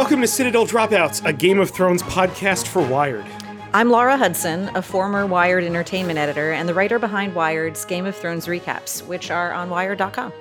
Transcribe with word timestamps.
Welcome 0.00 0.22
to 0.22 0.28
Citadel 0.28 0.66
Dropouts, 0.66 1.22
a 1.26 1.32
Game 1.32 1.60
of 1.60 1.72
Thrones 1.72 2.02
podcast 2.02 2.66
for 2.66 2.80
Wired. 2.80 3.26
I'm 3.74 3.90
Laura 3.90 4.16
Hudson, 4.16 4.74
a 4.74 4.80
former 4.80 5.26
Wired 5.26 5.62
entertainment 5.62 6.18
editor 6.18 6.52
and 6.52 6.66
the 6.66 6.72
writer 6.72 6.98
behind 6.98 7.34
Wired's 7.34 7.84
Game 7.84 8.06
of 8.06 8.16
Thrones 8.16 8.46
recaps, 8.46 9.06
which 9.06 9.30
are 9.30 9.52
on 9.52 9.68
Wired.com. 9.68 10.32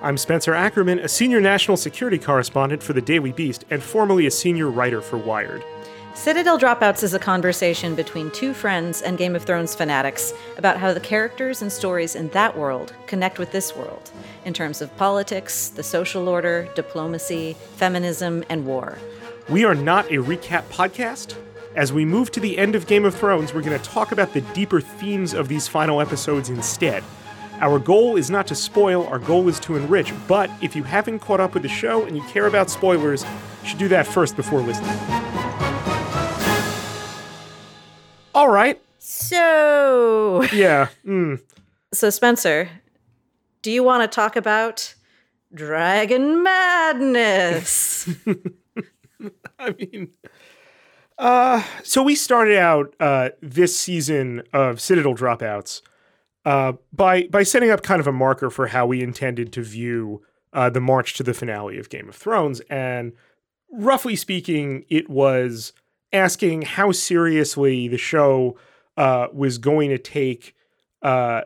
I'm 0.00 0.16
Spencer 0.16 0.54
Ackerman, 0.54 1.00
a 1.00 1.08
senior 1.08 1.42
national 1.42 1.76
security 1.76 2.18
correspondent 2.18 2.82
for 2.82 2.94
the 2.94 3.02
Daily 3.02 3.32
Beast 3.32 3.66
and 3.68 3.82
formerly 3.82 4.24
a 4.24 4.30
senior 4.30 4.70
writer 4.70 5.02
for 5.02 5.18
Wired. 5.18 5.62
Citadel 6.16 6.58
Dropouts 6.58 7.02
is 7.02 7.12
a 7.12 7.18
conversation 7.18 7.94
between 7.94 8.30
two 8.30 8.54
friends 8.54 9.02
and 9.02 9.18
Game 9.18 9.36
of 9.36 9.44
Thrones 9.44 9.74
fanatics 9.74 10.32
about 10.56 10.78
how 10.78 10.94
the 10.94 10.98
characters 10.98 11.60
and 11.60 11.70
stories 11.70 12.16
in 12.16 12.30
that 12.30 12.56
world 12.56 12.94
connect 13.06 13.38
with 13.38 13.52
this 13.52 13.76
world 13.76 14.10
in 14.46 14.54
terms 14.54 14.80
of 14.80 14.96
politics, 14.96 15.68
the 15.68 15.82
social 15.82 16.26
order, 16.26 16.68
diplomacy, 16.74 17.54
feminism, 17.76 18.42
and 18.48 18.64
war. 18.64 18.96
We 19.50 19.64
are 19.66 19.74
not 19.74 20.06
a 20.06 20.14
recap 20.14 20.64
podcast. 20.64 21.36
As 21.76 21.92
we 21.92 22.06
move 22.06 22.32
to 22.32 22.40
the 22.40 22.56
end 22.56 22.74
of 22.74 22.86
Game 22.86 23.04
of 23.04 23.14
Thrones, 23.14 23.52
we're 23.52 23.60
going 23.62 23.78
to 23.78 23.90
talk 23.90 24.10
about 24.10 24.32
the 24.32 24.40
deeper 24.40 24.80
themes 24.80 25.34
of 25.34 25.48
these 25.48 25.68
final 25.68 26.00
episodes 26.00 26.48
instead. 26.48 27.04
Our 27.60 27.78
goal 27.78 28.16
is 28.16 28.30
not 28.30 28.46
to 28.48 28.54
spoil, 28.54 29.06
our 29.06 29.18
goal 29.18 29.48
is 29.48 29.60
to 29.60 29.76
enrich, 29.76 30.14
but 30.26 30.50
if 30.62 30.74
you 30.74 30.82
haven't 30.82 31.20
caught 31.20 31.40
up 31.40 31.52
with 31.52 31.62
the 31.62 31.68
show 31.68 32.04
and 32.04 32.16
you 32.16 32.22
care 32.24 32.46
about 32.46 32.70
spoilers, 32.70 33.22
you 33.62 33.68
should 33.68 33.78
do 33.78 33.88
that 33.88 34.06
first 34.06 34.34
before 34.34 34.60
listening. 34.60 35.35
All 38.36 38.50
right. 38.50 38.78
So, 38.98 40.42
Yeah. 40.52 40.88
Mm. 41.06 41.40
so 41.94 42.10
Spencer, 42.10 42.68
do 43.62 43.70
you 43.70 43.82
want 43.82 44.02
to 44.02 44.14
talk 44.14 44.36
about 44.36 44.94
Dragon 45.54 46.42
Madness? 46.42 48.06
I 49.58 49.70
mean, 49.78 50.08
uh, 51.16 51.62
so 51.82 52.02
we 52.02 52.14
started 52.14 52.58
out 52.58 52.94
uh, 53.00 53.30
this 53.40 53.80
season 53.80 54.42
of 54.52 54.82
Citadel 54.82 55.14
Dropouts 55.14 55.80
uh, 56.44 56.74
by 56.92 57.28
by 57.28 57.42
setting 57.42 57.70
up 57.70 57.82
kind 57.82 58.00
of 58.00 58.06
a 58.06 58.12
marker 58.12 58.50
for 58.50 58.66
how 58.66 58.84
we 58.84 59.02
intended 59.02 59.50
to 59.54 59.62
view 59.62 60.20
uh, 60.52 60.68
the 60.68 60.80
march 60.82 61.14
to 61.14 61.22
the 61.22 61.32
finale 61.32 61.78
of 61.78 61.88
Game 61.88 62.10
of 62.10 62.14
Thrones, 62.14 62.60
and 62.68 63.14
roughly 63.72 64.14
speaking, 64.14 64.84
it 64.90 65.08
was 65.08 65.72
asking 66.12 66.62
how 66.62 66.92
seriously 66.92 67.88
the 67.88 67.98
show 67.98 68.56
uh, 68.96 69.26
was 69.32 69.58
going 69.58 69.90
to 69.90 69.98
take 69.98 70.54
uh, 71.02 71.42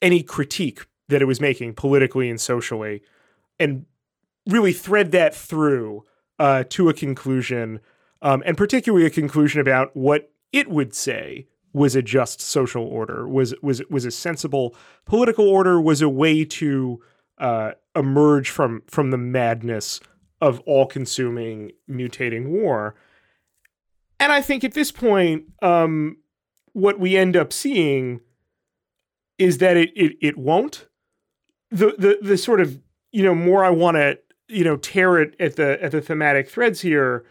any 0.00 0.22
critique 0.22 0.86
that 1.08 1.22
it 1.22 1.26
was 1.26 1.40
making 1.40 1.74
politically 1.74 2.28
and 2.28 2.40
socially, 2.40 3.02
and 3.58 3.86
really 4.48 4.72
thread 4.72 5.12
that 5.12 5.34
through 5.34 6.04
uh, 6.38 6.64
to 6.68 6.88
a 6.88 6.94
conclusion, 6.94 7.80
um, 8.22 8.42
and 8.46 8.56
particularly 8.56 9.06
a 9.06 9.10
conclusion 9.10 9.60
about 9.60 9.96
what 9.96 10.30
it 10.52 10.68
would 10.68 10.94
say 10.94 11.46
was 11.72 11.94
a 11.94 12.02
just 12.02 12.40
social 12.40 12.84
order, 12.84 13.28
was 13.28 13.54
was 13.62 13.82
was 13.90 14.04
a 14.04 14.10
sensible 14.10 14.74
political 15.04 15.48
order, 15.48 15.80
was 15.80 16.00
a 16.00 16.08
way 16.08 16.44
to 16.44 17.02
uh, 17.38 17.72
emerge 17.94 18.50
from 18.50 18.82
from 18.86 19.10
the 19.10 19.18
madness 19.18 20.00
of 20.40 20.60
all-consuming 20.60 21.72
mutating 21.88 22.48
war. 22.48 22.94
And 24.18 24.32
I 24.32 24.40
think 24.40 24.64
at 24.64 24.74
this 24.74 24.90
point, 24.90 25.44
um, 25.62 26.18
what 26.72 26.98
we 26.98 27.16
end 27.16 27.36
up 27.36 27.52
seeing 27.52 28.20
is 29.38 29.58
that 29.58 29.76
it 29.76 29.90
it, 29.96 30.16
it 30.20 30.36
won't. 30.38 30.86
The, 31.70 31.94
the 31.98 32.18
the 32.22 32.38
sort 32.38 32.60
of 32.60 32.80
you 33.12 33.22
know 33.22 33.34
more 33.34 33.64
I 33.64 33.70
want 33.70 33.96
to 33.96 34.18
you 34.48 34.64
know 34.64 34.76
tear 34.76 35.18
it 35.18 35.34
at 35.40 35.56
the 35.56 35.82
at 35.82 35.92
the 35.92 36.00
thematic 36.00 36.48
threads 36.48 36.80
here 36.80 37.24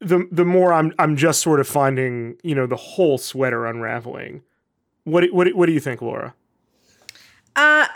the 0.00 0.28
the 0.30 0.44
more 0.44 0.74
i'm 0.74 0.92
i'm 0.98 1.16
just 1.16 1.40
sort 1.40 1.58
of 1.58 1.66
finding 1.66 2.36
you 2.42 2.54
know 2.54 2.66
the 2.66 2.76
whole 2.76 3.16
sweater 3.16 3.64
unraveling 3.64 4.42
what 5.04 5.24
what 5.32 5.48
what 5.54 5.64
do 5.64 5.72
you 5.72 5.80
think 5.80 6.02
laura 6.02 6.34
Uh, 7.56 7.86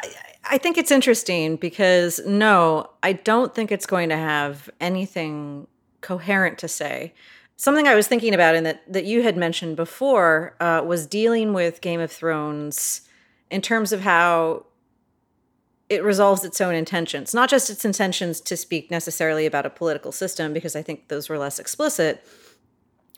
I 0.50 0.58
think 0.58 0.76
it's 0.76 0.90
interesting 0.90 1.56
because 1.56 2.20
no, 2.26 2.90
I 3.02 3.14
don't 3.14 3.54
think 3.54 3.72
it's 3.72 3.86
going 3.86 4.08
to 4.10 4.16
have 4.16 4.68
anything 4.80 5.66
coherent 6.00 6.58
to 6.58 6.68
say. 6.68 7.14
Something 7.56 7.86
I 7.86 7.94
was 7.94 8.08
thinking 8.08 8.34
about 8.34 8.54
and 8.54 8.66
that, 8.66 8.82
that 8.92 9.04
you 9.04 9.22
had 9.22 9.36
mentioned 9.36 9.76
before 9.76 10.56
uh, 10.60 10.82
was 10.84 11.06
dealing 11.06 11.52
with 11.52 11.80
Game 11.80 12.00
of 12.00 12.10
Thrones 12.10 13.02
in 13.50 13.62
terms 13.62 13.92
of 13.92 14.00
how 14.00 14.66
it 15.88 16.02
resolves 16.02 16.44
its 16.44 16.60
own 16.60 16.74
intentions, 16.74 17.32
not 17.34 17.48
just 17.48 17.70
its 17.70 17.84
intentions 17.84 18.40
to 18.40 18.56
speak 18.56 18.90
necessarily 18.90 19.46
about 19.46 19.66
a 19.66 19.70
political 19.70 20.10
system, 20.10 20.52
because 20.52 20.74
I 20.74 20.82
think 20.82 21.08
those 21.08 21.28
were 21.28 21.38
less 21.38 21.58
explicit, 21.58 22.26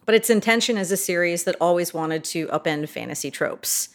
but 0.05 0.15
its 0.15 0.29
intention 0.29 0.77
as 0.77 0.93
a 0.93 0.97
series 0.97 1.45
that 1.45 1.57
always 1.61 1.95
wanted 1.95 2.25
to 2.25 2.49
upend 2.49 2.89
fantasy 2.89 3.31
tropes. 3.31 3.89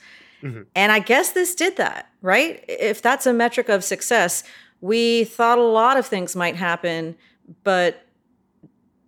And 0.75 0.91
I 0.91 0.99
guess 0.99 1.31
this 1.31 1.53
did 1.53 1.77
that, 1.77 2.09
right? 2.23 2.65
If 2.67 3.01
that's 3.01 3.27
a 3.27 3.33
metric 3.33 3.69
of 3.69 3.83
success, 3.83 4.43
we 4.79 5.25
thought 5.25 5.59
a 5.59 5.63
lot 5.63 5.97
of 5.97 6.07
things 6.07 6.35
might 6.35 6.55
happen, 6.55 7.15
but 7.63 8.07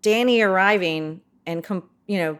Dany 0.03 0.45
arriving 0.45 1.21
and 1.47 1.63
com- 1.63 1.89
you 2.05 2.19
know 2.19 2.39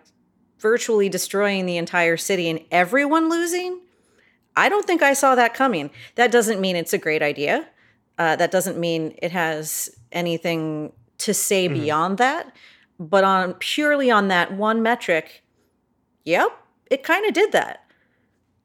virtually 0.60 1.10
destroying 1.10 1.66
the 1.66 1.78
entire 1.78 2.18
city 2.18 2.50
and 2.50 2.60
everyone 2.72 3.30
losing, 3.30 3.82
I 4.56 4.70
don't 4.70 4.86
think 4.86 5.02
I 5.02 5.14
saw 5.14 5.36
that 5.36 5.54
coming. 5.56 5.90
That 6.16 6.32
doesn't 6.32 6.62
mean 6.62 6.76
it's 6.76 6.94
a 6.94 6.98
great 6.98 7.22
idea. 7.24 7.68
Uh, 8.20 8.36
that 8.36 8.52
doesn't 8.52 8.78
mean 8.78 9.16
it 9.22 9.32
has 9.32 9.90
anything 10.12 10.94
to 11.18 11.34
say 11.34 11.68
beyond 11.68 12.20
that. 12.20 12.56
But 13.00 13.24
on 13.24 13.56
purely 13.56 14.12
on 14.12 14.28
that 14.28 14.54
one 14.54 14.84
metric, 14.84 15.44
yep, 16.24 16.52
it 16.92 17.02
kind 17.04 17.26
of 17.26 17.34
did 17.34 17.52
that. 17.54 17.80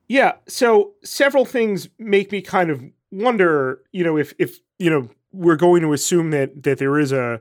yeah 0.09 0.33
so 0.47 0.93
several 1.03 1.45
things 1.45 1.89
make 1.99 2.31
me 2.33 2.41
kind 2.43 2.71
of 2.71 2.83
wonder 3.11 3.81
you 3.93 4.05
know 4.05 4.17
if 4.19 4.33
if 4.39 4.59
you 4.79 4.91
know 4.91 5.09
we're 5.33 5.57
going 5.57 5.83
to 5.83 5.93
assume 5.93 6.31
that 6.31 6.63
that 6.63 6.79
there 6.79 6.99
is 6.99 7.13
a 7.13 7.41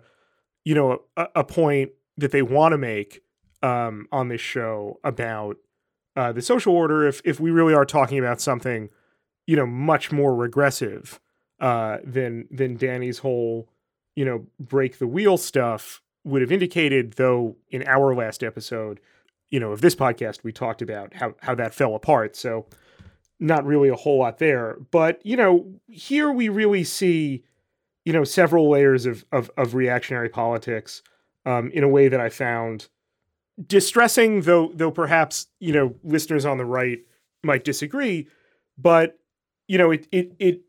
you 0.67 0.75
know 0.75 1.01
a, 1.15 1.27
a 1.35 1.43
point 1.45 1.91
that 2.17 2.31
they 2.31 2.41
want 2.41 2.73
to 2.73 2.77
make 2.77 3.21
um 3.63 4.05
on 4.11 4.27
this 4.27 4.41
show 4.41 4.99
about 5.01 5.55
uh 6.17 6.33
the 6.33 6.41
social 6.41 6.75
order 6.75 7.07
if 7.07 7.21
if 7.23 7.39
we 7.39 7.51
really 7.51 7.73
are 7.73 7.85
talking 7.85 8.19
about 8.19 8.41
something 8.41 8.89
you 9.45 9.55
know 9.55 9.65
much 9.65 10.11
more 10.11 10.35
regressive 10.35 11.21
uh 11.61 11.99
than 12.03 12.49
than 12.51 12.75
Dany's 12.75 13.19
whole 13.19 13.69
you 14.17 14.25
know 14.25 14.45
break 14.59 14.99
the 14.99 15.07
wheel 15.07 15.37
stuff 15.37 16.01
would 16.25 16.41
have 16.41 16.51
indicated 16.51 17.13
though 17.13 17.55
in 17.69 17.87
our 17.87 18.13
last 18.13 18.43
episode 18.43 18.99
you 19.49 19.61
know 19.61 19.71
of 19.71 19.79
this 19.79 19.95
podcast 19.95 20.43
we 20.43 20.51
talked 20.51 20.81
about 20.81 21.13
how 21.13 21.33
how 21.41 21.55
that 21.55 21.73
fell 21.73 21.95
apart. 21.95 22.35
So 22.35 22.65
not 23.39 23.65
really 23.65 23.87
a 23.87 23.95
whole 23.95 24.19
lot 24.19 24.39
there. 24.39 24.77
But 24.91 25.25
you 25.25 25.37
know 25.37 25.65
here 25.87 26.29
we 26.29 26.49
really 26.49 26.83
see 26.83 27.45
you 28.07 28.13
know 28.13 28.23
several 28.23 28.69
layers 28.69 29.05
of 29.05 29.25
of, 29.33 29.51
of 29.57 29.75
reactionary 29.75 30.29
politics 30.29 31.01
um, 31.45 31.69
in 31.71 31.83
a 31.83 31.89
way 31.89 32.07
that 32.07 32.21
I 32.21 32.29
found 32.29 32.87
distressing 33.67 34.43
though 34.43 34.71
though 34.73 34.91
perhaps 34.91 35.47
you 35.59 35.73
know 35.73 35.93
listeners 36.05 36.45
on 36.45 36.57
the 36.57 36.63
right 36.63 36.99
might 37.43 37.65
disagree 37.65 38.29
but 38.77 39.19
you 39.67 39.77
know 39.77 39.91
it 39.91 40.07
it 40.13 40.31
it 40.39 40.61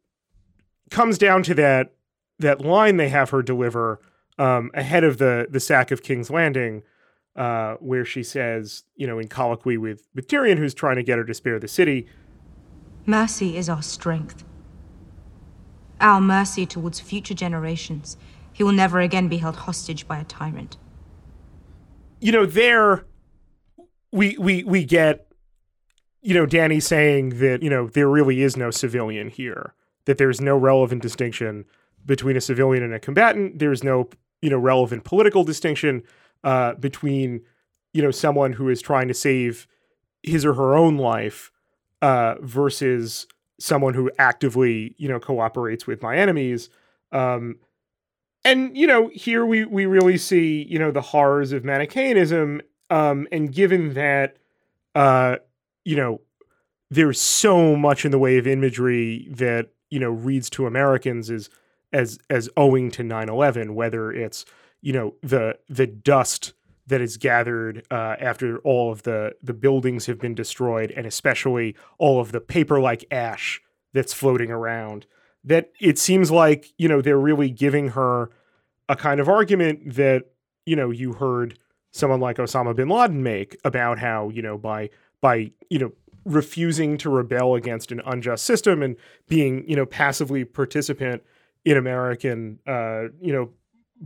comes 0.91 1.16
down 1.16 1.44
to 1.44 1.54
that 1.54 1.93
that 2.41 2.60
line 2.60 2.97
they 2.97 3.09
have 3.09 3.31
her 3.31 3.41
deliver 3.41 4.00
um, 4.41 4.72
ahead 4.75 5.05
of 5.05 5.19
the 5.19 5.47
the 5.49 5.60
sack 5.60 5.93
of 5.93 6.03
King's 6.03 6.31
Landing 6.31 6.82
uh, 7.37 7.75
where 7.75 8.05
she 8.05 8.25
says, 8.25 8.82
you 8.97 9.06
know, 9.06 9.20
in 9.20 9.28
colloquy 9.28 9.76
with, 9.76 10.09
with 10.12 10.26
Tyrion, 10.26 10.59
who's 10.59 10.75
trying 10.75 10.97
to 10.97 11.05
get 11.05 11.19
her 11.19 11.25
to 11.25 11.34
spare 11.34 11.60
the 11.60 11.69
city, 11.69 12.09
Mercy 13.06 13.56
is 13.56 13.69
our 13.69 13.81
strength. 13.81 14.44
Our 16.00 16.21
mercy 16.21 16.67
towards 16.67 17.00
future 17.00 17.35
generations. 17.35 18.17
He 18.53 18.65
will 18.65 18.73
never 18.73 19.00
again 19.00 19.29
be 19.29 19.39
held 19.39 19.56
hostage 19.56 20.06
by 20.09 20.19
a 20.19 20.25
tyrant. 20.25 20.77
you 22.21 22.33
know, 22.33 22.47
there 22.47 23.06
we 24.12 24.37
we 24.39 24.65
we 24.65 24.85
get, 24.85 25.29
you 26.23 26.35
know, 26.35 26.47
Dany 26.47 26.83
saying 26.83 27.39
that 27.41 27.62
you 27.62 27.71
know 27.71 27.89
there 27.89 28.09
really 28.09 28.43
is 28.43 28.56
no 28.56 28.71
civilian 28.71 29.29
here, 29.29 29.75
that 30.06 30.19
there's 30.19 30.41
no 30.41 30.56
relevant 30.56 31.03
distinction 31.03 31.65
between 32.05 32.37
a 32.37 32.41
civilian 32.41 32.83
and 32.83 32.95
a 32.95 33.00
combatant. 33.00 33.59
There's 33.59 33.85
no 33.85 34.09
you 34.43 34.50
know 34.50 34.59
relevant 34.59 35.05
political 35.05 35.45
distinction 35.45 36.03
uh, 36.45 36.75
between 36.75 37.43
you 37.93 38.03
know 38.03 38.11
someone 38.11 38.55
who 38.55 38.69
is 38.69 38.83
trying 38.83 39.09
to 39.09 39.15
save 39.15 39.67
his 40.23 40.45
or 40.45 40.55
her 40.55 40.77
own 40.77 40.97
life 40.97 41.53
uh, 42.03 42.37
versus 42.41 43.27
someone 43.58 43.94
who 43.94 44.10
actively 44.19 44.94
you 44.99 45.08
know 45.08 45.20
cooperates 45.20 45.87
with 45.87 46.02
my 46.02 46.16
enemies. 46.16 46.70
Um, 47.12 47.56
and 48.44 48.76
you 48.76 48.87
know 48.87 49.10
here 49.12 49.44
we 49.44 49.64
we 49.64 49.87
really 49.87 50.16
see 50.19 50.62
you 50.69 50.78
know 50.78 50.90
the 50.90 51.00
horrors 51.00 51.52
of 51.52 51.64
manichaeism 51.64 52.62
Um, 52.90 53.28
and 53.32 53.52
given 53.52 53.94
that 53.94 54.37
uh, 54.94 55.37
you 55.84 55.96
know 55.96 56.20
there's 56.90 57.20
so 57.20 57.76
much 57.76 58.05
in 58.05 58.10
the 58.10 58.19
way 58.19 58.38
of 58.38 58.46
imagery 58.46 59.28
that 59.31 59.70
you 59.90 60.00
know 60.00 60.11
reads 60.11 60.50
to 60.50 60.66
Americans 60.66 61.31
as 61.31 61.50
as 61.93 62.19
as 62.31 62.49
owing 62.56 62.90
to 62.93 63.02
9/11 63.02 63.75
whether 63.75 64.12
it's 64.12 64.44
you 64.81 64.93
know 64.93 65.14
the 65.22 65.58
the 65.69 65.87
dust 65.87 66.52
that 66.88 67.00
is 67.00 67.17
gathered 67.17 67.87
uh, 67.90 68.17
after 68.19 68.58
all 68.58 68.90
of 68.90 69.05
the 69.05 69.32
the 69.43 69.55
buildings 69.55 70.06
have 70.06 70.19
been 70.19 70.35
destroyed, 70.35 70.90
and 70.90 71.06
especially 71.06 71.76
all 71.99 72.20
of 72.20 72.32
the 72.32 72.40
paper 72.40 72.81
like 72.81 73.05
ash 73.11 73.61
that's 73.93 74.12
floating 74.12 74.50
around. 74.50 75.06
That 75.44 75.70
it 75.81 75.99
seems 75.99 76.31
like 76.31 76.73
you 76.76 76.88
know 76.88 77.00
they're 77.00 77.19
really 77.19 77.50
giving 77.50 77.90
her 77.90 78.31
a 78.88 78.96
kind 78.96 79.20
of 79.20 79.29
argument 79.29 79.94
that 79.94 80.25
you 80.67 80.76
know 80.76 80.90
you 80.90 81.12
heard 81.14 81.58
someone 81.93 82.20
like 82.20 82.37
Osama 82.37 82.75
bin 82.75 82.88
Laden 82.88 83.23
make 83.23 83.56
about 83.64 83.99
how 83.99 84.31
you 84.31 84.43
know 84.43 84.58
by 84.58 84.90
by 85.20 85.52
you 85.70 85.79
know 85.79 85.93
refusing 86.25 86.99
to 86.99 87.08
rebel 87.08 87.55
against 87.55 87.90
an 87.90 88.02
unjust 88.05 88.44
system 88.44 88.82
and 88.82 88.96
being 89.29 89.69
you 89.69 89.76
know 89.76 89.87
passively 89.87 90.44
participant 90.44 91.23
in 91.64 91.76
American 91.76 92.58
uh, 92.67 93.05
you 93.20 93.32
know 93.32 93.50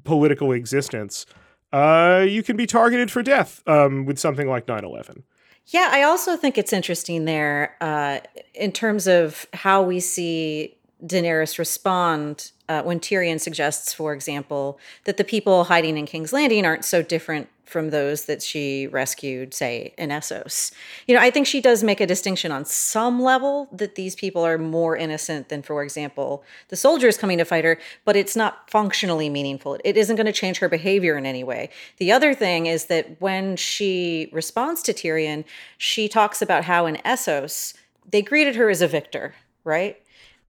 political 0.04 0.52
existence, 0.52 1.26
uh, 1.72 2.24
you 2.28 2.42
can 2.42 2.56
be 2.56 2.66
targeted 2.66 3.10
for 3.10 3.22
death 3.22 3.62
um, 3.66 4.04
with 4.04 4.18
something 4.18 4.48
like 4.48 4.66
9/11. 4.66 5.22
Yeah, 5.66 5.88
I 5.92 6.02
also 6.02 6.36
think 6.36 6.58
it's 6.58 6.72
interesting 6.72 7.24
there 7.24 7.76
uh, 7.80 8.18
in 8.54 8.72
terms 8.72 9.06
of 9.06 9.46
how 9.54 9.82
we 9.82 10.00
see 10.00 10.76
Daenerys 11.04 11.58
respond 11.58 12.52
uh, 12.68 12.82
when 12.82 13.00
Tyrion 13.00 13.40
suggests, 13.40 13.92
for 13.92 14.12
example, 14.12 14.78
that 15.04 15.16
the 15.16 15.24
people 15.24 15.64
hiding 15.64 15.98
in 15.98 16.06
King's 16.06 16.32
Landing 16.32 16.64
aren't 16.64 16.84
so 16.84 17.02
different 17.02 17.48
from 17.72 17.90
those 17.90 18.26
that 18.26 18.42
she 18.42 18.86
rescued, 18.86 19.54
say, 19.54 19.94
in 19.98 20.10
Essos. 20.10 20.70
You 21.08 21.16
know, 21.16 21.20
I 21.22 21.30
think 21.30 21.46
she 21.46 21.60
does 21.60 21.82
make 21.82 22.00
a 22.00 22.06
distinction 22.06 22.52
on 22.52 22.64
some 22.64 23.20
level 23.20 23.68
that 23.72 23.94
these 23.94 24.14
people 24.14 24.44
are 24.44 24.58
more 24.58 24.96
innocent 24.96 25.48
than, 25.48 25.62
for 25.62 25.82
example, 25.82 26.44
the 26.68 26.76
soldiers 26.76 27.16
coming 27.16 27.38
to 27.38 27.44
fight 27.44 27.64
her, 27.64 27.78
but 28.04 28.14
it's 28.14 28.36
not 28.36 28.70
functionally 28.70 29.28
meaningful. 29.28 29.78
It 29.84 29.96
isn't 29.96 30.16
going 30.16 30.26
to 30.26 30.32
change 30.32 30.58
her 30.58 30.68
behavior 30.68 31.16
in 31.16 31.26
any 31.26 31.42
way. 31.42 31.70
The 31.96 32.12
other 32.12 32.34
thing 32.34 32.66
is 32.66 32.84
that 32.84 33.20
when 33.20 33.56
she 33.56 34.28
responds 34.32 34.82
to 34.82 34.92
Tyrion, 34.92 35.44
she 35.78 36.08
talks 36.08 36.42
about 36.42 36.64
how 36.64 36.86
in 36.86 36.96
Essos, 36.96 37.74
they 38.08 38.22
greeted 38.22 38.54
her 38.56 38.68
as 38.68 38.82
a 38.82 38.86
victor, 38.86 39.34
right? 39.64 39.96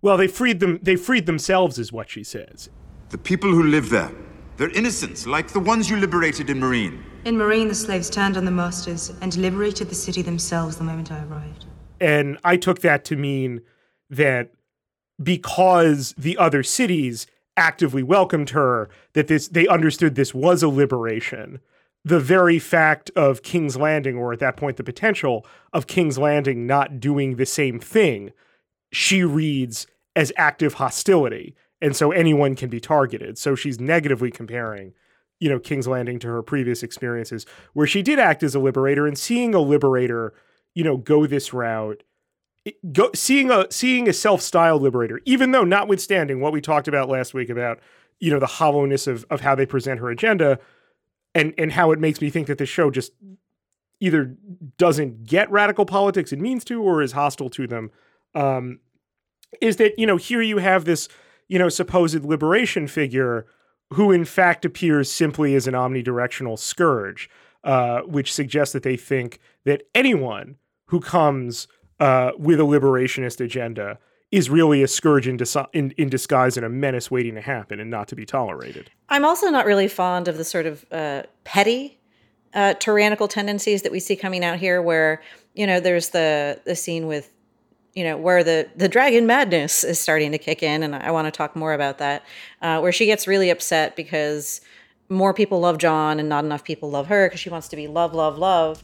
Well, 0.02 0.18
they 0.18 0.28
freed 0.28 0.60
them. 0.60 0.80
They 0.84 0.98
freed 0.98 1.26
themselves, 1.26 1.80
is 1.80 1.94
what 1.94 2.10
she 2.10 2.24
says. 2.26 2.70
The 3.10 3.18
people 3.18 3.50
who 3.52 3.64
live 3.64 3.90
there, 3.90 4.12
they're 4.58 4.70
innocents, 4.72 5.26
like 5.26 5.48
the 5.54 5.60
ones 5.60 5.90
you 5.90 5.96
liberated 5.98 6.50
in 6.50 6.60
Meereen. 6.60 7.02
In 7.26 7.36
Meereen, 7.38 7.70
the 7.70 7.76
slaves 7.76 8.10
turned 8.10 8.36
on 8.36 8.44
the 8.44 8.52
masters 8.52 9.14
and 9.22 9.36
liberated 9.38 9.90
the 9.90 9.96
city 9.96 10.22
themselves 10.22 10.76
the 10.76 10.84
moment 10.84 11.10
I 11.10 11.24
arrived. 11.24 11.66
And 12.02 12.38
I 12.44 12.58
took 12.58 12.82
that 12.82 13.06
to 13.06 13.16
mean 13.16 13.62
that 14.10 14.52
because 15.22 16.14
the 16.18 16.38
other 16.38 16.64
cities 16.64 17.26
actively 17.56 18.04
welcomed 18.04 18.50
her, 18.50 18.90
that 19.14 19.28
this 19.28 19.48
they 19.48 19.68
understood 19.68 20.16
this 20.16 20.34
was 20.34 20.64
a 20.64 20.68
liberation. 20.68 21.62
The 22.04 22.20
very 22.20 22.60
fact 22.60 23.10
of 23.16 23.42
King's 23.42 23.78
Landing, 23.78 24.18
or 24.18 24.34
at 24.34 24.40
that 24.40 24.58
point 24.58 24.76
the 24.76 24.84
potential 24.84 25.46
of 25.72 25.88
King's 25.88 26.18
Landing 26.18 26.68
not 26.68 27.00
doing 27.00 27.38
the 27.38 27.46
same 27.46 27.80
thing, 27.80 28.34
she 28.92 29.24
reads 29.24 29.88
as 30.14 30.34
active 30.36 30.74
hostility. 30.74 31.56
And 31.82 31.96
so 31.96 32.12
anyone 32.12 32.56
can 32.56 32.70
be 32.70 32.82
targeted. 32.82 33.38
So 33.38 33.56
she's 33.56 33.80
negatively 33.80 34.32
comparing, 34.32 34.94
you 35.44 35.50
know, 35.50 35.60
King's 35.60 35.90
Landing 35.90 36.20
to 36.20 36.28
her 36.30 36.42
previous 36.42 36.84
experiences 36.84 37.46
where 37.74 37.86
she 37.86 38.02
did 38.02 38.18
act 38.18 38.44
as 38.44 38.56
a 38.56 38.60
liberator 38.60 39.06
and 39.06 39.18
seeing 39.18 39.54
a 39.54 39.60
liberator, 39.60 40.34
you 40.74 40.86
know, 40.86 40.96
go 40.96 41.28
this 41.28 41.52
route. 41.52 42.02
Go, 42.94 43.10
seeing 43.14 43.52
a 43.52 43.68
seeing 43.70 44.08
a 44.08 44.14
self-styled 44.14 44.82
liberator, 44.82 45.20
even 45.26 45.52
though 45.52 45.66
notwithstanding 45.66 46.40
what 46.40 46.54
we 46.54 46.62
talked 46.62 46.88
about 46.88 47.10
last 47.10 47.34
week 47.34 47.50
about 47.50 47.82
you 48.22 48.32
know 48.32 48.40
the 48.40 48.46
hollowness 48.46 49.06
of 49.06 49.26
of 49.30 49.42
how 49.42 49.54
they 49.54 49.66
present 49.66 50.00
her 50.00 50.10
agenda, 50.10 50.60
and 51.36 51.54
and 51.58 51.74
how 51.74 51.92
it 51.92 52.00
makes 52.00 52.22
me 52.22 52.30
think 52.30 52.48
that 52.48 52.60
the 52.60 52.66
show 52.66 52.90
just 52.90 53.12
either 54.00 54.38
doesn't 54.78 55.26
get 55.26 55.52
radical 55.52 55.86
politics 55.86 56.32
it 56.32 56.40
means 56.40 56.64
to, 56.64 56.82
or 56.82 57.02
is 57.02 57.12
hostile 57.12 57.50
to 57.50 57.68
them. 57.68 57.92
Um, 58.34 58.80
is 59.60 59.76
that 59.76 60.00
you 60.00 60.08
know 60.08 60.16
here 60.16 60.42
you 60.42 60.60
have 60.60 60.86
this 60.86 61.10
you 61.50 61.60
know 61.60 61.68
supposed 61.68 62.24
liberation 62.24 62.88
figure 62.88 63.46
who 63.92 64.12
in 64.12 64.26
fact 64.26 64.66
appears 64.66 65.12
simply 65.12 65.56
as 65.56 65.68
an 65.68 65.74
omnidirectional 65.74 66.58
scourge, 66.58 67.30
uh, 67.64 68.02
which 68.02 68.34
suggests 68.34 68.74
that 68.74 68.84
they 68.84 68.98
think 68.98 69.40
that 69.66 69.84
anyone 69.94 70.56
who 70.88 71.00
comes 71.00 71.68
uh, 72.00 72.32
with 72.38 72.60
a 72.60 72.64
liberationist 72.64 73.44
agenda 73.44 73.98
is 74.32 74.50
really 74.50 74.82
a 74.82 74.88
scourge 74.88 75.28
in, 75.28 75.38
dis- 75.38 75.56
in, 75.74 75.92
in, 75.92 76.10
disguise 76.10 76.58
and 76.58 76.66
a 76.66 76.70
menace 76.70 77.12
waiting 77.12 77.36
to 77.36 77.42
happen 77.42 77.80
and 77.80 77.92
not 77.92 78.08
to 78.08 78.16
be 78.16 78.26
tolerated. 78.26 78.90
I'm 79.10 79.24
also 79.24 79.50
not 79.50 79.68
really 79.68 79.88
fond 79.88 80.28
of 80.28 80.38
the 80.38 80.44
sort 80.44 80.66
of 80.66 80.86
uh, 80.92 81.24
petty 81.44 82.00
uh, 82.54 82.74
tyrannical 82.76 83.28
tendencies 83.28 83.84
that 83.84 83.92
we 83.92 84.00
see 84.00 84.16
coming 84.16 84.44
out 84.44 84.58
here, 84.60 84.82
where 84.82 85.22
you 85.54 85.68
know 85.68 85.80
there's 85.80 86.10
the 86.10 86.60
the 86.66 86.76
scene 86.76 87.08
with 87.08 87.32
you 87.94 88.04
know 88.04 88.18
where 88.18 88.44
the 88.44 88.70
the 88.76 88.90
dragon 88.90 89.26
madness 89.26 89.84
is 89.84 90.00
starting 90.00 90.32
to 90.32 90.38
kick 90.38 90.64
in 90.64 90.84
and 90.84 90.96
i 90.96 91.12
want 91.12 91.26
to 91.26 91.32
talk 91.32 91.56
more 91.56 91.74
about 91.74 91.98
that 92.00 92.24
uh, 92.62 92.80
where 92.80 92.92
she 92.92 93.06
gets 93.06 93.28
really 93.28 93.50
upset 93.50 93.96
because 93.96 94.62
more 95.10 95.34
people 95.34 95.60
love 95.60 95.78
jon 95.78 96.20
and 96.20 96.28
not 96.28 96.44
enough 96.44 96.64
people 96.64 96.90
love 96.90 97.08
her 97.08 97.28
because 97.28 97.40
she 97.40 97.50
wants 97.50 97.68
to 97.68 97.76
be 97.76 97.88
love 97.88 98.14
love 98.14 98.38
love. 98.38 98.84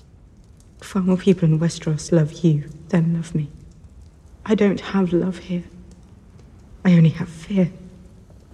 Far 0.81 1.01
more 1.01 1.17
people 1.17 1.45
in 1.45 1.59
westeros 1.59 2.11
love 2.11 2.31
you 2.43 2.69
than 2.89 3.13
love 3.13 3.35
me. 3.35 3.49
I 4.45 4.55
don't 4.55 4.79
have 4.79 5.11
love 5.11 5.39
here. 5.39 5.63
I 6.85 6.93
only 6.93 7.09
have 7.09 7.29
fear. 7.29 7.69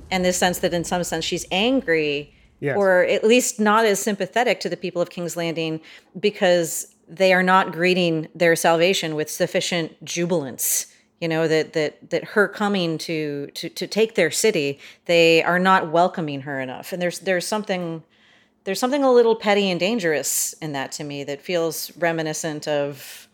And 0.09 0.25
this 0.25 0.37
sense 0.37 0.59
that 0.59 0.73
in 0.73 0.83
some 0.83 1.03
sense 1.03 1.23
she's 1.23 1.45
angry 1.51 2.33
yes. 2.59 2.75
or 2.77 3.03
at 3.03 3.23
least 3.23 3.59
not 3.59 3.85
as 3.85 3.99
sympathetic 3.99 4.59
to 4.61 4.69
the 4.69 4.77
people 4.77 5.01
of 5.01 5.09
king's 5.09 5.37
landing 5.37 5.81
because 6.19 6.94
they 7.07 7.33
are 7.33 7.43
not 7.43 7.71
greeting 7.71 8.27
their 8.33 8.55
salvation 8.55 9.15
with 9.15 9.29
sufficient 9.29 10.03
jubilance 10.03 10.87
you 11.21 11.27
know 11.27 11.47
that 11.47 11.73
that 11.73 12.09
that 12.09 12.23
her 12.23 12.47
coming 12.47 12.97
to 12.97 13.47
to 13.53 13.69
to 13.69 13.87
take 13.87 14.15
their 14.15 14.31
city 14.31 14.79
they 15.05 15.41
are 15.43 15.59
not 15.59 15.91
welcoming 15.91 16.41
her 16.41 16.59
enough. 16.59 16.91
And 16.93 17.01
there's 17.01 17.19
there's 17.19 17.47
something 17.47 18.03
there's 18.63 18.79
something 18.79 19.03
a 19.03 19.11
little 19.11 19.35
petty 19.35 19.69
and 19.69 19.79
dangerous 19.79 20.53
in 20.61 20.73
that 20.73 20.91
to 20.93 21.03
me 21.03 21.23
that 21.23 21.41
feels 21.41 21.95
reminiscent 21.97 22.67
of 22.67 23.27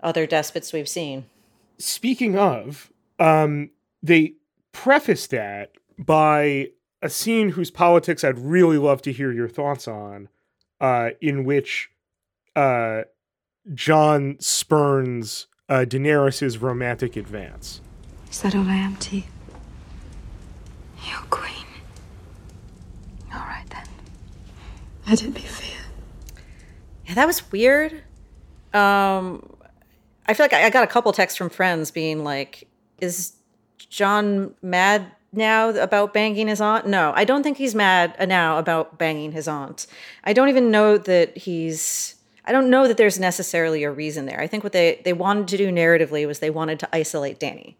other 0.00 0.26
despots 0.26 0.72
we've 0.72 0.88
seen. 0.88 1.24
Speaking 1.78 2.36
of 2.36 2.92
um 3.18 3.70
they 4.02 4.34
preface 4.72 5.26
that 5.28 5.72
by 5.98 6.68
a 7.00 7.08
scene 7.08 7.50
whose 7.50 7.70
politics 7.70 8.22
I'd 8.22 8.38
really 8.38 8.78
love 8.78 9.00
to 9.02 9.12
hear 9.12 9.32
your 9.32 9.48
thoughts 9.48 9.88
on 9.88 10.28
uh 10.80 11.10
in 11.22 11.44
which 11.44 11.90
uh, 12.56 13.02
Jon 13.72 14.36
spurns 14.40 15.46
uh, 15.68 15.84
Daenerys' 15.86 16.60
romantic 16.60 17.16
advance. 17.16 17.80
Is 18.30 18.42
that 18.42 18.54
all 18.54 18.66
I 18.66 18.74
am 18.74 18.96
to 18.96 19.16
you? 19.16 19.22
Your 21.08 21.20
queen. 21.30 21.66
All 23.32 23.40
right 23.40 23.64
then. 23.70 23.86
Let 25.06 25.22
it 25.22 25.34
be 25.34 25.40
fear. 25.40 25.78
Yeah, 27.06 27.14
that 27.14 27.26
was 27.26 27.50
weird. 27.52 27.92
Um, 28.72 29.48
I 30.26 30.34
feel 30.34 30.44
like 30.44 30.52
I, 30.52 30.64
I 30.64 30.70
got 30.70 30.84
a 30.84 30.86
couple 30.86 31.12
texts 31.12 31.36
from 31.36 31.50
friends 31.50 31.90
being 31.90 32.24
like, 32.24 32.66
"Is 33.00 33.34
Jon 33.78 34.54
mad 34.62 35.06
now 35.32 35.68
about 35.70 36.14
banging 36.14 36.48
his 36.48 36.60
aunt? 36.60 36.86
No, 36.86 37.12
I 37.14 37.24
don't 37.24 37.42
think 37.42 37.58
he's 37.58 37.74
mad 37.74 38.16
now 38.28 38.58
about 38.58 38.98
banging 38.98 39.32
his 39.32 39.46
aunt. 39.46 39.86
I 40.24 40.32
don't 40.32 40.48
even 40.48 40.70
know 40.70 40.96
that 40.98 41.36
he's 41.36 42.13
I 42.46 42.52
don't 42.52 42.70
know 42.70 42.86
that 42.86 42.96
there's 42.96 43.18
necessarily 43.18 43.84
a 43.84 43.90
reason 43.90 44.26
there. 44.26 44.40
I 44.40 44.46
think 44.46 44.62
what 44.62 44.72
they 44.72 45.00
they 45.04 45.12
wanted 45.12 45.48
to 45.48 45.56
do 45.56 45.70
narratively 45.70 46.26
was 46.26 46.40
they 46.40 46.50
wanted 46.50 46.78
to 46.80 46.88
isolate 46.94 47.40
Dany. 47.40 47.76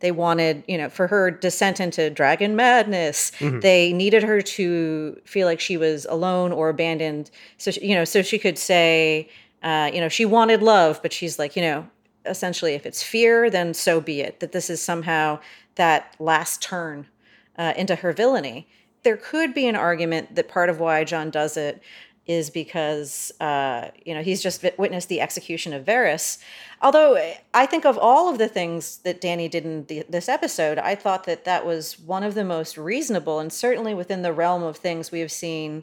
They 0.00 0.12
wanted, 0.12 0.62
you 0.68 0.78
know, 0.78 0.88
for 0.88 1.08
her 1.08 1.30
descent 1.30 1.80
into 1.80 2.08
dragon 2.08 2.54
madness. 2.54 3.32
Mm-hmm. 3.38 3.60
They 3.60 3.92
needed 3.92 4.22
her 4.22 4.40
to 4.40 5.20
feel 5.24 5.46
like 5.46 5.60
she 5.60 5.76
was 5.76 6.06
alone 6.06 6.52
or 6.52 6.68
abandoned. 6.68 7.30
So 7.56 7.72
she, 7.72 7.88
you 7.88 7.94
know, 7.94 8.04
so 8.04 8.22
she 8.22 8.38
could 8.38 8.58
say, 8.58 9.28
uh, 9.62 9.90
you 9.92 10.00
know, 10.00 10.08
she 10.08 10.24
wanted 10.24 10.62
love, 10.62 11.00
but 11.02 11.12
she's 11.12 11.38
like, 11.38 11.56
you 11.56 11.62
know, 11.62 11.88
essentially, 12.24 12.74
if 12.74 12.86
it's 12.86 13.02
fear, 13.02 13.50
then 13.50 13.74
so 13.74 14.00
be 14.00 14.20
it. 14.20 14.38
That 14.40 14.52
this 14.52 14.70
is 14.70 14.80
somehow 14.80 15.40
that 15.74 16.14
last 16.20 16.62
turn 16.62 17.08
uh, 17.56 17.74
into 17.76 17.96
her 17.96 18.12
villainy. 18.12 18.68
There 19.02 19.16
could 19.16 19.54
be 19.54 19.66
an 19.66 19.76
argument 19.76 20.34
that 20.36 20.48
part 20.48 20.68
of 20.68 20.80
why 20.80 21.04
Jon 21.04 21.30
does 21.30 21.56
it 21.56 21.82
is 22.28 22.50
because 22.50 23.32
uh, 23.40 23.88
you 24.04 24.14
know 24.14 24.22
he's 24.22 24.42
just 24.42 24.64
witnessed 24.76 25.08
the 25.08 25.20
execution 25.20 25.72
of 25.72 25.84
Varys. 25.84 26.38
Although 26.80 27.16
I 27.54 27.66
think 27.66 27.84
of 27.84 27.98
all 27.98 28.28
of 28.28 28.38
the 28.38 28.46
things 28.46 28.98
that 28.98 29.20
Dany 29.20 29.50
did 29.50 29.64
in 29.64 29.86
the, 29.86 30.04
this 30.08 30.28
episode, 30.28 30.78
I 30.78 30.94
thought 30.94 31.24
that 31.24 31.44
that 31.46 31.66
was 31.66 31.98
one 31.98 32.22
of 32.22 32.34
the 32.34 32.44
most 32.44 32.76
reasonable, 32.76 33.40
and 33.40 33.52
certainly 33.52 33.94
within 33.94 34.22
the 34.22 34.32
realm 34.32 34.62
of 34.62 34.76
things 34.76 35.10
we 35.10 35.20
have 35.20 35.32
seen. 35.32 35.82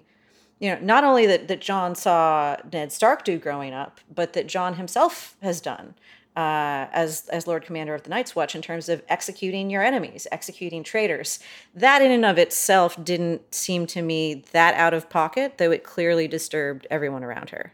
You 0.59 0.69
know, 0.69 0.79
not 0.81 1.03
only 1.03 1.25
that 1.25 1.49
that 1.49 1.59
Jon 1.59 1.95
saw 1.95 2.55
Ned 2.71 2.93
Stark 2.93 3.25
do 3.25 3.37
growing 3.37 3.73
up, 3.73 3.99
but 4.13 4.33
that 4.33 4.47
Jon 4.47 4.75
himself 4.75 5.35
has 5.41 5.59
done. 5.59 5.95
Uh, 6.35 6.87
as 6.91 7.27
as 7.29 7.47
Lord 7.47 7.63
Commander 7.63 7.95
of 7.95 8.03
the 8.03 8.09
Night's 8.09 8.35
Watch 8.35 8.55
in 8.55 8.61
terms 8.61 8.89
of 8.89 9.01
executing 9.07 9.69
your 9.69 9.83
enemies, 9.83 10.27
executing 10.31 10.83
traitors. 10.83 11.39
That 11.73 12.01
in 12.01 12.11
and 12.11 12.25
of 12.25 12.37
itself 12.37 13.01
didn't 13.03 13.53
seem 13.53 13.87
to 13.87 14.01
me 14.01 14.43
that 14.51 14.75
out 14.75 14.93
of 14.93 15.09
pocket, 15.09 15.57
though 15.57 15.71
it 15.71 15.83
clearly 15.83 16.27
disturbed 16.27 16.87
everyone 16.89 17.23
around 17.23 17.51
her. 17.51 17.73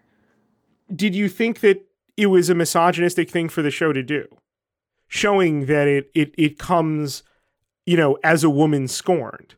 Did 0.95 1.15
you 1.15 1.27
think 1.27 1.61
that 1.61 1.85
it 2.17 2.27
was 2.27 2.49
a 2.49 2.55
misogynistic 2.55 3.29
thing 3.29 3.49
for 3.49 3.61
the 3.61 3.71
show 3.71 3.93
to 3.93 4.03
do, 4.03 4.27
showing 5.07 5.65
that 5.65 5.87
it 5.87 6.11
it 6.13 6.35
it 6.37 6.59
comes, 6.59 7.23
you 7.85 7.97
know, 7.97 8.17
as 8.23 8.43
a 8.43 8.49
woman 8.49 8.87
scorned, 8.87 9.55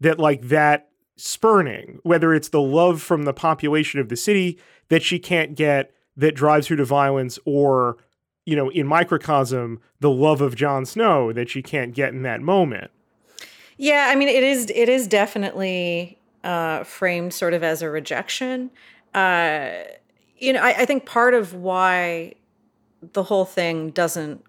that 0.00 0.18
like 0.18 0.42
that 0.42 0.90
spurning, 1.16 1.98
whether 2.02 2.34
it's 2.34 2.48
the 2.50 2.60
love 2.60 3.02
from 3.02 3.24
the 3.24 3.32
population 3.32 4.00
of 4.00 4.08
the 4.08 4.16
city 4.16 4.58
that 4.88 5.02
she 5.02 5.18
can't 5.18 5.54
get 5.54 5.92
that 6.16 6.34
drives 6.34 6.66
her 6.68 6.76
to 6.76 6.84
violence 6.84 7.38
or 7.44 7.96
you 8.44 8.56
know, 8.56 8.70
in 8.70 8.86
microcosm, 8.86 9.80
the 10.00 10.10
love 10.10 10.40
of 10.40 10.56
Jon 10.56 10.84
Snow 10.84 11.32
that 11.32 11.48
she 11.48 11.62
can't 11.62 11.94
get 11.94 12.12
in 12.12 12.22
that 12.22 12.40
moment. 12.40 12.90
Yeah, 13.76 14.08
I 14.10 14.16
mean, 14.16 14.28
it 14.28 14.42
is 14.42 14.70
it 14.74 14.88
is 14.88 15.06
definitely 15.06 16.18
uh, 16.44 16.84
framed 16.84 17.34
sort 17.34 17.54
of 17.54 17.62
as 17.62 17.82
a 17.82 17.90
rejection. 17.90 18.70
Uh, 19.14 19.70
you 20.38 20.52
know, 20.52 20.60
I, 20.60 20.82
I 20.82 20.84
think 20.84 21.06
part 21.06 21.34
of 21.34 21.54
why 21.54 22.34
the 23.12 23.22
whole 23.24 23.44
thing 23.44 23.90
doesn't 23.90 24.44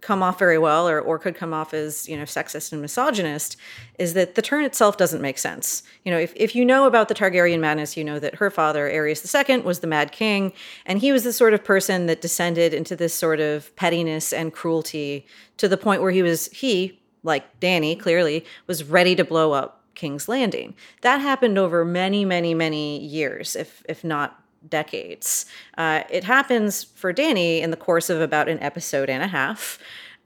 come 0.00 0.22
off 0.22 0.38
very 0.38 0.58
well 0.58 0.88
or, 0.88 1.00
or 1.00 1.18
could 1.18 1.34
come 1.34 1.52
off 1.52 1.74
as 1.74 2.08
you 2.08 2.16
know 2.16 2.24
sexist 2.24 2.72
and 2.72 2.82
misogynist 2.82 3.56
is 3.98 4.14
that 4.14 4.34
the 4.34 4.42
turn 4.42 4.64
itself 4.64 4.96
doesn't 4.96 5.20
make 5.20 5.38
sense. 5.38 5.82
You 6.04 6.12
know 6.12 6.18
if, 6.18 6.32
if 6.36 6.54
you 6.54 6.64
know 6.64 6.86
about 6.86 7.08
the 7.08 7.14
targaryen 7.14 7.60
madness 7.60 7.96
you 7.96 8.04
know 8.04 8.18
that 8.18 8.36
her 8.36 8.50
father 8.50 8.88
aerys 8.88 9.48
ii 9.48 9.58
was 9.58 9.80
the 9.80 9.86
mad 9.86 10.12
king 10.12 10.52
and 10.84 10.98
he 10.98 11.12
was 11.12 11.24
the 11.24 11.32
sort 11.32 11.54
of 11.54 11.64
person 11.64 12.06
that 12.06 12.20
descended 12.20 12.74
into 12.74 12.96
this 12.96 13.14
sort 13.14 13.40
of 13.40 13.74
pettiness 13.76 14.32
and 14.32 14.52
cruelty 14.52 15.26
to 15.56 15.68
the 15.68 15.76
point 15.76 16.02
where 16.02 16.10
he 16.10 16.22
was 16.22 16.46
he 16.48 16.98
like 17.22 17.60
dany 17.60 17.98
clearly 17.98 18.44
was 18.66 18.84
ready 18.84 19.14
to 19.16 19.24
blow 19.24 19.52
up 19.52 19.82
king's 19.94 20.28
landing. 20.28 20.74
That 21.00 21.20
happened 21.20 21.58
over 21.58 21.84
many 21.84 22.24
many 22.24 22.54
many 22.54 23.00
years 23.00 23.56
if 23.56 23.82
if 23.88 24.04
not 24.04 24.42
decades. 24.68 25.46
Uh, 25.76 26.02
it 26.10 26.24
happens 26.24 26.84
for 26.84 27.12
Dany 27.12 27.60
in 27.60 27.70
the 27.70 27.76
course 27.76 28.10
of 28.10 28.20
about 28.20 28.48
an 28.48 28.58
episode 28.60 29.08
and 29.08 29.22
a 29.22 29.28
half. 29.28 29.78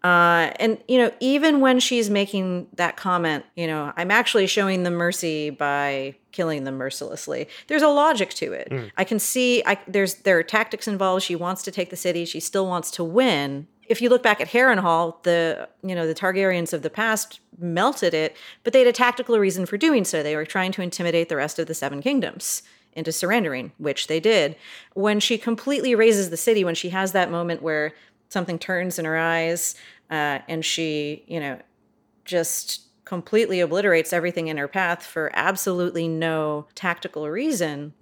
Uh, 0.02 0.50
and 0.59 0.78
you 0.88 0.97
know, 0.97 1.12
even 1.20 1.61
when 1.61 1.78
she's 1.78 2.09
making 2.09 2.66
that 2.75 2.97
comment, 2.97 3.44
you 3.54 3.66
know, 3.66 3.92
I'm 3.97 4.11
actually 4.11 4.47
showing 4.47 4.82
them 4.82 4.94
mercy 4.94 5.50
by 5.50 6.14
killing 6.32 6.64
them 6.64 6.76
mercilessly. 6.76 7.49
There's 7.66 7.82
a 7.82 7.88
logic 7.88 8.30
to 8.35 8.52
it. 8.52 8.68
Mm. 8.70 8.90
I 8.97 9.04
can 9.04 9.18
see. 9.18 9.62
I, 9.66 9.78
there's 9.87 10.14
there 10.16 10.38
are 10.38 10.42
tactics 10.42 10.88
involved. 10.88 11.25
She 11.25 11.37
wants 11.37 11.62
to 11.64 11.70
take 11.70 11.90
the 11.90 11.97
city. 11.97 12.25
She 12.25 12.40
still 12.40 12.66
wants 12.66 12.90
to 12.92 13.04
win. 13.04 13.66
If 13.88 14.00
you 14.00 14.09
look 14.09 14.23
back 14.23 14.40
at 14.40 14.49
Harrenhal, 14.49 15.23
the 15.25 15.68
you 15.82 15.94
know 15.94 16.06
the 16.06 16.14
Targaryens 16.14 16.73
of 16.73 16.80
the 16.80 16.90
past 16.90 17.40
melted 17.59 18.14
it, 18.14 18.35
but 18.64 18.73
they 18.73 18.78
had 18.78 18.88
a 18.88 18.92
tactical 18.92 19.38
reason 19.38 19.66
for 19.66 19.76
doing 19.76 20.06
so. 20.06 20.23
They 20.23 20.37
were 20.37 20.47
trying 20.47 20.73
to 20.73 20.82
intimidate 20.82 21.28
the 21.28 21.37
rest 21.37 21.59
of 21.59 21.66
the 21.66 21.75
Seven 21.75 22.00
Kingdoms 22.00 22.62
into 22.94 23.12
surrendering, 23.12 23.73
which 23.78 24.06
they 24.06 24.20
did. 24.20 24.56
When 24.94 25.20
she 25.20 25.38
completely 25.38 25.94
razes 25.94 26.30
the 26.30 26.37
city, 26.37 26.64
when 26.64 26.75
she 26.75 26.90
has 26.90 27.12
that 27.12 27.30
moment 27.30 27.62
where 27.62 27.92
something 28.28 28.59
turns 28.59 28.99
in 28.99 29.04
her 29.04 29.16
eyes 29.16 29.75
uh, 30.11 30.40
and 30.49 30.64
she, 30.64 31.25
you 31.26 31.40
know, 31.40 31.59
just 32.25 32.82
completely 33.04 33.61
obliterates 33.61 34.12
everything 34.12 34.49
in 34.49 34.56
her 34.56 34.68
path 34.68 35.04
for 35.04 35.30
absolutely 35.35 36.06
no 36.09 36.66
tactical 36.75 37.28
reason, 37.28 37.92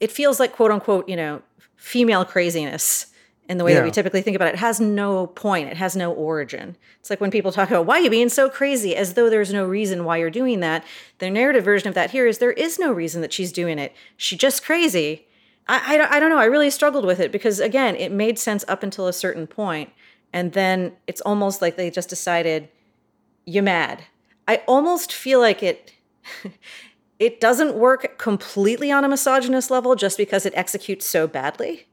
it 0.00 0.10
feels 0.10 0.38
like 0.38 0.52
quote 0.52 0.70
unquote, 0.70 1.08
you 1.08 1.16
know, 1.16 1.42
female 1.76 2.24
craziness 2.24 3.11
in 3.48 3.58
the 3.58 3.64
way 3.64 3.72
yeah. 3.72 3.78
that 3.78 3.84
we 3.84 3.90
typically 3.90 4.22
think 4.22 4.36
about 4.36 4.48
it. 4.48 4.54
it 4.54 4.60
has 4.60 4.80
no 4.80 5.26
point. 5.26 5.68
It 5.68 5.76
has 5.76 5.96
no 5.96 6.12
origin. 6.12 6.76
It's 7.00 7.10
like 7.10 7.20
when 7.20 7.30
people 7.30 7.52
talk 7.52 7.70
about 7.70 7.86
why 7.86 7.98
you 7.98 8.08
being 8.08 8.28
so 8.28 8.48
crazy? 8.48 8.94
as 8.94 9.14
though 9.14 9.28
there's 9.28 9.52
no 9.52 9.64
reason 9.64 10.04
why 10.04 10.18
you're 10.18 10.30
doing 10.30 10.60
that. 10.60 10.84
The 11.18 11.30
narrative 11.30 11.64
version 11.64 11.88
of 11.88 11.94
that 11.94 12.12
here 12.12 12.26
is 12.26 12.38
there 12.38 12.52
is 12.52 12.78
no 12.78 12.92
reason 12.92 13.20
that 13.20 13.32
she's 13.32 13.52
doing 13.52 13.78
it. 13.78 13.92
She's 14.16 14.38
just 14.38 14.64
crazy. 14.64 15.26
I, 15.68 15.98
I, 15.98 16.16
I 16.16 16.20
don't 16.20 16.30
know. 16.30 16.38
I 16.38 16.44
really 16.44 16.70
struggled 16.70 17.04
with 17.04 17.20
it 17.20 17.32
because 17.32 17.60
again 17.60 17.96
it 17.96 18.12
made 18.12 18.38
sense 18.38 18.64
up 18.68 18.82
until 18.82 19.06
a 19.06 19.12
certain 19.12 19.46
point 19.46 19.90
and 20.32 20.52
then 20.52 20.92
it's 21.06 21.20
almost 21.20 21.60
like 21.60 21.76
they 21.76 21.90
just 21.90 22.08
decided 22.08 22.68
you're 23.44 23.62
mad. 23.62 24.04
I 24.48 24.62
almost 24.66 25.12
feel 25.12 25.40
like 25.40 25.62
it 25.62 25.92
it 27.18 27.40
doesn't 27.40 27.74
work 27.74 28.18
completely 28.18 28.90
on 28.90 29.04
a 29.04 29.08
misogynist 29.08 29.70
level 29.70 29.94
just 29.94 30.16
because 30.16 30.46
it 30.46 30.52
executes 30.56 31.06
so 31.06 31.26
badly 31.26 31.86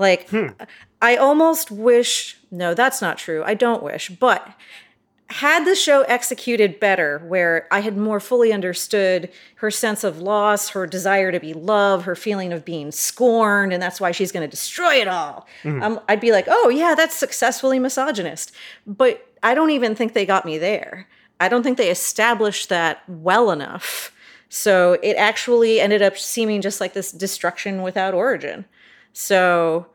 like, 0.00 0.28
hmm. 0.30 0.48
I 1.00 1.16
almost 1.16 1.70
wish, 1.70 2.36
no, 2.50 2.74
that's 2.74 3.00
not 3.00 3.18
true. 3.18 3.42
I 3.44 3.54
don't 3.54 3.82
wish, 3.82 4.08
but 4.08 4.46
had 5.28 5.64
the 5.64 5.76
show 5.76 6.02
executed 6.02 6.80
better, 6.80 7.20
where 7.28 7.68
I 7.70 7.80
had 7.80 7.96
more 7.96 8.18
fully 8.18 8.52
understood 8.52 9.30
her 9.56 9.70
sense 9.70 10.02
of 10.02 10.20
loss, 10.20 10.70
her 10.70 10.88
desire 10.88 11.30
to 11.30 11.38
be 11.38 11.54
loved, 11.54 12.04
her 12.04 12.16
feeling 12.16 12.52
of 12.52 12.64
being 12.64 12.90
scorned, 12.90 13.72
and 13.72 13.80
that's 13.80 14.00
why 14.00 14.10
she's 14.10 14.32
going 14.32 14.42
to 14.42 14.50
destroy 14.50 14.94
it 14.94 15.06
all, 15.06 15.46
mm-hmm. 15.62 15.82
um, 15.82 16.00
I'd 16.08 16.18
be 16.18 16.32
like, 16.32 16.46
oh, 16.48 16.68
yeah, 16.68 16.96
that's 16.96 17.14
successfully 17.14 17.78
misogynist. 17.78 18.50
But 18.86 19.24
I 19.42 19.54
don't 19.54 19.70
even 19.70 19.94
think 19.94 20.14
they 20.14 20.26
got 20.26 20.44
me 20.44 20.58
there. 20.58 21.06
I 21.38 21.48
don't 21.48 21.62
think 21.62 21.78
they 21.78 21.90
established 21.90 22.68
that 22.68 23.08
well 23.08 23.52
enough. 23.52 24.12
So 24.48 24.98
it 25.00 25.14
actually 25.14 25.80
ended 25.80 26.02
up 26.02 26.18
seeming 26.18 26.60
just 26.60 26.80
like 26.80 26.92
this 26.92 27.12
destruction 27.12 27.82
without 27.82 28.14
origin. 28.14 28.64
So 29.12 29.86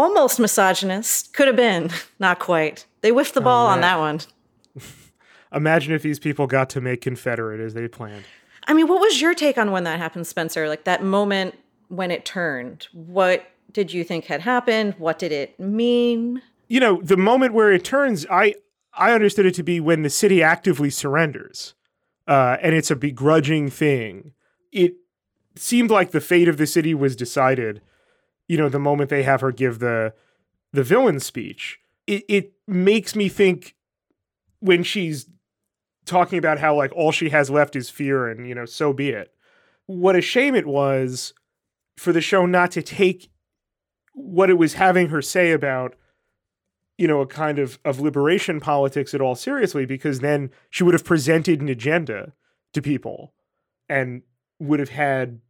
almost 0.00 0.40
misogynist. 0.40 1.34
Could 1.34 1.46
have 1.46 1.56
been. 1.56 1.90
Not 2.18 2.38
quite. 2.38 2.86
They 3.02 3.10
whiffed 3.10 3.34
the 3.34 3.40
oh, 3.40 3.44
ball 3.44 3.66
oh, 3.66 3.70
on 3.70 3.80
that 3.82 3.98
one. 3.98 4.20
Imagine 5.52 5.94
if 5.94 6.02
these 6.02 6.18
people 6.18 6.46
got 6.46 6.70
to 6.70 6.80
make 6.80 7.00
Confederate 7.00 7.60
as 7.60 7.74
they 7.74 7.88
planned. 7.88 8.24
I 8.66 8.74
mean, 8.74 8.88
what 8.88 9.00
was 9.00 9.20
your 9.20 9.34
take 9.34 9.58
on 9.58 9.72
when 9.72 9.84
that 9.84 9.98
happened, 9.98 10.26
Spencer? 10.26 10.68
Like 10.68 10.84
that 10.84 11.02
moment 11.02 11.56
when 11.88 12.10
it 12.10 12.24
turned. 12.24 12.86
What 12.92 13.46
did 13.72 13.92
you 13.92 14.04
think 14.04 14.26
had 14.26 14.40
happened? 14.40 14.94
What 14.98 15.18
did 15.18 15.32
it 15.32 15.58
mean? 15.58 16.42
You 16.68 16.80
know, 16.80 17.00
the 17.02 17.16
moment 17.16 17.52
where 17.52 17.72
it 17.72 17.84
turns, 17.84 18.26
I 18.30 18.54
I 18.94 19.12
understood 19.12 19.46
it 19.46 19.54
to 19.54 19.62
be 19.62 19.80
when 19.80 20.02
the 20.02 20.10
city 20.10 20.42
actively 20.42 20.90
surrenders, 20.90 21.74
uh, 22.28 22.56
and 22.62 22.74
it's 22.74 22.90
a 22.90 22.96
begrudging 22.96 23.70
thing. 23.70 24.32
It 24.72 24.94
seemed 25.56 25.90
like 25.90 26.12
the 26.12 26.20
fate 26.20 26.48
of 26.48 26.58
the 26.58 26.66
city 26.66 26.94
was 26.94 27.16
decided 27.16 27.80
you 28.50 28.56
know, 28.56 28.68
the 28.68 28.80
moment 28.80 29.10
they 29.10 29.22
have 29.22 29.42
her 29.42 29.52
give 29.52 29.78
the 29.78 30.12
the 30.72 30.82
villain 30.82 31.20
speech, 31.20 31.78
it, 32.08 32.24
it 32.28 32.52
makes 32.66 33.14
me 33.14 33.28
think 33.28 33.76
when 34.58 34.82
she's 34.82 35.26
talking 36.04 36.36
about 36.36 36.58
how 36.58 36.74
like 36.74 36.92
all 36.96 37.12
she 37.12 37.28
has 37.28 37.48
left 37.48 37.76
is 37.76 37.90
fear 37.90 38.26
and 38.26 38.48
you 38.48 38.54
know 38.56 38.64
so 38.64 38.92
be 38.92 39.10
it. 39.10 39.32
What 39.86 40.16
a 40.16 40.20
shame 40.20 40.56
it 40.56 40.66
was 40.66 41.32
for 41.96 42.12
the 42.12 42.20
show 42.20 42.44
not 42.44 42.72
to 42.72 42.82
take 42.82 43.30
what 44.14 44.50
it 44.50 44.58
was 44.58 44.74
having 44.74 45.10
her 45.10 45.22
say 45.22 45.52
about 45.52 45.94
you 46.98 47.06
know 47.06 47.20
a 47.20 47.28
kind 47.28 47.60
of 47.60 47.78
of 47.84 48.00
liberation 48.00 48.58
politics 48.58 49.14
at 49.14 49.20
all 49.20 49.36
seriously 49.36 49.86
because 49.86 50.18
then 50.18 50.50
she 50.70 50.82
would 50.82 50.94
have 50.94 51.04
presented 51.04 51.60
an 51.60 51.68
agenda 51.68 52.32
to 52.74 52.82
people 52.82 53.32
and 53.88 54.22
would 54.58 54.80
have 54.80 54.88
had 54.88 55.40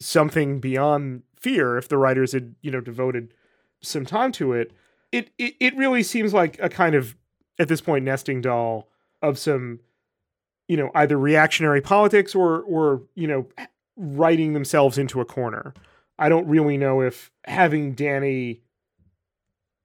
something 0.00 0.60
beyond 0.60 1.22
fear 1.38 1.76
if 1.76 1.88
the 1.88 1.98
writers 1.98 2.32
had 2.32 2.54
you 2.62 2.70
know 2.70 2.80
devoted 2.80 3.32
some 3.80 4.06
time 4.06 4.32
to 4.32 4.52
it. 4.52 4.72
It 5.12 5.30
it, 5.38 5.54
it 5.60 5.76
really 5.76 6.02
seems 6.02 6.34
like 6.34 6.58
a 6.60 6.68
kind 6.68 6.94
of 6.94 7.16
at 7.58 7.68
this 7.68 7.80
point 7.80 8.04
nesting 8.04 8.40
doll 8.40 8.88
of 9.22 9.38
some 9.38 9.80
you 10.68 10.76
know 10.76 10.90
either 10.94 11.18
reactionary 11.18 11.80
politics 11.80 12.34
or 12.34 12.62
or 12.62 13.02
you 13.14 13.26
know 13.26 13.46
writing 13.96 14.52
themselves 14.52 14.98
into 14.98 15.20
a 15.20 15.24
corner. 15.24 15.74
I 16.18 16.28
don't 16.28 16.46
really 16.46 16.78
know 16.78 17.02
if 17.02 17.30
having 17.44 17.94
Dany 17.94 18.60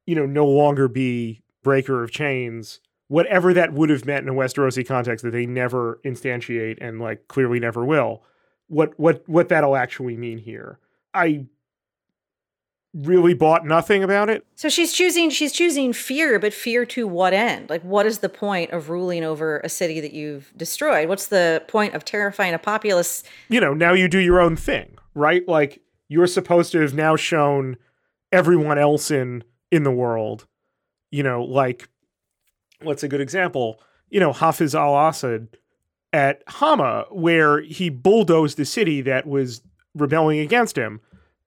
you 0.06 0.16
know 0.16 0.26
no 0.26 0.48
longer 0.48 0.88
be 0.88 1.42
breaker 1.64 2.04
of 2.04 2.12
chains 2.12 2.80
whatever 3.08 3.54
that 3.54 3.74
would 3.74 3.90
have 3.90 4.06
meant 4.06 4.24
in 4.24 4.30
a 4.30 4.34
Westerosi 4.34 4.88
context 4.88 5.22
that 5.22 5.32
they 5.32 5.46
never 5.46 6.00
instantiate 6.06 6.78
and 6.80 7.02
like 7.02 7.28
clearly 7.28 7.60
never 7.60 7.84
will 7.84 8.24
what 8.72 8.98
what 8.98 9.28
what 9.28 9.50
that'll 9.50 9.76
actually 9.76 10.16
mean 10.16 10.38
here. 10.38 10.80
I 11.14 11.46
really 12.94 13.34
bought 13.34 13.66
nothing 13.66 14.04
about 14.04 14.30
it. 14.30 14.46
So 14.56 14.70
she's 14.70 14.94
choosing 14.94 15.30
she's 15.30 15.52
choosing 15.52 15.94
fear, 15.94 16.40
but 16.40 16.54
fear 16.54 16.86
to 16.88 17.08
what 17.08 17.34
end? 17.34 17.70
Like 17.70 17.84
what 17.84 18.06
is 18.06 18.20
the 18.20 18.30
point 18.30 18.72
of 18.72 18.90
ruling 18.90 19.24
over 19.24 19.60
a 19.60 19.70
city 19.70 20.00
that 20.00 20.14
you've 20.14 20.54
destroyed? 20.56 21.10
What's 21.10 21.28
the 21.28 21.64
point 21.68 21.94
of 21.94 22.06
terrifying 22.06 22.54
a 22.54 22.60
populace? 22.60 23.24
You 23.50 23.60
know, 23.60 23.74
now 23.74 23.94
you 23.94 24.08
do 24.08 24.20
your 24.20 24.40
own 24.40 24.56
thing, 24.56 24.98
right? 25.14 25.46
Like 25.48 25.82
you're 26.08 26.28
supposed 26.28 26.72
to 26.72 26.80
have 26.80 26.94
now 26.94 27.16
shown 27.18 27.76
everyone 28.32 28.78
else 28.78 29.12
in 29.12 29.44
in 29.70 29.84
the 29.84 29.92
world, 29.92 30.48
you 31.12 31.24
know, 31.24 31.44
like 31.44 31.90
what's 32.82 33.04
a 33.04 33.10
good 33.10 33.22
example? 33.22 33.82
You 34.10 34.22
know, 34.22 34.32
Hafiz 34.32 34.76
al-Assad 34.76 35.58
at 36.14 36.44
Hama, 36.48 37.06
where 37.10 37.62
he 37.62 37.90
bulldozed 37.90 38.58
the 38.58 38.66
city 38.66 39.02
that 39.02 39.26
was 39.26 39.62
rebelling 39.96 40.40
against 40.40 40.78
him, 40.78 41.00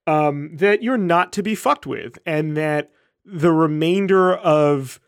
um, 0.06 0.56
that 0.56 0.82
you're 0.82 0.98
not 0.98 1.32
to 1.34 1.42
be 1.42 1.54
fucked 1.54 1.86
with, 1.86 2.18
and 2.26 2.56
that 2.56 2.90
the 3.24 3.52
remainder 3.52 4.34
of 4.34 5.00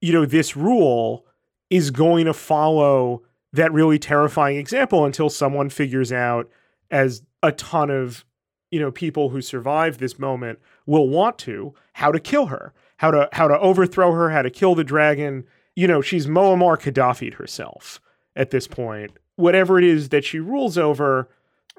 you 0.00 0.12
know 0.12 0.26
this 0.26 0.56
rule 0.56 1.26
is 1.70 1.90
going 1.90 2.26
to 2.26 2.34
follow 2.34 3.22
that 3.52 3.72
really 3.72 3.98
terrifying 3.98 4.56
example 4.56 5.04
until 5.04 5.30
someone 5.30 5.70
figures 5.70 6.12
out 6.12 6.50
as 6.90 7.22
a 7.42 7.52
ton 7.52 7.90
of 7.90 8.24
you 8.70 8.80
know 8.80 8.90
people 8.90 9.30
who 9.30 9.40
survive 9.40 9.98
this 9.98 10.18
moment 10.18 10.58
will 10.86 11.08
want 11.08 11.38
to 11.38 11.74
how 11.94 12.10
to 12.10 12.20
kill 12.20 12.46
her 12.46 12.72
how 12.98 13.10
to 13.10 13.28
how 13.32 13.48
to 13.48 13.58
overthrow 13.58 14.12
her 14.12 14.30
how 14.30 14.42
to 14.42 14.50
kill 14.50 14.74
the 14.74 14.84
dragon. 14.84 15.44
You 15.76 15.88
know 15.88 16.00
she's 16.00 16.26
Muammar 16.26 16.78
Gaddafi 16.78 17.34
herself 17.34 18.00
at 18.36 18.50
this 18.50 18.66
point. 18.66 19.12
Whatever 19.36 19.78
it 19.78 19.84
is 19.84 20.10
that 20.10 20.24
she 20.24 20.38
rules 20.38 20.78
over 20.78 21.28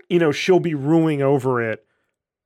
you 0.09 0.19
know 0.19 0.31
she'll 0.31 0.59
be 0.59 0.75
ruling 0.75 1.21
over 1.21 1.61
it 1.61 1.85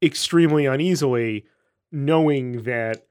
extremely 0.03 0.65
uneasily 0.65 1.45
knowing 1.91 2.63
that 2.63 3.07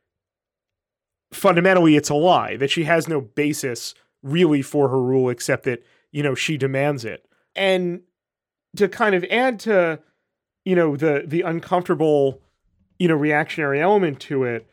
fundamentally 1.33 1.97
it's 1.97 2.09
a 2.09 2.15
lie 2.15 2.57
that 2.57 2.71
she 2.71 2.85
has 2.85 3.09
no 3.09 3.21
basis 3.21 3.95
really 4.23 4.63
for 4.63 4.89
her 4.89 5.03
rule 5.03 5.29
except 5.29 5.65
that 5.65 5.85
you 6.13 6.23
know 6.23 6.35
she 6.35 6.57
demands 6.57 7.05
it. 7.05 7.27
And 7.55 8.03
to 8.77 8.89
kind 8.89 9.15
of 9.15 9.25
add 9.31 9.61
to 9.61 10.01
you 10.65 10.75
know 10.75 10.97
the 10.97 11.25
the 11.27 11.43
uncomfortable 11.43 12.41
you 12.99 13.09
know 13.09 13.15
reactionary 13.15 13.81
element 13.81 14.21
to 14.21 14.45
it 14.45 14.69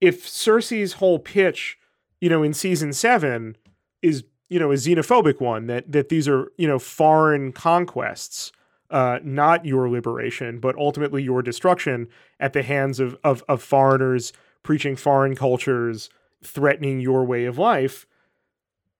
if 0.00 0.26
cersei's 0.26 0.94
whole 0.94 1.18
pitch 1.18 1.78
you 2.20 2.28
know 2.28 2.42
in 2.42 2.54
season 2.54 2.92
7 2.92 3.56
is 4.02 4.24
you 4.48 4.58
know 4.58 4.70
a 4.72 4.76
xenophobic 4.76 5.40
one 5.40 5.66
that 5.66 5.90
that 5.90 6.08
these 6.08 6.28
are 6.28 6.50
you 6.56 6.68
know 6.68 6.78
foreign 6.78 7.52
conquests 7.52 8.52
uh, 8.90 9.18
not 9.22 9.64
your 9.64 9.88
liberation, 9.88 10.60
but 10.60 10.76
ultimately 10.76 11.22
your 11.22 11.42
destruction 11.42 12.08
at 12.38 12.52
the 12.52 12.62
hands 12.62 13.00
of, 13.00 13.16
of, 13.24 13.42
of 13.48 13.62
foreigners 13.62 14.32
preaching 14.62 14.96
foreign 14.96 15.34
cultures, 15.34 16.10
threatening 16.42 17.00
your 17.00 17.24
way 17.24 17.44
of 17.44 17.58
life. 17.58 18.06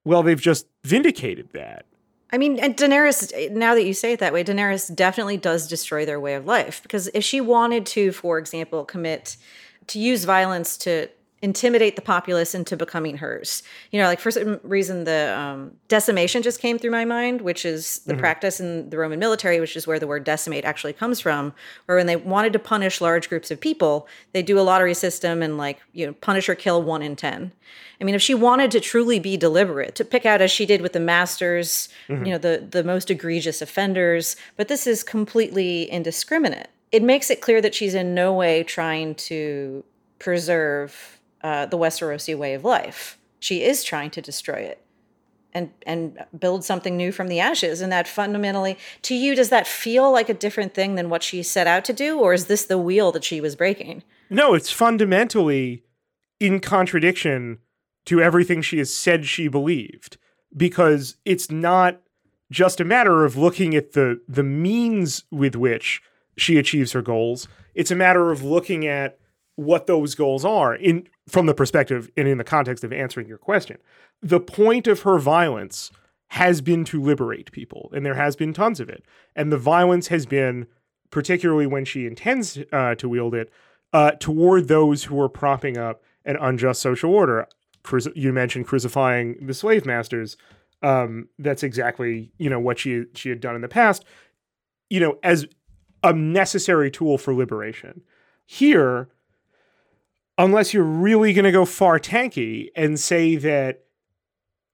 Well, 0.05 0.23
they've 0.23 0.41
just 0.41 0.67
vindicated 0.85 1.51
that. 1.53 1.87
I 2.33 2.39
mean, 2.39 2.59
and 2.59 2.77
Daenerys, 2.77 3.53
now 3.53 3.75
that 3.75 3.85
you 3.85 3.95
say 3.95 4.13
it 4.13 4.21
that 4.21 4.33
way, 4.33 4.43
Daenerys 4.43 4.95
definitely 4.95 5.37
does 5.37 5.69
destroy 5.69 6.05
their 6.05 6.21
way 6.21 6.35
of 6.35 6.47
life. 6.47 6.83
Because 6.83 7.09
if 7.15 7.25
she 7.25 7.41
wanted 7.41 7.87
to, 7.87 8.13
for 8.13 8.39
example, 8.39 8.85
commit 8.85 9.37
to 9.89 9.99
use 9.99 10.25
violence 10.25 10.77
to 10.79 11.09
intimidate 11.43 11.97
the 11.97 12.03
populace 12.03 12.55
into 12.55 12.77
becoming 12.77 13.19
hers. 13.19 13.63
You 13.91 14.01
know, 14.01 14.07
like 14.07 14.21
for 14.21 14.31
some 14.31 14.59
reason, 14.63 15.05
the 15.05 15.37
um, 15.37 15.73
decimation 15.87 16.43
just 16.43 16.61
came 16.61 16.79
through 16.79 16.93
my 16.93 17.05
mind, 17.05 17.43
which 17.43 17.67
is 17.67 17.99
the 18.01 18.13
mm-hmm. 18.13 18.21
practice 18.21 18.59
in 18.59 18.89
the 18.89 18.97
Roman 18.97 19.19
military, 19.19 19.61
which 19.61 19.77
is 19.77 19.87
where 19.87 19.99
the 19.99 20.07
word 20.07 20.25
decimate 20.25 20.65
actually 20.65 20.95
comes 20.95 21.21
from. 21.21 21.53
Where 21.85 21.99
when 21.99 22.07
they 22.07 22.17
wanted 22.17 22.53
to 22.55 22.59
punish 22.59 23.01
large 23.01 23.29
groups 23.29 23.51
of 23.51 23.61
people, 23.61 24.09
they 24.33 24.43
do 24.43 24.59
a 24.59 24.63
lottery 24.63 24.95
system 24.95 25.43
and 25.43 25.59
like 25.59 25.81
you 25.93 26.07
know 26.07 26.15
punish 26.15 26.49
or 26.49 26.55
kill 26.55 26.83
one 26.83 27.03
in 27.03 27.17
ten. 27.17 27.53
I 28.01 28.05
mean, 28.05 28.15
if 28.15 28.23
she 28.23 28.35
wanted 28.35 28.71
to 28.73 28.81
truly 28.81 29.19
be 29.19 29.37
deliberate, 29.37 29.95
to 29.97 30.05
pick 30.05 30.27
out 30.27 30.43
as 30.43 30.51
she 30.51 30.67
did 30.67 30.81
with 30.81 30.93
the 30.93 31.01
masters, 31.01 31.89
mm-hmm. 32.09 32.25
you 32.25 32.33
know, 32.33 32.39
the 32.39 32.67
the 32.69 32.83
most 32.83 33.11
egregious 33.11 33.61
offenders, 33.61 34.37
but 34.57 34.69
this 34.69 34.87
is 34.87 35.03
completely 35.03 35.91
indiscriminate. 35.91 36.69
It 36.93 37.03
makes 37.03 37.31
it 37.31 37.43
clear 37.43 37.61
that 37.61 37.75
she's 37.75 37.95
in 37.95 38.15
no 38.15 38.33
way 38.33 38.63
trying 38.63 39.17
to 39.17 39.85
preserve 40.19 41.17
uh, 41.43 41.67
the 41.67 41.79
Westerosi 41.79 42.37
way 42.37 42.55
of 42.55 42.65
life. 42.65 43.19
She 43.39 43.63
is 43.63 43.85
trying 43.85 44.11
to 44.11 44.23
destroy 44.23 44.59
it 44.59 44.83
and 45.53 45.71
and 45.87 46.25
build 46.39 46.65
something 46.65 46.97
new 46.97 47.13
from 47.13 47.29
the 47.29 47.41
ashes. 47.41 47.81
And 47.81 47.91
that 47.93 48.09
fundamentally, 48.09 48.77
to 49.03 49.15
you, 49.15 49.35
does 49.35 49.49
that 49.49 49.67
feel 49.67 50.13
like 50.13 50.29
a 50.29 50.35
different 50.35 50.75
thing 50.75 50.97
than 50.97 51.09
what 51.09 51.23
she 51.23 51.43
set 51.43 51.67
out 51.67 51.85
to 51.87 51.93
do, 51.93 52.19
or 52.19 52.35
is 52.35 52.47
this 52.47 52.65
the 52.65 52.79
wheel 52.79 53.13
that 53.13 53.25
she 53.25 53.41
was 53.41 53.57
breaking? 53.57 54.03
No, 54.29 54.55
it's 54.55 54.71
fundamentally 54.71 55.85
in 56.41 56.61
contradiction 56.61 57.59
to 58.05 58.21
everything 58.21 58.63
she 58.63 58.79
has 58.79 58.93
said 58.93 59.25
she 59.25 59.49
believed, 59.49 60.19
because 60.57 61.17
it's 61.25 61.51
not 61.51 62.01
just 62.51 62.81
a 62.81 62.85
matter 62.85 63.25
of 63.25 63.37
looking 63.37 63.75
at 63.75 63.93
the 63.93 64.21
the 64.29 64.45
means 64.45 65.25
with 65.31 65.57
which 65.57 66.03
she 66.37 66.59
achieves 66.59 66.93
her 66.93 67.03
goals. 67.03 67.49
It's 67.75 67.91
a 67.91 67.97
matter 67.97 68.31
of 68.31 68.43
looking 68.43 68.87
at 68.87 69.19
what 69.55 69.87
those 69.87 70.15
goals 70.15 70.45
are 70.45 70.75
in 70.75 71.09
from 71.29 71.47
the 71.47 71.55
perspective 71.55 72.11
and 72.17 72.29
in 72.29 72.39
the 72.39 72.45
context 72.45 72.85
of 72.85 72.93
answering 72.93 73.27
your 73.27 73.39
question. 73.39 73.79
The 74.23 74.41
point 74.41 74.87
of 74.87 75.01
her 75.01 75.19
violence 75.19 75.91
has 76.29 76.61
been 76.61 76.85
to 76.85 77.01
liberate 77.01 77.53
people, 77.53 77.91
and 77.95 78.05
there 78.05 78.15
has 78.15 78.37
been 78.37 78.53
tons 78.53 78.81
of 78.81 78.89
it. 78.89 79.05
And 79.35 79.53
the 79.53 79.59
violence 79.59 80.09
has 80.09 80.27
been, 80.27 80.67
particularly 81.11 81.67
when 81.67 81.85
she 81.85 82.07
intends 82.07 82.59
uh, 82.73 82.95
to 82.97 83.09
wield 83.09 83.35
it, 83.35 83.51
uh, 83.93 84.13
toward 84.13 84.69
those 84.69 85.05
who 85.05 85.21
are 85.21 85.29
propping 85.29 85.79
up 85.79 86.03
an 86.25 86.37
unjust 86.37 86.83
social 86.83 87.13
order. 87.13 87.47
You 88.15 88.33
mentioned 88.33 88.67
crucifying 88.67 89.47
the 89.47 89.55
slave 89.55 89.87
masters. 89.87 90.37
Um, 90.83 91.29
that's 91.39 91.63
exactly 91.63 92.33
you 92.37 92.51
know 92.51 92.59
what 92.59 92.79
she 92.79 93.05
she 93.15 93.29
had 93.29 93.41
done 93.41 93.55
in 93.55 93.63
the 93.63 93.69
past. 93.69 94.05
You 94.91 95.01
know, 95.01 95.19
as 95.23 95.47
a 96.03 96.13
necessary 96.13 96.91
tool 96.91 97.19
for 97.19 97.33
liberation. 97.33 98.03
Here, 98.45 99.09
unless 100.39 100.75
you're 100.75 100.85
really 100.85 101.33
going 101.33 101.45
to 101.45 101.53
go 101.53 101.65
far 101.65 101.99
tanky 101.99 102.69
and 102.77 102.99
say 103.01 103.37
that 103.37 103.83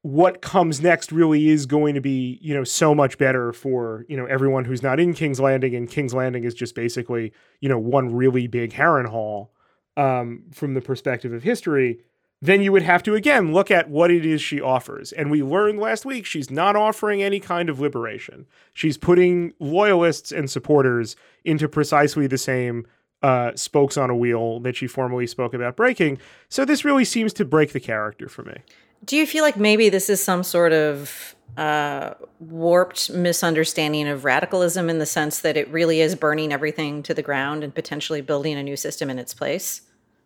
what 0.02 0.42
comes 0.42 0.80
next 0.80 1.12
really 1.12 1.48
is 1.48 1.64
going 1.66 1.94
to 1.94 2.00
be, 2.00 2.38
you 2.42 2.52
know, 2.52 2.64
so 2.64 2.92
much 2.94 3.18
better 3.18 3.52
for, 3.52 4.04
you 4.08 4.16
know, 4.16 4.26
everyone 4.26 4.64
who's 4.64 4.82
not 4.82 4.98
in 4.98 5.14
King's 5.14 5.38
Landing 5.38 5.76
and 5.76 5.88
King's 5.88 6.12
Landing 6.12 6.42
is 6.42 6.54
just 6.54 6.74
basically, 6.74 7.32
you 7.60 7.68
know, 7.68 7.78
one 7.78 8.12
really 8.12 8.48
big 8.48 8.72
Harrenhal 8.72 9.50
um, 9.96 10.42
from 10.52 10.74
the 10.74 10.80
perspective 10.80 11.32
of 11.32 11.44
history, 11.44 12.00
then 12.40 12.60
you 12.60 12.72
would 12.72 12.82
have 12.82 13.04
to 13.04 13.14
again 13.14 13.52
look 13.52 13.70
at 13.70 13.88
what 13.88 14.10
it 14.10 14.26
is 14.26 14.42
she 14.42 14.60
offers. 14.60 15.12
And 15.12 15.30
we 15.30 15.44
learned 15.44 15.78
last 15.78 16.04
week 16.04 16.26
she's 16.26 16.50
not 16.50 16.74
offering 16.74 17.22
any 17.22 17.38
kind 17.38 17.68
of 17.68 17.78
liberation. 17.78 18.46
She's 18.74 18.98
putting 18.98 19.52
loyalists 19.60 20.32
and 20.32 20.50
supporters 20.50 21.14
into 21.44 21.68
precisely 21.68 22.26
the 22.26 22.38
same 22.38 22.86
uh, 23.22 23.52
spokes 23.54 23.96
on 23.96 24.10
a 24.10 24.16
wheel 24.16 24.60
that 24.60 24.76
she 24.76 24.86
formerly 24.86 25.26
spoke 25.26 25.54
about 25.54 25.76
breaking. 25.76 26.18
So 26.48 26.64
this 26.64 26.84
really 26.84 27.04
seems 27.04 27.32
to 27.34 27.44
break 27.44 27.72
the 27.72 27.80
character 27.80 28.28
for 28.28 28.42
me. 28.42 28.56
Do 29.04 29.16
you 29.16 29.26
feel 29.26 29.42
like 29.42 29.56
maybe 29.56 29.88
this 29.88 30.08
is 30.08 30.22
some 30.22 30.42
sort 30.42 30.72
of 30.72 31.34
uh, 31.56 32.14
warped 32.40 33.10
misunderstanding 33.10 34.08
of 34.08 34.24
radicalism 34.24 34.88
in 34.88 34.98
the 34.98 35.06
sense 35.06 35.40
that 35.40 35.56
it 35.56 35.68
really 35.68 36.00
is 36.00 36.14
burning 36.14 36.52
everything 36.52 37.02
to 37.02 37.14
the 37.14 37.22
ground 37.22 37.62
and 37.62 37.74
potentially 37.74 38.20
building 38.20 38.56
a 38.56 38.62
new 38.62 38.76
system 38.76 39.10
in 39.10 39.18
its 39.18 39.34
place? 39.34 39.82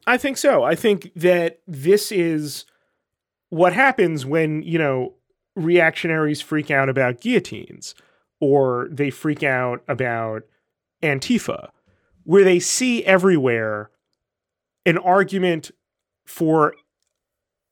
I 0.06 0.18
think 0.18 0.37
so. 0.37 0.62
I 0.62 0.74
think 0.74 1.11
that 1.16 1.61
this 1.66 2.12
is 2.12 2.64
what 3.48 3.72
happens 3.72 4.24
when, 4.24 4.62
you 4.62 4.78
know, 4.78 5.14
reactionaries 5.56 6.40
freak 6.40 6.70
out 6.70 6.88
about 6.88 7.20
guillotines 7.20 7.94
or 8.40 8.88
they 8.90 9.11
freak 9.11 9.42
out 9.42 9.82
about 9.88 10.42
Antifa 11.02 11.70
where 12.27 12.45
they 12.45 12.59
see 12.59 13.05
everywhere 13.05 13.89
an 14.85 14.99
argument 14.99 15.71
for 16.27 16.75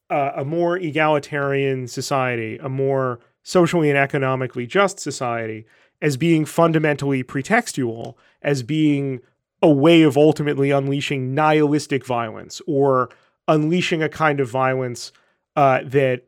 uh, 0.09 0.31
a 0.37 0.45
more 0.45 0.79
egalitarian 0.79 1.89
society, 1.89 2.57
a 2.59 2.69
more 2.69 3.19
socially 3.43 3.91
and 3.91 3.99
economically 3.99 4.67
just 4.67 5.01
society, 5.01 5.67
as 6.01 6.17
being 6.17 6.45
fundamentally 6.45 7.25
pretextual, 7.25 8.15
as 8.43 8.63
being 8.63 9.21
a 9.61 9.69
way 9.69 10.03
of 10.03 10.17
ultimately 10.17 10.71
unleashing 10.71 11.35
nihilistic 11.35 12.07
violence 12.07 12.63
or 12.67 13.11
unleashing 13.49 14.05
a 14.05 14.09
kind 14.09 14.39
of 14.39 14.49
violence 14.49 15.11
uh, 15.57 15.81
that 15.85 16.23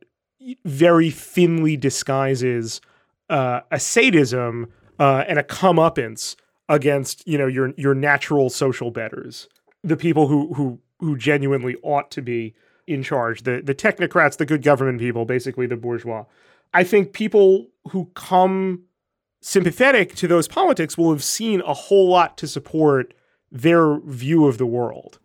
very 0.65 1.11
thinly 1.11 1.77
disguises 1.77 2.81
uh, 3.31 3.61
a 3.71 3.79
sadism 3.79 4.67
uh, 4.99 5.25
and 5.29 5.39
a 5.39 5.45
comeuppance 5.45 6.35
against 6.69 7.27
you 7.27 7.39
know 7.39 7.47
your 7.47 7.73
your 7.77 7.95
natural 7.95 8.51
social 8.51 8.91
betters, 8.91 9.49
the 9.83 9.97
people 9.97 10.29
who 10.29 10.53
who 10.55 10.81
who 10.99 11.17
genuinely 11.17 11.77
ought 11.83 12.11
to 12.13 12.23
be 12.23 12.55
in 12.87 13.03
charge, 13.03 13.43
the 13.43 13.61
the 13.63 13.75
technocrats, 13.75 14.37
the 14.37 14.47
good 14.47 14.63
government 14.63 14.99
people, 14.99 15.25
basically 15.25 15.67
the 15.67 15.77
bourgeois. 15.77 16.25
I 16.75 16.85
think 16.85 17.13
people 17.13 17.69
who 17.91 18.11
come 18.15 18.83
sympathetic 19.41 20.15
to 20.17 20.27
those 20.27 20.49
politics 20.49 20.99
will 20.99 21.11
have 21.13 21.23
seen 21.23 21.61
a 21.63 21.75
whole 21.75 22.09
lot 22.09 22.37
to 22.39 22.49
support 22.49 23.15
their 23.51 24.01
view 24.01 24.47
of 24.47 24.59
the 24.59 24.67
world. 24.67 25.19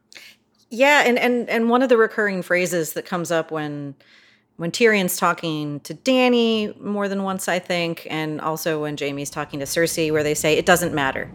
Yeah, 0.70 1.04
and 1.06 1.18
and 1.18 1.50
and 1.50 1.70
one 1.70 1.82
of 1.82 1.90
the 1.90 1.98
recurring 1.98 2.42
phrases 2.42 2.94
that 2.94 3.06
comes 3.06 3.32
up 3.32 3.52
when 3.52 3.96
when 4.62 4.70
Tyrion's 4.70 5.18
talking 5.18 5.80
to 5.80 5.96
Dany 5.96 6.80
more 6.80 7.08
than 7.08 7.24
once, 7.24 7.48
I 7.48 7.58
think, 7.58 8.06
and 8.12 8.40
also 8.40 8.80
when 8.80 8.96
Jaime's 8.96 9.32
talking 9.32 9.60
to 9.60 9.66
Cersei, 9.66 10.12
where 10.12 10.22
they 10.22 10.36
say, 10.36 10.56
it 10.56 10.68
doesn't 10.68 10.94
matter. 10.94 11.32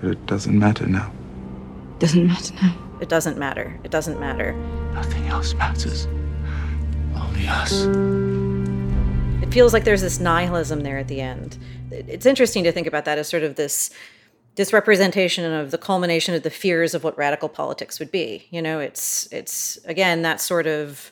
But 0.00 0.12
it 0.12 0.24
doesn't 0.24 0.58
matter 0.58 0.86
now. 0.86 1.12
Doesn't 1.98 2.26
matter 2.26 2.54
now. 2.54 2.74
It 3.02 3.10
doesn't 3.10 3.36
matter. 3.36 3.78
It 3.84 3.90
doesn't 3.90 4.18
matter. 4.18 4.54
Nothing 4.94 5.26
else 5.26 5.52
matters. 5.52 6.06
Only 7.14 7.46
us. 7.46 7.82
It 9.42 9.52
feels 9.52 9.74
like 9.74 9.84
there's 9.84 10.00
this 10.00 10.18
nihilism 10.18 10.80
there 10.80 10.96
at 10.96 11.08
the 11.08 11.20
end. 11.20 11.58
It's 11.90 12.24
interesting 12.24 12.64
to 12.64 12.72
think 12.72 12.86
about 12.86 13.04
that 13.04 13.18
as 13.18 13.28
sort 13.28 13.42
of 13.42 13.56
this 13.56 13.90
this 14.54 14.72
representation 14.72 15.50
of 15.52 15.72
the 15.72 15.78
culmination 15.78 16.34
of 16.34 16.42
the 16.42 16.50
fears 16.50 16.94
of 16.94 17.04
what 17.04 17.18
radical 17.18 17.50
politics 17.50 17.98
would 17.98 18.10
be. 18.10 18.48
You 18.50 18.62
know, 18.62 18.80
it's 18.80 19.30
it's 19.30 19.76
again 19.84 20.22
that 20.22 20.40
sort 20.40 20.66
of 20.66 21.11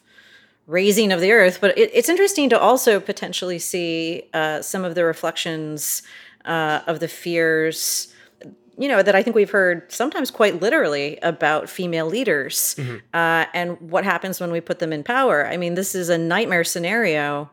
razing 0.70 1.10
of 1.12 1.20
the 1.20 1.32
earth, 1.32 1.58
but 1.60 1.76
it, 1.76 1.90
it's 1.92 2.08
interesting 2.08 2.48
to 2.48 2.58
also 2.58 3.00
potentially 3.00 3.58
see 3.58 4.22
uh, 4.32 4.62
some 4.62 4.84
of 4.84 4.94
the 4.94 5.04
reflections 5.04 6.02
uh, 6.44 6.80
of 6.86 7.00
the 7.00 7.08
fears. 7.08 8.14
You 8.78 8.88
know 8.88 9.02
that 9.02 9.14
I 9.14 9.22
think 9.22 9.36
we've 9.36 9.50
heard 9.50 9.92
sometimes 9.92 10.30
quite 10.30 10.62
literally 10.62 11.18
about 11.22 11.68
female 11.68 12.06
leaders 12.06 12.76
uh, 13.12 13.44
and 13.52 13.78
what 13.90 14.04
happens 14.04 14.40
when 14.40 14.50
we 14.50 14.60
put 14.60 14.78
them 14.78 14.90
in 14.90 15.02
power. 15.02 15.46
I 15.46 15.58
mean, 15.58 15.74
this 15.74 15.94
is 15.94 16.08
a 16.08 16.16
nightmare 16.16 16.64
scenario 16.64 17.50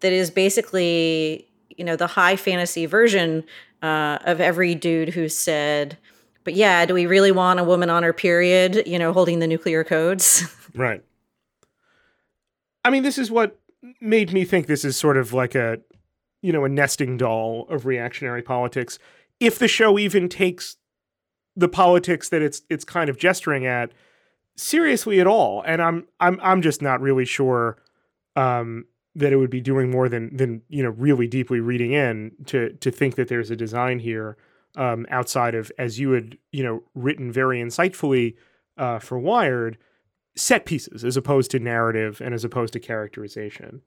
that 0.00 0.12
is 0.12 0.30
basically 0.30 1.48
you 1.76 1.84
know 1.84 1.96
the 1.96 2.06
high 2.06 2.36
fantasy 2.36 2.86
version 2.86 3.44
uh, 3.82 4.18
of 4.24 4.40
every 4.40 4.76
dude 4.76 5.08
who 5.08 5.28
said, 5.28 5.96
"But 6.44 6.54
yeah, 6.54 6.86
do 6.86 6.94
we 6.94 7.06
really 7.06 7.32
want 7.32 7.58
a 7.58 7.64
woman 7.64 7.90
on 7.90 8.04
her 8.04 8.12
period? 8.12 8.84
You 8.86 9.00
know, 9.00 9.12
holding 9.12 9.40
the 9.40 9.48
nuclear 9.48 9.82
codes." 9.84 10.44
Right. 10.74 11.02
I 12.88 12.90
mean, 12.90 13.02
this 13.02 13.18
is 13.18 13.30
what 13.30 13.60
made 14.00 14.32
me 14.32 14.46
think 14.46 14.66
this 14.66 14.82
is 14.82 14.96
sort 14.96 15.18
of 15.18 15.34
like 15.34 15.54
a, 15.54 15.78
you 16.40 16.54
know, 16.54 16.64
a 16.64 16.70
nesting 16.70 17.18
doll 17.18 17.66
of 17.68 17.84
reactionary 17.84 18.40
politics. 18.40 18.98
If 19.40 19.58
the 19.58 19.68
show 19.68 19.98
even 19.98 20.30
takes 20.30 20.78
the 21.54 21.68
politics 21.68 22.30
that 22.30 22.40
it's 22.40 22.62
it's 22.70 22.86
kind 22.86 23.10
of 23.10 23.18
gesturing 23.18 23.66
at 23.66 23.92
seriously 24.56 25.20
at 25.20 25.26
all, 25.26 25.62
and 25.66 25.82
I'm 25.82 26.06
I'm 26.18 26.40
I'm 26.42 26.62
just 26.62 26.80
not 26.80 27.02
really 27.02 27.26
sure 27.26 27.76
um, 28.36 28.86
that 29.14 29.34
it 29.34 29.36
would 29.36 29.50
be 29.50 29.60
doing 29.60 29.90
more 29.90 30.08
than 30.08 30.34
than 30.34 30.62
you 30.70 30.82
know 30.82 30.88
really 30.88 31.26
deeply 31.26 31.60
reading 31.60 31.92
in 31.92 32.32
to 32.46 32.72
to 32.72 32.90
think 32.90 33.16
that 33.16 33.28
there's 33.28 33.50
a 33.50 33.56
design 33.56 33.98
here 33.98 34.38
um, 34.76 35.04
outside 35.10 35.54
of 35.54 35.70
as 35.78 36.00
you 36.00 36.12
had 36.12 36.38
you 36.52 36.64
know 36.64 36.82
written 36.94 37.30
very 37.30 37.60
insightfully 37.60 38.34
uh, 38.78 38.98
for 38.98 39.18
Wired 39.18 39.76
set 40.38 40.64
pieces 40.64 41.04
as 41.04 41.16
opposed 41.16 41.50
to 41.50 41.58
narrative 41.58 42.20
and 42.24 42.34
as 42.34 42.44
opposed 42.44 42.72
to 42.72 42.80
characterization. 42.80 43.82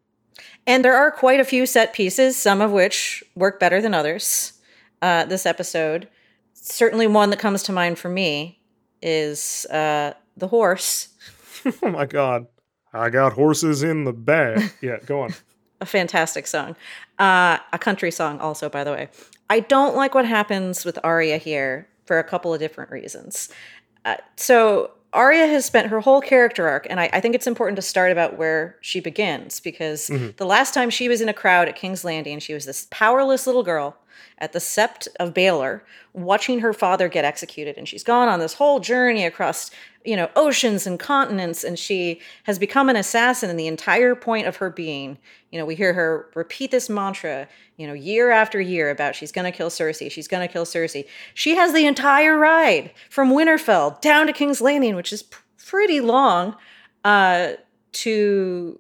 And 0.68 0.84
there 0.84 0.96
are 0.96 1.12
quite 1.12 1.40
a 1.40 1.46
few 1.46 1.66
set 1.66 1.94
pieces, 1.94 2.38
some 2.38 2.62
of 2.62 2.72
which 2.72 3.24
work 3.36 3.60
better 3.60 3.82
than 3.82 3.94
others. 3.94 4.54
Uh, 5.02 5.26
this 5.26 5.46
episode, 5.46 6.08
certainly 6.54 7.08
one 7.08 7.30
that 7.32 7.40
comes 7.40 7.64
to 7.64 7.72
mind 7.72 7.98
for 7.98 8.10
me 8.10 8.60
is 9.02 9.66
uh, 9.72 10.14
the 10.38 10.48
horse. 10.48 11.10
oh 11.84 11.90
my 11.90 12.06
god, 12.06 12.48
I 12.94 13.10
got 13.10 13.34
horses 13.34 13.84
in 13.84 14.04
the 14.04 14.14
bag. 14.14 14.72
Yeah, 14.82 14.98
go 15.06 15.22
on. 15.22 15.34
a 15.80 15.86
fantastic 15.86 16.46
song, 16.48 16.76
uh, 17.18 17.58
a 17.74 17.80
country 17.80 18.12
song, 18.12 18.40
also 18.40 18.70
by 18.70 18.84
the 18.84 18.92
way. 18.92 19.10
I 19.50 19.60
don't 19.60 19.96
like 19.96 20.14
what 20.14 20.26
happens 20.26 20.86
with 20.86 21.00
Arya 21.04 21.38
here 21.38 21.88
for 22.06 22.20
a 22.20 22.24
couple 22.24 22.54
of 22.54 22.60
different 22.60 22.92
reasons. 22.92 23.50
Uh, 24.06 24.18
so 24.36 24.92
Arya 25.14 25.48
has 25.48 25.66
spent 25.66 25.88
her 25.88 26.00
whole 26.00 26.22
character 26.22 26.68
arc, 26.68 26.88
and 26.90 27.00
I, 27.00 27.10
I, 27.12 27.20
think 27.20 27.36
it's 27.36 27.48
important 27.48 27.76
to 27.76 27.82
start 27.82 28.12
about 28.12 28.38
where 28.38 28.78
she 28.80 29.02
begins 29.02 29.60
because 29.60 30.08
mm-hmm. 30.08 30.30
the 30.38 30.46
last 30.46 30.74
time 30.74 30.90
she 30.90 31.10
was 31.10 31.20
in 31.20 31.28
a 31.28 31.34
crowd 31.34 31.68
at 31.68 31.76
King's 31.76 32.06
Landing, 32.06 32.40
she 32.40 32.54
was 32.54 32.66
this 32.66 32.88
powerless 32.92 33.46
little 33.46 33.64
girl 33.64 33.98
at 34.38 34.54
the 34.54 34.60
Sept 34.60 35.08
of 35.20 35.34
Baelor, 35.34 35.82
watching 36.14 36.60
her 36.60 36.74
father 36.74 37.08
get 37.08 37.26
executed, 37.26 37.78
and 37.78 37.88
she's 37.88 38.04
gone 38.04 38.28
on 38.28 38.40
this 38.40 38.56
whole 38.56 38.80
journey 38.80 39.26
across 39.26 39.72
you 40.04 40.16
know 40.16 40.30
oceans 40.36 40.88
and 40.88 41.00
continents 41.00 41.64
and 41.64 41.78
she 41.78 42.20
has 42.46 42.58
become 42.58 42.90
an 42.90 42.96
assassin 42.96 43.52
and 43.52 43.60
the 43.60 43.68
entire 43.68 44.16
point 44.16 44.48
of 44.48 44.58
her 44.58 44.70
being. 44.70 45.18
You 45.52 45.60
know 45.60 45.66
we 45.66 45.76
hear 45.76 45.94
her 45.94 46.30
repeat 46.34 46.72
this 46.72 46.90
mantra 46.90 47.48
you 47.78 47.86
know 47.86 47.94
year 47.94 48.32
after 48.32 48.60
year 48.60 48.90
about 48.90 49.16
she's 49.16 49.32
going 49.32 49.52
to 49.52 49.56
kill 49.56 49.70
cersei 49.70 50.12
she's 50.12 50.28
going 50.28 50.46
to 50.46 50.52
kill 50.52 50.66
cersei. 50.66 51.08
She 51.34 51.56
has 51.56 51.74
the 51.74 51.86
entire 51.86 52.38
ride 52.38 52.92
from 53.10 53.32
winterfell 53.32 54.02
down 54.02 54.28
to 54.28 54.34
king's 54.34 54.62
landing 54.62 54.96
which 54.96 55.14
is 55.14 55.24
pretty 55.58 56.02
long 56.02 56.56
uh, 57.04 57.54
to 57.94 58.80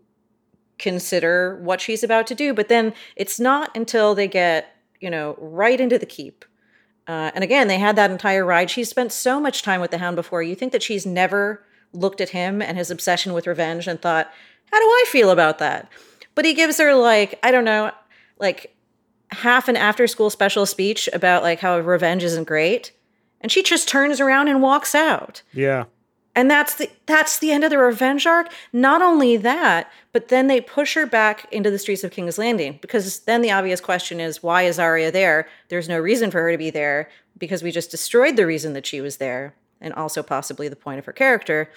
consider 0.77 1.57
what 1.61 1.79
she's 1.79 2.03
about 2.03 2.27
to 2.27 2.35
do. 2.35 2.53
But 2.53 2.67
then 2.67 2.93
it's 3.15 3.39
not 3.39 3.75
until 3.77 4.13
they 4.15 4.27
get 4.27 4.75
you 5.01 5.09
know 5.09 5.35
right 5.37 5.81
into 5.81 5.99
the 5.99 6.05
keep 6.05 6.45
uh, 7.07 7.31
and 7.33 7.43
again, 7.43 7.67
they 7.67 7.79
had 7.79 7.95
that 7.95 8.11
entire 8.11 8.45
ride. 8.45 8.69
She 8.69 8.83
spent 8.83 9.11
so 9.11 9.39
much 9.39 9.63
time 9.63 9.81
with 9.81 9.91
the 9.91 9.97
Hound 9.97 10.15
before. 10.15 10.43
You 10.43 10.55
think 10.55 10.71
that 10.71 10.83
she's 10.83 11.05
never 11.05 11.65
looked 11.93 12.21
at 12.21 12.29
him 12.29 12.61
and 12.61 12.77
his 12.77 12.91
obsession 12.91 13.33
with 13.33 13.47
revenge 13.47 13.87
and 13.87 14.01
thought, 14.01 14.31
how 14.71 14.79
do 14.79 14.85
I 14.85 15.03
feel 15.07 15.29
about 15.29 15.57
that? 15.59 15.89
But 16.35 16.45
he 16.45 16.53
gives 16.53 16.77
her, 16.77 16.93
like, 16.95 17.37
I 17.43 17.51
don't 17.51 17.65
know, 17.65 17.91
like 18.39 18.75
half 19.31 19.67
an 19.67 19.75
after 19.75 20.07
school 20.07 20.29
special 20.29 20.65
speech 20.65 21.09
about 21.11 21.43
like 21.43 21.59
how 21.59 21.79
revenge 21.79 22.23
isn't 22.23 22.47
great. 22.47 22.91
And 23.41 23.51
she 23.51 23.63
just 23.63 23.89
turns 23.89 24.21
around 24.21 24.47
and 24.47 24.61
walks 24.61 24.93
out. 24.93 25.41
Yeah 25.51 25.85
and 26.35 26.49
that's 26.49 26.75
the 26.75 26.89
that's 27.05 27.39
the 27.39 27.51
end 27.51 27.63
of 27.63 27.69
the 27.69 27.77
revenge 27.77 28.25
arc. 28.25 28.51
Not 28.71 29.01
only 29.01 29.37
that 29.37 29.91
but 30.13 30.27
then 30.27 30.47
they 30.47 30.59
push 30.59 30.93
her 30.95 31.05
back 31.05 31.47
into 31.51 31.71
the 31.71 31.79
streets 31.79 32.03
of 32.03 32.11
king's 32.11 32.37
landing 32.37 32.79
because 32.81 33.19
then 33.21 33.41
the 33.41 33.51
obvious 33.51 33.79
question 33.79 34.19
is 34.19 34.43
why 34.43 34.63
is 34.63 34.79
Arya 34.79 35.11
there? 35.11 35.47
There's 35.69 35.89
no 35.89 35.99
reason 35.99 36.31
for 36.31 36.41
her 36.41 36.51
to 36.51 36.57
be 36.57 36.69
there 36.69 37.09
because 37.37 37.63
we 37.63 37.71
just 37.71 37.91
destroyed 37.91 38.35
the 38.35 38.45
reason 38.45 38.73
that 38.73 38.85
she 38.85 39.01
was 39.01 39.17
there 39.17 39.55
and 39.79 39.93
also 39.93 40.21
possibly 40.21 40.67
the 40.67 40.75
point 40.75 40.99
of 40.99 41.05
her 41.05 41.13
character. 41.13 41.69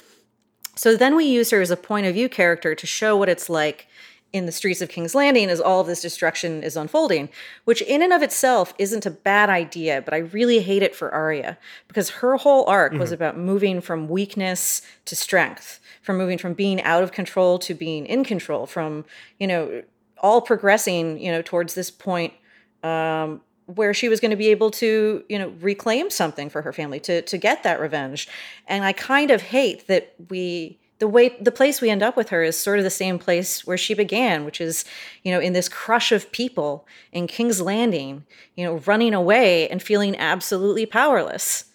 So 0.76 0.96
then 0.96 1.14
we 1.14 1.24
use 1.24 1.50
her 1.50 1.60
as 1.60 1.70
a 1.70 1.76
point 1.76 2.06
of 2.06 2.14
view 2.14 2.28
character 2.28 2.74
to 2.74 2.86
show 2.86 3.16
what 3.16 3.28
it's 3.28 3.48
like 3.48 3.86
in 4.34 4.46
the 4.46 4.52
streets 4.52 4.80
of 4.80 4.88
King's 4.88 5.14
Landing 5.14 5.48
as 5.48 5.60
all 5.60 5.80
of 5.80 5.86
this 5.86 6.02
destruction 6.02 6.64
is 6.64 6.76
unfolding, 6.76 7.28
which 7.64 7.80
in 7.82 8.02
and 8.02 8.12
of 8.12 8.20
itself 8.20 8.74
isn't 8.78 9.06
a 9.06 9.10
bad 9.10 9.48
idea, 9.48 10.02
but 10.02 10.12
I 10.12 10.18
really 10.18 10.58
hate 10.58 10.82
it 10.82 10.94
for 10.94 11.08
Arya 11.14 11.56
because 11.86 12.10
her 12.10 12.36
whole 12.36 12.64
arc 12.66 12.90
mm-hmm. 12.90 13.00
was 13.00 13.12
about 13.12 13.38
moving 13.38 13.80
from 13.80 14.08
weakness 14.08 14.82
to 15.04 15.14
strength, 15.14 15.78
from 16.02 16.18
moving 16.18 16.36
from 16.36 16.52
being 16.52 16.82
out 16.82 17.04
of 17.04 17.12
control 17.12 17.60
to 17.60 17.74
being 17.74 18.06
in 18.06 18.24
control, 18.24 18.66
from, 18.66 19.04
you 19.38 19.46
know, 19.46 19.84
all 20.18 20.40
progressing, 20.40 21.20
you 21.20 21.30
know, 21.30 21.40
towards 21.40 21.74
this 21.74 21.92
point 21.92 22.32
um, 22.82 23.40
where 23.66 23.94
she 23.94 24.08
was 24.08 24.18
going 24.18 24.32
to 24.32 24.36
be 24.36 24.48
able 24.48 24.72
to, 24.72 25.24
you 25.28 25.38
know, 25.38 25.54
reclaim 25.60 26.10
something 26.10 26.50
for 26.50 26.60
her 26.62 26.72
family 26.72 26.98
to 26.98 27.22
to 27.22 27.38
get 27.38 27.62
that 27.62 27.78
revenge. 27.78 28.26
And 28.66 28.84
I 28.84 28.92
kind 28.92 29.30
of 29.30 29.42
hate 29.42 29.86
that 29.86 30.12
we 30.28 30.80
the 31.04 31.08
way 31.08 31.36
the 31.38 31.52
place 31.52 31.82
we 31.82 31.90
end 31.90 32.02
up 32.02 32.16
with 32.16 32.30
her 32.30 32.42
is 32.42 32.58
sort 32.58 32.78
of 32.78 32.84
the 32.84 32.88
same 32.88 33.18
place 33.18 33.66
where 33.66 33.76
she 33.76 33.92
began 33.92 34.46
which 34.46 34.58
is 34.58 34.86
you 35.22 35.30
know 35.30 35.38
in 35.38 35.52
this 35.52 35.68
crush 35.68 36.12
of 36.12 36.32
people 36.32 36.86
in 37.12 37.26
king's 37.26 37.60
landing 37.60 38.24
you 38.56 38.64
know 38.64 38.76
running 38.86 39.12
away 39.12 39.68
and 39.68 39.82
feeling 39.82 40.16
absolutely 40.16 40.86
powerless. 40.86 41.66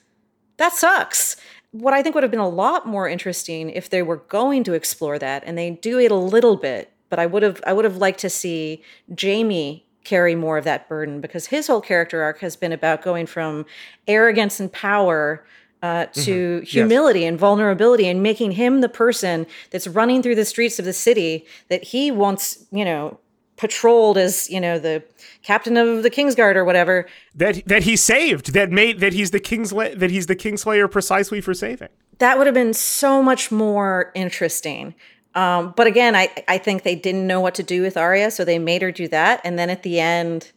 That 0.57 0.73
sucks. 0.73 1.35
What 1.69 1.93
i 1.93 2.01
think 2.01 2.15
would 2.15 2.23
have 2.23 2.31
been 2.31 2.39
a 2.39 2.49
lot 2.49 2.87
more 2.87 3.07
interesting 3.07 3.69
if 3.69 3.87
they 3.87 4.01
were 4.01 4.17
going 4.17 4.63
to 4.63 4.73
explore 4.73 5.19
that 5.19 5.43
and 5.45 5.55
they 5.55 5.69
do 5.69 5.99
it 5.99 6.09
a 6.09 6.15
little 6.15 6.55
bit 6.55 6.91
but 7.09 7.19
i 7.19 7.27
would 7.27 7.43
have 7.43 7.61
i 7.67 7.71
would 7.71 7.85
have 7.85 7.97
liked 7.97 8.19
to 8.21 8.31
see 8.31 8.81
jaime 9.21 9.85
carry 10.03 10.33
more 10.33 10.57
of 10.57 10.63
that 10.63 10.89
burden 10.89 11.21
because 11.21 11.45
his 11.45 11.67
whole 11.67 11.81
character 11.81 12.23
arc 12.23 12.39
has 12.39 12.55
been 12.55 12.71
about 12.71 13.03
going 13.03 13.27
from 13.27 13.67
arrogance 14.07 14.59
and 14.59 14.73
power 14.73 15.45
uh, 15.81 16.07
to 16.07 16.57
mm-hmm. 16.57 16.63
humility 16.65 17.21
yes. 17.21 17.29
and 17.29 17.39
vulnerability 17.39 18.07
and 18.07 18.21
making 18.21 18.51
him 18.51 18.81
the 18.81 18.89
person 18.89 19.47
that's 19.71 19.87
running 19.87 20.21
through 20.21 20.35
the 20.35 20.45
streets 20.45 20.79
of 20.79 20.85
the 20.85 20.93
city 20.93 21.45
that 21.69 21.83
he 21.85 22.11
once, 22.11 22.65
you 22.71 22.83
know, 22.83 23.17
patrolled 23.59 24.17
as 24.17 24.49
you 24.49 24.59
know 24.59 24.79
the 24.79 25.03
captain 25.43 25.75
of 25.75 26.01
the 26.01 26.09
Kingsguard 26.09 26.55
or 26.55 26.63
whatever 26.63 27.05
that 27.35 27.61
that 27.65 27.83
he 27.83 27.97
saved 27.97 28.53
that 28.53 28.71
made 28.71 29.01
that 29.01 29.11
he's 29.11 29.31
the 29.31 29.39
king's 29.39 29.71
that 29.71 30.09
he's 30.09 30.27
the 30.27 30.35
kingslayer 30.35 30.89
precisely 30.89 31.41
for 31.41 31.53
saving 31.53 31.89
that 32.19 32.37
would 32.37 32.47
have 32.47 32.53
been 32.53 32.73
so 32.73 33.21
much 33.21 33.51
more 33.51 34.13
interesting 34.15 34.95
um, 35.35 35.73
but 35.75 35.87
again 35.87 36.15
I 36.15 36.29
I 36.47 36.57
think 36.57 36.83
they 36.83 36.95
didn't 36.95 37.27
know 37.27 37.41
what 37.41 37.53
to 37.55 37.63
do 37.63 37.81
with 37.81 37.97
Arya 37.97 38.31
so 38.31 38.45
they 38.45 38.59
made 38.59 38.81
her 38.81 38.93
do 38.93 39.09
that 39.09 39.41
and 39.43 39.59
then 39.59 39.69
at 39.69 39.83
the 39.83 39.99
end 39.99 40.53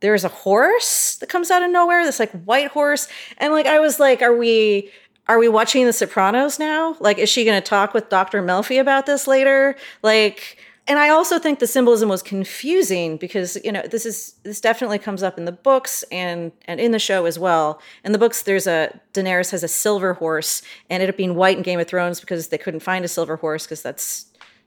there's 0.00 0.24
a 0.24 0.28
horse 0.28 1.16
that 1.16 1.28
comes 1.28 1.50
out 1.50 1.62
of 1.62 1.70
nowhere, 1.70 2.04
this 2.04 2.20
like 2.20 2.32
white 2.42 2.68
horse. 2.68 3.08
And 3.38 3.52
like 3.52 3.66
I 3.66 3.80
was 3.80 3.98
like, 3.98 4.22
are 4.22 4.36
we 4.36 4.90
are 5.28 5.38
we 5.38 5.48
watching 5.48 5.84
The 5.86 5.92
Sopranos 5.92 6.58
now? 6.58 6.96
Like, 7.00 7.18
is 7.18 7.28
she 7.28 7.44
gonna 7.44 7.60
talk 7.60 7.94
with 7.94 8.08
Dr. 8.08 8.42
Melfi 8.42 8.80
about 8.80 9.06
this 9.06 9.26
later? 9.26 9.76
Like 10.02 10.58
and 10.88 10.98
I 11.00 11.08
also 11.08 11.38
think 11.38 11.58
the 11.58 11.66
symbolism 11.66 12.08
was 12.08 12.22
confusing 12.22 13.16
because 13.16 13.58
you 13.64 13.72
know 13.72 13.82
this 13.82 14.06
is 14.06 14.34
this 14.44 14.60
definitely 14.60 14.98
comes 14.98 15.22
up 15.22 15.36
in 15.36 15.44
the 15.44 15.52
books 15.52 16.04
and 16.12 16.52
and 16.66 16.78
in 16.78 16.92
the 16.92 16.98
show 16.98 17.24
as 17.24 17.38
well. 17.38 17.80
In 18.04 18.12
the 18.12 18.18
books, 18.18 18.42
there's 18.42 18.66
a 18.66 19.00
Daenerys 19.12 19.50
has 19.50 19.64
a 19.64 19.68
silver 19.68 20.14
horse, 20.14 20.62
and 20.88 21.02
ended 21.02 21.08
up 21.10 21.16
being 21.16 21.34
white 21.34 21.56
in 21.56 21.62
Game 21.62 21.80
of 21.80 21.88
Thrones 21.88 22.20
because 22.20 22.48
they 22.48 22.58
couldn't 22.58 22.80
find 22.80 23.04
a 23.04 23.08
silver 23.08 23.36
horse 23.36 23.64
because 23.64 23.82
that's 23.82 24.26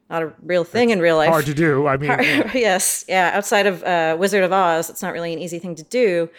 not 0.10 0.24
a 0.24 0.34
real 0.44 0.64
thing 0.64 0.90
in 0.90 1.00
real 1.00 1.18
life. 1.18 1.30
Hard 1.30 1.46
to 1.46 1.54
do. 1.54 1.88
I 1.88 1.98
mean, 1.98 2.10
Hard, 2.10 2.26
yes, 2.54 3.06
yeah. 3.08 3.32
Outside 3.34 3.68
of 3.68 3.84
uh, 3.84 4.16
Wizard 4.20 4.44
of 4.44 4.52
Oz, 4.52 4.90
it's 4.90 5.02
not 5.02 5.14
really 5.14 5.34
an 5.34 5.40
easy 5.40 5.60
thing 5.60 5.76
to 5.76 5.84
do. 5.84 6.30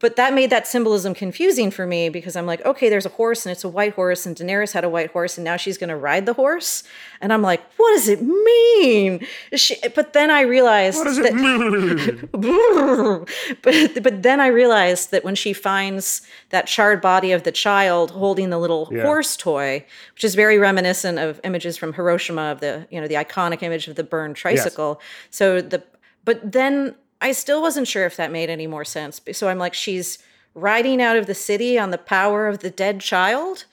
But 0.00 0.14
that 0.16 0.32
made 0.32 0.50
that 0.50 0.66
symbolism 0.66 1.12
confusing 1.12 1.70
for 1.72 1.86
me 1.86 2.08
because 2.08 2.36
I'm 2.36 2.46
like, 2.46 2.64
okay, 2.64 2.88
there's 2.88 3.06
a 3.06 3.08
horse 3.10 3.44
and 3.44 3.50
it's 3.52 3.64
a 3.64 3.68
white 3.68 3.94
horse, 3.94 4.26
and 4.26 4.36
Daenerys 4.36 4.72
had 4.72 4.84
a 4.84 4.88
white 4.88 5.10
horse, 5.10 5.36
and 5.38 5.44
now 5.44 5.56
she's 5.56 5.76
going 5.76 5.88
to 5.88 5.96
ride 5.96 6.24
the 6.26 6.34
horse, 6.34 6.84
and 7.20 7.32
I'm 7.32 7.42
like, 7.42 7.60
what 7.76 7.90
does 7.94 8.08
it 8.08 8.22
mean? 8.22 9.26
She, 9.54 9.76
but 9.94 10.12
then 10.12 10.30
I 10.30 10.42
realized 10.42 10.98
What 10.98 11.04
does 11.04 11.16
that, 11.16 11.32
it 11.32 12.32
mean? 12.34 13.26
but 13.62 14.02
but 14.02 14.22
then 14.22 14.40
I 14.40 14.46
realized 14.48 15.10
that 15.10 15.24
when 15.24 15.34
she 15.34 15.52
finds 15.52 16.22
that 16.50 16.66
charred 16.66 17.00
body 17.00 17.32
of 17.32 17.42
the 17.42 17.52
child 17.52 18.10
holding 18.12 18.50
the 18.50 18.58
little 18.58 18.88
Yeah. 18.92 19.02
horse 19.02 19.36
toy, 19.36 19.84
which 20.14 20.24
is 20.24 20.34
very 20.34 20.58
reminiscent 20.58 21.18
of 21.18 21.40
images 21.44 21.76
from 21.76 21.92
Hiroshima 21.92 22.52
of 22.52 22.60
the 22.60 22.86
you 22.90 23.00
know 23.00 23.08
the 23.08 23.14
iconic 23.16 23.62
image 23.62 23.88
of 23.88 23.96
the 23.96 24.04
burned 24.04 24.36
tricycle. 24.36 24.98
Yes. 25.00 25.08
So 25.30 25.60
the 25.60 25.82
but 26.24 26.52
then 26.52 26.94
I 27.20 27.32
still 27.32 27.60
wasn't 27.60 27.88
sure 27.88 28.06
if 28.06 28.16
that 28.16 28.30
made 28.30 28.50
any 28.50 28.66
more 28.66 28.84
sense. 28.84 29.20
So 29.32 29.48
I'm 29.48 29.58
like, 29.58 29.74
she's 29.74 30.18
riding 30.54 31.02
out 31.02 31.16
of 31.16 31.26
the 31.26 31.34
city 31.34 31.78
on 31.78 31.90
the 31.90 31.98
power 31.98 32.48
of 32.48 32.60
the 32.60 32.70
dead 32.70 33.00
child. 33.00 33.64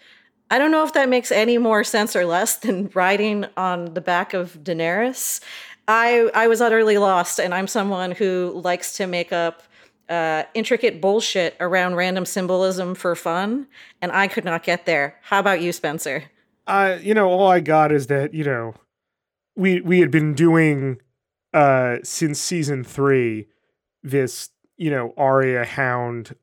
I 0.49 0.59
don't 0.59 0.71
know 0.71 0.83
if 0.83 0.93
that 0.93 1.09
makes 1.09 1.31
any 1.31 1.57
more 1.57 1.83
sense 1.83 2.15
or 2.15 2.25
less 2.25 2.57
than 2.57 2.89
riding 2.93 3.45
on 3.57 3.93
the 3.93 4.01
back 4.01 4.33
of 4.33 4.59
Daenerys. 4.63 5.41
I 5.87 6.31
I 6.33 6.47
was 6.47 6.61
utterly 6.61 6.97
lost, 6.97 7.39
and 7.39 7.53
I'm 7.53 7.67
someone 7.67 8.11
who 8.11 8.59
likes 8.63 8.93
to 8.97 9.05
make 9.05 9.31
up 9.31 9.61
uh, 10.09 10.43
intricate 10.55 10.99
bullshit 10.99 11.55
around 11.59 11.95
random 11.95 12.25
symbolism 12.25 12.95
for 12.95 13.15
fun, 13.15 13.67
and 14.01 14.11
I 14.11 14.27
could 14.27 14.45
not 14.45 14.63
get 14.63 14.87
there. 14.87 15.19
How 15.21 15.39
about 15.39 15.61
you, 15.61 15.71
Spencer? 15.71 16.23
uh, 16.67 16.97
you 17.01 17.13
know, 17.13 17.27
all 17.29 17.47
I 17.47 17.59
got 17.59 17.91
is 17.91 18.07
that 18.07 18.33
you 18.33 18.43
know, 18.43 18.73
we 19.55 19.81
we 19.81 19.99
had 19.99 20.11
been 20.11 20.33
doing 20.33 20.99
uh 21.55 21.97
since 22.03 22.39
season 22.39 22.83
three 22.83 23.47
this 24.03 24.49
you 24.77 24.91
know 24.91 25.13
Arya 25.17 25.65
Hound. 25.65 26.35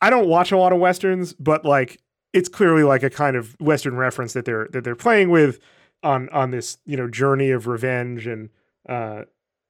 I 0.00 0.08
don't 0.08 0.28
watch 0.28 0.50
a 0.50 0.56
lot 0.56 0.72
of 0.72 0.78
westerns, 0.78 1.34
but 1.34 1.64
like 1.64 2.00
it's 2.32 2.48
clearly 2.48 2.82
like 2.82 3.02
a 3.02 3.10
kind 3.10 3.36
of 3.36 3.58
western 3.60 3.96
reference 3.96 4.32
that 4.32 4.44
they're 4.44 4.68
that 4.72 4.84
they're 4.84 4.96
playing 4.96 5.30
with 5.30 5.58
on 6.02 6.28
on 6.30 6.50
this 6.50 6.78
you 6.86 6.96
know 6.96 7.08
journey 7.08 7.50
of 7.50 7.66
revenge 7.66 8.26
and 8.26 8.48
uh 8.88 9.22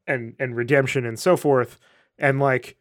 and 0.06 0.34
and 0.38 0.56
redemption 0.56 1.04
and 1.04 1.18
so 1.18 1.36
forth 1.36 1.78
and 2.18 2.38
like 2.38 2.76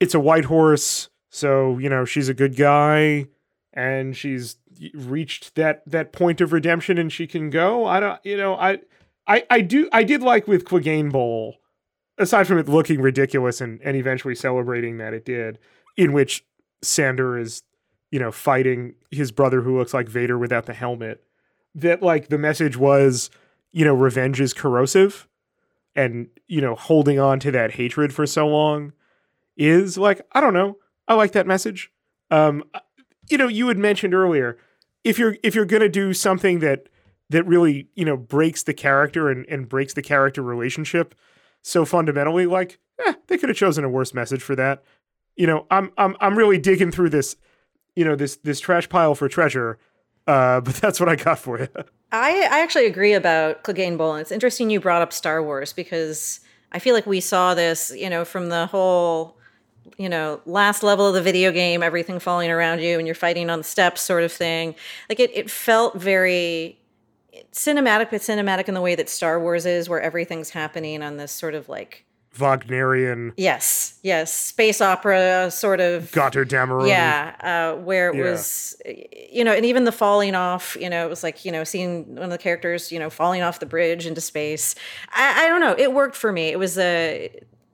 it's 0.00 0.14
a 0.14 0.20
white 0.20 0.44
horse 0.46 1.08
so 1.30 1.78
you 1.78 1.88
know 1.88 2.04
she's 2.04 2.28
a 2.28 2.34
good 2.34 2.56
guy 2.56 3.26
and 3.72 4.16
she's 4.16 4.56
reached 4.92 5.54
that 5.54 5.82
that 5.86 6.12
point 6.12 6.40
of 6.40 6.52
redemption 6.52 6.98
and 6.98 7.12
she 7.12 7.26
can 7.26 7.48
go 7.48 7.86
i 7.86 8.00
don't 8.00 8.20
you 8.24 8.36
know 8.36 8.54
i 8.56 8.78
i 9.26 9.44
i 9.50 9.60
do 9.60 9.88
i 9.92 10.02
did 10.02 10.22
like 10.22 10.46
with 10.46 10.64
Clegane 10.64 11.10
bowl 11.10 11.56
aside 12.18 12.46
from 12.46 12.58
it 12.58 12.68
looking 12.68 13.00
ridiculous 13.00 13.60
and 13.60 13.80
and 13.82 13.96
eventually 13.96 14.34
celebrating 14.34 14.98
that 14.98 15.14
it 15.14 15.24
did 15.24 15.58
in 15.96 16.12
which 16.12 16.44
sandor 16.82 17.38
is 17.38 17.62
you 18.10 18.18
know 18.18 18.30
fighting 18.30 18.94
his 19.10 19.32
brother 19.32 19.62
who 19.62 19.78
looks 19.78 19.94
like 19.94 20.08
vader 20.08 20.38
without 20.38 20.66
the 20.66 20.74
helmet 20.74 21.22
that 21.74 22.02
like 22.02 22.28
the 22.28 22.38
message 22.38 22.76
was 22.76 23.30
you 23.72 23.84
know 23.84 23.94
revenge 23.94 24.40
is 24.40 24.52
corrosive 24.52 25.28
and 25.96 26.28
you 26.46 26.60
know 26.60 26.74
holding 26.74 27.18
on 27.18 27.40
to 27.40 27.50
that 27.50 27.72
hatred 27.72 28.12
for 28.12 28.26
so 28.26 28.46
long 28.46 28.92
is 29.56 29.96
like 29.98 30.20
i 30.32 30.40
don't 30.40 30.54
know 30.54 30.76
i 31.08 31.14
like 31.14 31.32
that 31.32 31.46
message. 31.46 31.90
Um 32.30 32.64
you 33.30 33.38
know 33.38 33.48
you 33.48 33.68
had 33.68 33.78
mentioned 33.78 34.14
earlier 34.14 34.58
if 35.04 35.18
you're 35.18 35.36
if 35.42 35.54
you're 35.54 35.66
to 35.66 35.88
do 35.88 36.12
something 36.12 36.60
that 36.60 36.88
that 37.30 37.44
really 37.44 37.88
you 37.94 38.04
know 38.04 38.16
breaks 38.16 38.62
the 38.62 38.74
character 38.74 39.30
and, 39.30 39.46
and 39.48 39.68
breaks 39.68 39.94
the 39.94 40.02
character 40.02 40.42
relationship 40.42 41.14
so 41.62 41.84
fundamentally 41.84 42.46
like 42.46 42.78
eh, 43.04 43.14
they 43.28 43.38
could 43.38 43.48
have 43.48 43.58
chosen 43.58 43.84
a 43.84 43.88
worse 43.88 44.14
message 44.14 44.42
for 44.42 44.54
that 44.54 44.82
you 45.36 45.46
know 45.46 45.66
i'm 45.70 45.92
i'm 45.98 46.16
i'm 46.20 46.36
really 46.36 46.58
digging 46.58 46.90
through 46.90 47.10
this 47.10 47.36
you 47.96 48.04
know 48.04 48.16
this 48.16 48.36
this 48.36 48.60
trash 48.60 48.88
pile 48.88 49.14
for 49.14 49.28
treasure 49.28 49.78
uh 50.26 50.60
but 50.60 50.74
that's 50.76 51.00
what 51.00 51.08
i 51.08 51.16
got 51.16 51.38
for 51.38 51.58
you 51.58 51.68
I, 52.14 52.42
I 52.42 52.60
actually 52.60 52.86
agree 52.86 53.12
about 53.12 53.64
Clegane 53.64 53.98
Bowl. 53.98 54.12
And 54.12 54.20
it's 54.20 54.30
interesting 54.30 54.70
you 54.70 54.78
brought 54.78 55.02
up 55.02 55.12
Star 55.12 55.42
Wars 55.42 55.72
because 55.72 56.38
I 56.70 56.78
feel 56.78 56.94
like 56.94 57.06
we 57.06 57.20
saw 57.20 57.54
this, 57.54 57.92
you 57.94 58.08
know, 58.08 58.24
from 58.24 58.50
the 58.50 58.66
whole, 58.66 59.36
you 59.98 60.08
know, 60.08 60.40
last 60.46 60.84
level 60.84 61.08
of 61.08 61.14
the 61.14 61.22
video 61.22 61.50
game, 61.50 61.82
everything 61.82 62.20
falling 62.20 62.52
around 62.52 62.80
you 62.80 62.98
and 62.98 63.06
you're 63.08 63.16
fighting 63.16 63.50
on 63.50 63.58
the 63.58 63.64
steps 63.64 64.00
sort 64.00 64.22
of 64.22 64.30
thing. 64.30 64.76
Like 65.08 65.18
it, 65.18 65.32
it 65.34 65.50
felt 65.50 65.96
very 65.96 66.78
cinematic, 67.52 68.10
but 68.10 68.20
cinematic 68.20 68.68
in 68.68 68.74
the 68.74 68.80
way 68.80 68.94
that 68.94 69.08
Star 69.08 69.40
Wars 69.40 69.66
is, 69.66 69.88
where 69.88 70.00
everything's 70.00 70.50
happening 70.50 71.02
on 71.02 71.16
this 71.16 71.32
sort 71.32 71.54
of 71.54 71.68
like, 71.68 72.04
wagnerian 72.36 73.32
yes, 73.36 73.98
yes, 74.02 74.34
space 74.34 74.80
opera 74.80 75.48
sort 75.52 75.80
of 75.80 76.10
Gotterdammerung. 76.10 76.88
yeah, 76.88 77.34
uh, 77.40 77.80
where 77.80 78.10
it 78.10 78.16
Yeah. 78.16 78.30
was, 78.32 78.74
you 79.30 79.44
know, 79.44 79.52
and 79.52 79.64
even 79.64 79.84
the 79.84 79.92
falling 79.92 80.34
off, 80.34 80.76
you 80.80 80.90
know, 80.90 81.06
it 81.06 81.08
was 81.10 81.22
like, 81.22 81.44
you 81.44 81.52
know, 81.52 81.62
seeing 81.62 82.16
one 82.16 82.24
of 82.24 82.30
the 82.30 82.38
characters, 82.38 82.90
you 82.90 82.98
know, 82.98 83.08
falling 83.08 83.42
off 83.42 83.60
the 83.60 83.66
bridge 83.66 84.04
into 84.04 84.20
space. 84.20 84.74
I, 85.10 85.44
I 85.44 85.48
don't 85.48 85.60
know. 85.60 85.76
It 85.78 85.92
worked 85.92 86.16
for 86.16 86.32
me. 86.32 86.48
It 86.48 86.58
was 86.58 86.76
a, 86.76 87.30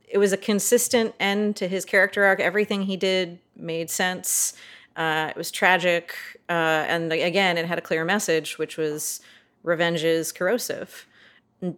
it 0.07 0.19
was 0.19 0.33
a 0.33 0.37
consistent 0.37 1.15
end 1.19 1.57
to 1.57 1.67
his 1.67 1.87
character 1.87 2.25
arc. 2.25 2.39
Everything 2.41 2.83
he 2.83 2.99
did 2.99 3.39
made 3.57 3.89
sense. 3.89 4.53
Uh, 4.97 5.29
it 5.31 5.37
was 5.37 5.51
tragic, 5.51 6.13
uh, 6.51 6.53
and 6.53 7.11
again, 7.13 7.57
it 7.57 7.65
had 7.65 7.79
a 7.79 7.81
clear 7.81 8.05
message, 8.05 8.59
which 8.59 8.77
was 8.77 9.21
revenge 9.63 10.05
is 10.05 10.33
corrosive. 10.33 11.07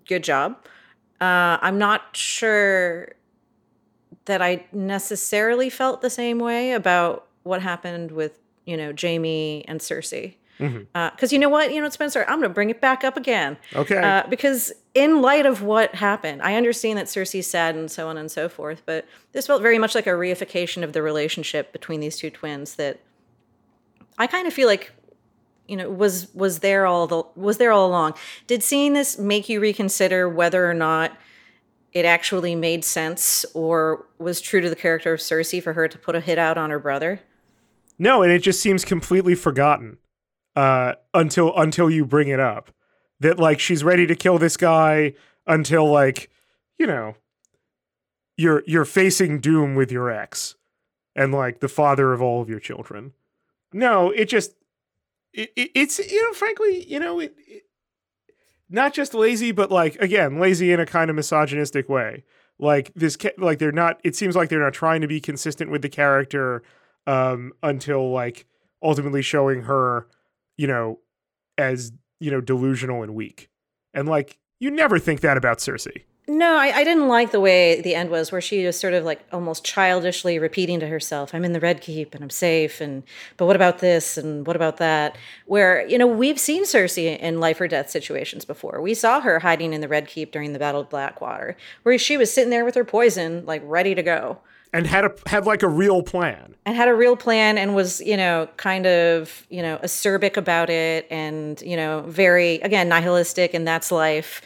Good 0.06 0.24
job. 0.24 0.64
Uh, 1.20 1.58
I'm 1.60 1.78
not 1.78 2.16
sure 2.16 3.12
that 4.24 4.42
I 4.42 4.66
necessarily 4.72 5.70
felt 5.70 6.02
the 6.02 6.10
same 6.10 6.38
way 6.38 6.72
about 6.72 7.26
what 7.42 7.62
happened 7.62 8.12
with 8.12 8.38
you 8.64 8.76
know 8.76 8.92
Jaime 9.00 9.64
and 9.66 9.80
Cersei. 9.80 10.34
Because 10.58 11.32
you 11.32 11.38
know 11.38 11.48
what, 11.48 11.72
you 11.72 11.80
know, 11.80 11.88
Spencer, 11.88 12.24
I'm 12.28 12.38
going 12.38 12.42
to 12.42 12.54
bring 12.54 12.70
it 12.70 12.80
back 12.80 13.02
up 13.02 13.16
again. 13.16 13.56
Okay. 13.74 13.96
Uh, 13.96 14.22
because 14.28 14.72
in 14.94 15.20
light 15.20 15.46
of 15.46 15.62
what 15.62 15.94
happened, 15.94 16.42
I 16.42 16.54
understand 16.54 16.98
that 16.98 17.06
Cersei's 17.06 17.46
sad 17.46 17.74
and 17.74 17.90
so 17.90 18.08
on 18.08 18.16
and 18.16 18.30
so 18.30 18.48
forth, 18.48 18.82
but 18.86 19.06
this 19.32 19.46
felt 19.46 19.62
very 19.62 19.78
much 19.78 19.94
like 19.94 20.06
a 20.06 20.10
reification 20.10 20.84
of 20.84 20.92
the 20.92 21.02
relationship 21.02 21.72
between 21.72 22.00
these 22.00 22.16
two 22.16 22.30
twins 22.30 22.76
that 22.76 23.00
I 24.18 24.26
kind 24.26 24.46
of 24.46 24.52
feel 24.52 24.68
like 24.68 24.92
you 25.66 25.76
know 25.76 25.90
was 25.90 26.32
was 26.34 26.60
there 26.60 26.86
all 26.86 27.06
the 27.06 27.22
was 27.36 27.58
there 27.58 27.72
all 27.72 27.86
along. 27.86 28.14
Did 28.46 28.62
seeing 28.62 28.92
this 28.92 29.18
make 29.18 29.48
you 29.48 29.60
reconsider 29.60 30.28
whether 30.28 30.68
or 30.68 30.74
not 30.74 31.16
it 31.92 32.04
actually 32.04 32.54
made 32.54 32.84
sense 32.84 33.44
or 33.54 34.06
was 34.18 34.40
true 34.40 34.60
to 34.60 34.70
the 34.70 34.76
character 34.76 35.12
of 35.12 35.20
Cersei 35.20 35.62
for 35.62 35.74
her 35.74 35.88
to 35.88 35.98
put 35.98 36.14
a 36.14 36.20
hit 36.20 36.38
out 36.38 36.56
on 36.56 36.70
her 36.70 36.78
brother? 36.78 37.20
No, 37.98 38.22
and 38.22 38.32
it 38.32 38.40
just 38.40 38.60
seems 38.60 38.84
completely 38.84 39.34
forgotten 39.34 39.98
uh, 40.56 40.94
until 41.14 41.56
until 41.56 41.90
you 41.90 42.04
bring 42.04 42.28
it 42.28 42.40
up. 42.40 42.70
That 43.20 43.38
like 43.38 43.60
she's 43.60 43.84
ready 43.84 44.06
to 44.06 44.16
kill 44.16 44.38
this 44.38 44.56
guy 44.56 45.14
until 45.46 45.90
like 45.90 46.30
you 46.78 46.86
know 46.86 47.14
you're 48.36 48.64
you're 48.66 48.84
facing 48.84 49.40
doom 49.40 49.74
with 49.74 49.92
your 49.92 50.10
ex 50.10 50.56
and 51.14 51.32
like 51.32 51.60
the 51.60 51.68
father 51.68 52.12
of 52.12 52.20
all 52.20 52.42
of 52.42 52.48
your 52.48 52.58
children. 52.58 53.12
No, 53.72 54.10
it 54.10 54.26
just 54.26 54.52
it, 55.32 55.52
it 55.56 55.70
it's 55.74 55.98
you 55.98 56.22
know 56.22 56.32
frankly 56.32 56.84
you 56.88 56.98
know 56.98 57.20
it, 57.20 57.34
it 57.46 57.64
not 58.68 58.92
just 58.94 59.14
lazy 59.14 59.52
but 59.52 59.70
like 59.70 59.96
again 59.96 60.38
lazy 60.38 60.72
in 60.72 60.80
a 60.80 60.86
kind 60.86 61.10
of 61.10 61.16
misogynistic 61.16 61.88
way. 61.88 62.24
Like 62.58 62.92
this 62.94 63.16
like 63.38 63.58
they're 63.58 63.72
not 63.72 64.00
it 64.04 64.14
seems 64.14 64.36
like 64.36 64.48
they're 64.48 64.60
not 64.60 64.74
trying 64.74 65.00
to 65.00 65.08
be 65.08 65.20
consistent 65.20 65.70
with 65.70 65.82
the 65.82 65.88
character 65.88 66.62
um 67.06 67.52
until 67.62 68.10
like 68.10 68.46
ultimately 68.82 69.22
showing 69.22 69.62
her 69.62 70.06
you 70.56 70.66
know 70.66 71.00
as 71.58 71.92
you 72.20 72.30
know 72.30 72.40
delusional 72.40 73.02
and 73.02 73.14
weak. 73.14 73.50
And 73.94 74.08
like 74.08 74.38
you 74.60 74.70
never 74.70 74.98
think 74.98 75.20
that 75.20 75.36
about 75.36 75.58
Cersei. 75.58 76.04
No, 76.28 76.56
I, 76.56 76.72
I 76.72 76.84
didn't 76.84 77.08
like 77.08 77.32
the 77.32 77.40
way 77.40 77.80
the 77.80 77.96
end 77.96 78.08
was, 78.08 78.30
where 78.30 78.40
she 78.40 78.64
was 78.64 78.78
sort 78.78 78.94
of 78.94 79.04
like 79.04 79.24
almost 79.32 79.64
childishly 79.64 80.38
repeating 80.38 80.78
to 80.78 80.86
herself, 80.86 81.34
"I'm 81.34 81.44
in 81.44 81.52
the 81.52 81.58
Red 81.58 81.80
Keep 81.80 82.14
and 82.14 82.22
I'm 82.22 82.30
safe," 82.30 82.80
and 82.80 83.02
but 83.36 83.46
what 83.46 83.56
about 83.56 83.80
this 83.80 84.16
and 84.16 84.46
what 84.46 84.54
about 84.54 84.76
that? 84.76 85.16
Where 85.46 85.84
you 85.88 85.98
know 85.98 86.06
we've 86.06 86.38
seen 86.38 86.62
Cersei 86.64 87.18
in 87.18 87.40
life 87.40 87.60
or 87.60 87.66
death 87.66 87.90
situations 87.90 88.44
before. 88.44 88.80
We 88.80 88.94
saw 88.94 89.20
her 89.20 89.40
hiding 89.40 89.72
in 89.72 89.80
the 89.80 89.88
Red 89.88 90.06
Keep 90.06 90.30
during 90.30 90.52
the 90.52 90.60
Battle 90.60 90.82
of 90.82 90.90
Blackwater, 90.90 91.56
where 91.82 91.98
she 91.98 92.16
was 92.16 92.32
sitting 92.32 92.50
there 92.50 92.64
with 92.64 92.76
her 92.76 92.84
poison, 92.84 93.44
like 93.44 93.62
ready 93.64 93.94
to 93.96 94.02
go. 94.02 94.38
And 94.72 94.86
had 94.86 95.04
a 95.04 95.12
had 95.26 95.44
like 95.44 95.62
a 95.64 95.68
real 95.68 96.02
plan. 96.02 96.54
and 96.64 96.76
had 96.76 96.88
a 96.88 96.94
real 96.94 97.16
plan 97.16 97.58
and 97.58 97.74
was 97.74 98.00
you 98.00 98.16
know 98.16 98.48
kind 98.56 98.86
of 98.86 99.44
you 99.50 99.60
know 99.60 99.78
acerbic 99.82 100.36
about 100.36 100.70
it 100.70 101.06
and 101.10 101.60
you 101.62 101.76
know 101.76 102.04
very 102.06 102.54
again 102.60 102.88
nihilistic 102.88 103.52
and 103.52 103.66
that's 103.66 103.90
life 103.92 104.40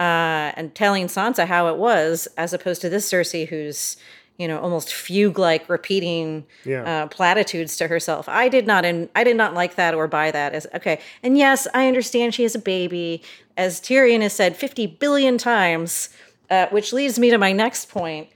uh, 0.00 0.50
and 0.56 0.74
telling 0.74 1.06
Sansa 1.06 1.46
how 1.46 1.68
it 1.68 1.76
was 1.76 2.26
as 2.36 2.52
opposed 2.52 2.80
to 2.82 2.88
this 2.88 3.08
Cersei 3.08 3.46
who's 3.48 3.96
you 4.38 4.48
know 4.48 4.58
almost 4.58 4.92
fugue 4.94 5.38
like 5.38 5.68
repeating 5.68 6.46
Yeah. 6.64 6.84
uh, 7.04 7.06
platitudes 7.08 7.76
to 7.76 7.86
herself. 7.88 8.26
I 8.28 8.48
did 8.48 8.66
not 8.66 8.84
and 8.86 9.08
I 9.14 9.22
did 9.22 9.36
not 9.36 9.52
like 9.54 9.74
that 9.74 9.92
or 9.94 10.08
buy 10.08 10.30
that 10.30 10.54
as 10.54 10.66
okay. 10.74 10.98
And 11.22 11.36
yes, 11.36 11.68
I 11.74 11.86
understand 11.86 12.34
she 12.34 12.42
has 12.44 12.54
a 12.54 12.58
baby, 12.58 13.22
as 13.58 13.80
Tyrion 13.80 14.22
has 14.22 14.32
said 14.32 14.56
fifty 14.56 14.86
billion 14.86 15.36
times, 15.36 16.08
uh, 16.48 16.66
which 16.70 16.92
leads 16.94 17.18
me 17.18 17.28
to 17.30 17.36
my 17.38 17.52
next 17.52 17.90
point. 17.90 18.28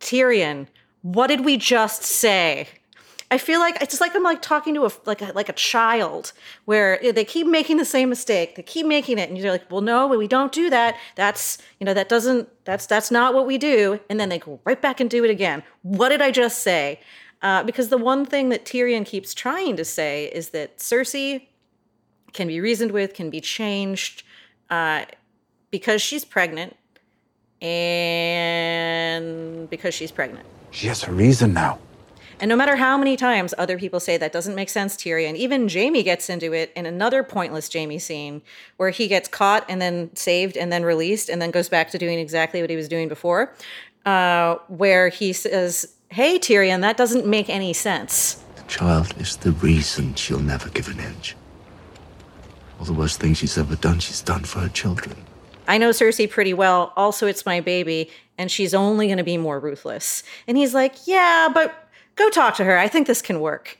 Tyrion, 0.00 0.66
What 1.02 1.26
did 1.26 1.44
we 1.44 1.58
just 1.58 2.02
say? 2.02 2.66
I 3.32 3.38
feel 3.38 3.60
like 3.60 3.80
it's 3.80 3.92
just 3.92 4.00
like 4.00 4.16
I'm 4.16 4.24
like 4.24 4.42
talking 4.42 4.74
to 4.74 4.86
a 4.86 4.90
like 5.06 5.22
a, 5.22 5.30
like 5.32 5.48
a 5.48 5.52
child 5.52 6.32
where 6.64 6.98
they 7.12 7.24
keep 7.24 7.46
making 7.46 7.76
the 7.76 7.84
same 7.84 8.08
mistake. 8.08 8.56
They 8.56 8.62
keep 8.62 8.86
making 8.86 9.18
it, 9.18 9.28
and 9.28 9.38
you're 9.38 9.52
like, 9.52 9.70
"Well, 9.70 9.82
no, 9.82 10.08
we 10.08 10.26
don't 10.26 10.50
do 10.50 10.68
that. 10.70 10.96
That's 11.14 11.58
you 11.78 11.84
know 11.84 11.94
that 11.94 12.08
doesn't 12.08 12.48
that's 12.64 12.86
that's 12.86 13.12
not 13.12 13.32
what 13.32 13.46
we 13.46 13.56
do." 13.56 14.00
And 14.10 14.18
then 14.18 14.30
they 14.30 14.40
go 14.40 14.58
right 14.64 14.82
back 14.82 14.98
and 14.98 15.08
do 15.08 15.24
it 15.24 15.30
again. 15.30 15.62
What 15.82 16.08
did 16.08 16.20
I 16.20 16.32
just 16.32 16.62
say? 16.62 16.98
Uh, 17.40 17.62
because 17.62 17.88
the 17.88 17.98
one 17.98 18.26
thing 18.26 18.48
that 18.48 18.64
Tyrion 18.64 19.06
keeps 19.06 19.32
trying 19.32 19.76
to 19.76 19.84
say 19.84 20.24
is 20.26 20.50
that 20.50 20.78
Cersei 20.78 21.46
can 22.32 22.48
be 22.48 22.60
reasoned 22.60 22.90
with, 22.90 23.14
can 23.14 23.30
be 23.30 23.40
changed, 23.40 24.24
uh, 24.68 25.04
because 25.70 26.02
she's 26.02 26.24
pregnant, 26.24 26.76
and 27.62 28.50
because 29.70 29.94
she's 29.94 30.10
pregnant. 30.10 30.44
She 30.72 30.88
has 30.88 31.04
a 31.04 31.12
reason 31.12 31.54
now. 31.54 31.78
And 32.40 32.48
no 32.48 32.56
matter 32.56 32.76
how 32.76 32.96
many 32.96 33.18
times 33.18 33.52
other 33.58 33.78
people 33.78 34.00
say 34.00 34.16
that 34.16 34.32
doesn't 34.32 34.54
make 34.54 34.70
sense, 34.70 34.96
Tyrion, 34.96 35.36
even 35.36 35.68
Jaime 35.68 36.02
gets 36.02 36.30
into 36.30 36.54
it 36.54 36.72
in 36.74 36.86
another 36.86 37.22
pointless 37.22 37.70
Jaime 37.70 37.98
scene 37.98 38.40
where 38.78 38.88
he 38.88 39.08
gets 39.08 39.28
caught 39.28 39.66
and 39.68 39.80
then 39.80 40.14
saved 40.16 40.56
and 40.56 40.72
then 40.72 40.82
released 40.82 41.28
and 41.28 41.40
then 41.42 41.50
goes 41.50 41.68
back 41.68 41.90
to 41.90 41.98
doing 41.98 42.18
exactly 42.18 42.62
what 42.62 42.70
he 42.70 42.76
was 42.76 42.88
doing 42.88 43.08
before, 43.08 43.52
uh, 44.06 44.54
where 44.68 45.10
he 45.10 45.34
says, 45.34 45.94
Hey, 46.08 46.38
Tyrion, 46.38 46.80
that 46.80 46.96
doesn't 46.96 47.26
make 47.26 47.50
any 47.50 47.74
sense. 47.74 48.42
The 48.56 48.62
child 48.62 49.14
is 49.20 49.36
the 49.36 49.52
reason 49.52 50.14
she'll 50.14 50.40
never 50.40 50.70
give 50.70 50.88
an 50.88 50.98
inch. 50.98 51.36
All 52.78 52.86
the 52.86 52.94
worst 52.94 53.20
things 53.20 53.36
she's 53.36 53.58
ever 53.58 53.76
done, 53.76 53.98
she's 53.98 54.22
done 54.22 54.44
for 54.44 54.60
her 54.60 54.68
children. 54.70 55.14
I 55.68 55.76
know 55.76 55.90
Cersei 55.90 56.28
pretty 56.28 56.54
well. 56.54 56.94
Also, 56.96 57.26
it's 57.26 57.44
my 57.44 57.60
baby, 57.60 58.10
and 58.38 58.50
she's 58.50 58.72
only 58.72 59.06
going 59.06 59.18
to 59.18 59.24
be 59.24 59.36
more 59.36 59.60
ruthless. 59.60 60.22
And 60.48 60.56
he's 60.56 60.72
like, 60.72 61.06
Yeah, 61.06 61.50
but 61.52 61.89
go 62.20 62.30
talk 62.30 62.54
to 62.56 62.64
her. 62.64 62.78
I 62.78 62.88
think 62.88 63.06
this 63.06 63.22
can 63.22 63.40
work. 63.40 63.78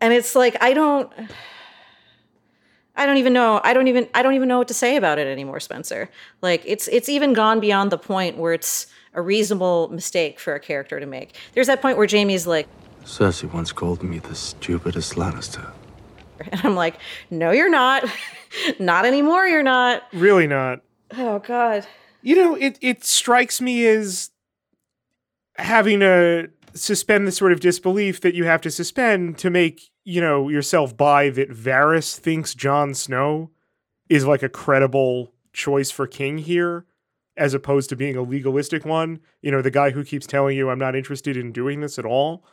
And 0.00 0.12
it's 0.12 0.34
like, 0.34 0.56
I 0.62 0.72
don't. 0.72 1.12
I 2.98 3.04
don't 3.04 3.18
even 3.18 3.34
know. 3.34 3.60
I 3.62 3.74
don't 3.74 3.88
even 3.88 4.08
I 4.14 4.22
don't 4.22 4.32
even 4.34 4.48
know 4.48 4.56
what 4.56 4.68
to 4.68 4.74
say 4.74 4.96
about 4.96 5.18
it 5.18 5.26
anymore, 5.26 5.60
Spencer. 5.60 6.08
Like 6.40 6.62
it's 6.64 6.88
it's 6.88 7.10
even 7.10 7.34
gone 7.34 7.60
beyond 7.60 7.92
the 7.92 7.98
point 7.98 8.38
where 8.38 8.54
it's 8.54 8.86
a 9.12 9.20
reasonable 9.20 9.88
mistake 9.88 10.40
for 10.40 10.54
a 10.54 10.60
character 10.60 10.98
to 10.98 11.04
make. 11.04 11.34
There's 11.52 11.66
that 11.66 11.82
point 11.82 11.98
where 11.98 12.06
Jaime's 12.06 12.46
like, 12.46 12.66
Cersei 13.04 13.52
once 13.52 13.70
called 13.70 14.02
me 14.02 14.18
the 14.18 14.34
stupidest 14.34 15.14
Lannister. 15.14 15.70
and 16.52 16.60
I'm 16.64 16.74
like, 16.74 16.98
no, 17.30 17.50
you're 17.50 17.70
not. 17.70 18.04
not 18.78 19.04
anymore, 19.04 19.46
you're 19.46 19.62
not. 19.62 20.02
Really 20.14 20.46
not. 20.46 20.80
Oh 21.16 21.38
God. 21.40 21.86
You 22.22 22.36
know, 22.36 22.54
it 22.54 22.78
it 22.80 23.04
strikes 23.04 23.60
me 23.60 23.86
as 23.86 24.30
having 25.58 26.00
to 26.00 26.50
suspend 26.76 27.26
the 27.26 27.32
sort 27.32 27.52
of 27.52 27.60
disbelief 27.60 28.20
that 28.20 28.34
you 28.34 28.44
have 28.44 28.60
to 28.62 28.70
suspend 28.70 29.38
to 29.38 29.50
make, 29.50 29.90
you 30.04 30.20
know, 30.20 30.48
yourself 30.48 30.96
buy 30.96 31.30
that 31.30 31.50
Varys 31.50 32.16
thinks 32.16 32.54
Jon 32.54 32.94
Snow 32.94 33.50
is 34.08 34.26
like 34.26 34.42
a 34.42 34.48
credible 34.48 35.32
choice 35.52 35.90
for 35.90 36.06
king 36.06 36.38
here 36.38 36.86
as 37.36 37.54
opposed 37.54 37.88
to 37.90 37.96
being 37.96 38.16
a 38.16 38.22
legalistic 38.22 38.84
one. 38.84 39.20
You 39.42 39.50
know, 39.50 39.62
the 39.62 39.70
guy 39.70 39.90
who 39.90 40.04
keeps 40.04 40.26
telling 40.26 40.56
you 40.56 40.70
I'm 40.70 40.78
not 40.78 40.96
interested 40.96 41.36
in 41.36 41.52
doing 41.52 41.80
this 41.80 41.98
at 41.98 42.06
all. 42.06 42.44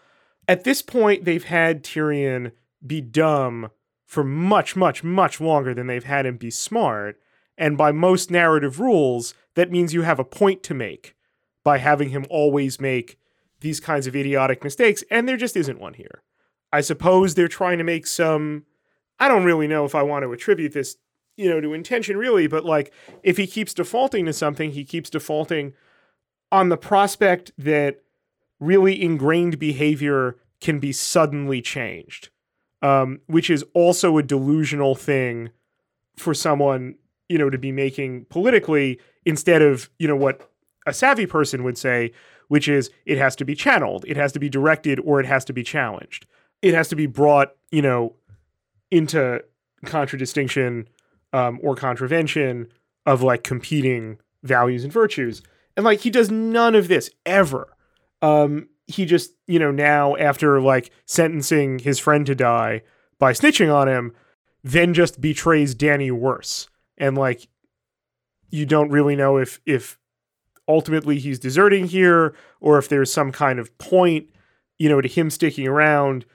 At 0.48 0.64
this 0.64 0.82
point, 0.82 1.26
they've 1.26 1.44
had 1.44 1.84
Tyrion 1.84 2.52
be 2.86 3.00
dumb 3.02 3.70
for 4.06 4.24
much, 4.24 4.76
much, 4.76 5.04
much 5.04 5.40
longer 5.40 5.74
than 5.74 5.88
they've 5.88 6.04
had 6.04 6.26
him 6.26 6.38
be 6.38 6.52
smart. 6.52 7.20
And 7.58 7.78
by 7.78 7.92
most 7.92 8.30
narrative 8.30 8.80
rules, 8.80 9.34
that 9.56 9.72
means 9.72 9.94
you 9.94 10.02
have 10.02 10.20
a 10.20 10.26
point 10.26 10.64
to 10.64 10.74
make 10.74 11.16
by 11.64 11.78
having 11.78 12.10
him 12.10 12.26
always 12.30 12.82
make 12.82 13.18
these 13.64 13.80
kinds 13.80 14.06
of 14.06 14.16
idiotic 14.16 14.64
mistakes. 14.64 15.04
And 15.10 15.28
there 15.28 15.38
just 15.38 15.58
isn't 15.58 15.80
one 15.80 15.96
here. 15.96 16.22
I 16.72 16.82
suppose 16.82 17.34
they're 17.34 17.48
trying 17.48 17.80
to 17.80 17.84
make 17.84 18.06
some. 18.06 18.66
I 19.20 19.28
don't 19.28 19.44
really 19.44 19.68
know 19.68 19.86
if 19.86 19.96
I 19.96 20.04
want 20.04 20.24
to 20.24 20.34
attribute 20.34 20.74
this, 20.74 20.98
you 21.38 21.50
know, 21.50 21.62
to 21.62 21.74
intention 21.74 22.18
really, 22.18 22.48
but 22.48 22.66
like 22.66 22.94
if 23.24 23.38
he 23.38 23.48
keeps 23.48 23.74
defaulting 23.74 24.26
to 24.26 24.34
something, 24.34 24.72
he 24.72 24.84
keeps 24.84 25.10
defaulting 25.10 25.74
on 26.52 26.70
the 26.70 26.78
prospect 26.78 27.52
that 27.58 28.02
really 28.60 29.02
ingrained 29.02 29.60
behavior 29.60 30.38
can 30.62 30.80
be 30.80 30.92
suddenly 30.92 31.62
changed, 31.62 32.30
um, 32.82 33.20
which 33.28 33.50
is 33.50 33.64
also 33.74 34.18
a 34.18 34.24
delusional 34.24 34.96
thing 34.96 35.50
for 36.16 36.34
someone, 36.34 36.96
you 37.30 37.38
know, 37.38 37.50
to 37.50 37.58
be 37.58 37.72
making 37.72 38.26
politically 38.26 39.00
instead 39.26 39.62
of, 39.62 39.90
you 40.00 40.08
know, 40.08 40.16
what 40.16 40.50
a 40.86 40.94
savvy 40.94 41.26
person 41.26 41.64
would 41.64 41.78
say, 41.78 42.12
which 42.48 42.68
is 42.68 42.90
it 43.06 43.18
has 43.18 43.36
to 43.38 43.46
be 43.46 43.56
channeled, 43.56 44.06
it 44.08 44.18
has 44.18 44.32
to 44.34 44.40
be 44.40 44.50
directed, 44.50 45.00
or 45.02 45.20
it 45.20 45.26
has 45.26 45.46
to 45.46 45.54
be 45.54 45.64
challenged. 45.64 46.26
It 46.62 46.74
has 46.74 46.88
to 46.90 46.96
be 46.96 47.06
brought, 47.06 47.52
you 47.72 47.82
know, 47.82 48.16
into 48.92 49.44
contradistinction 49.86 50.88
um, 51.34 51.60
or 51.62 51.76
contravention 51.76 52.68
of 53.06 53.22
like 53.22 53.44
competing 53.44 54.20
values 54.44 54.84
and 54.84 54.94
virtues. 54.94 55.42
And 55.76 55.84
like 55.84 56.02
he 56.02 56.10
does 56.10 56.32
none 56.32 56.76
of 56.76 56.88
this 56.88 57.10
ever. 57.26 57.76
Um, 58.22 58.70
he 58.88 59.06
just, 59.06 59.34
you 59.48 59.60
know, 59.60 59.72
now 59.72 60.16
after 60.18 60.62
like 60.62 60.92
sentencing 61.06 61.80
his 61.80 62.00
friend 62.00 62.26
to 62.26 62.36
die 62.36 62.84
by 63.20 63.34
snitching 63.34 63.74
on 63.74 63.88
him, 63.88 64.14
then 64.64 64.94
just 64.94 65.20
betrays 65.20 65.76
Dany 65.76 66.12
worse. 66.12 66.68
And 66.98 67.18
like 67.18 67.48
you 68.50 68.66
don't 68.66 68.92
really 68.92 69.16
know 69.16 69.38
if 69.38 69.60
if 69.66 69.98
ultimately 70.68 71.20
he's 71.20 71.40
deserting 71.40 71.88
here 71.88 72.36
or 72.60 72.78
if 72.78 72.90
there's 72.90 73.12
some 73.12 73.32
kind 73.32 73.60
of 73.60 73.76
point, 73.78 74.28
you 74.78 74.90
know, 74.90 75.02
to 75.02 75.08
him 75.08 75.30
sticking 75.30 75.68
around 75.68 76.26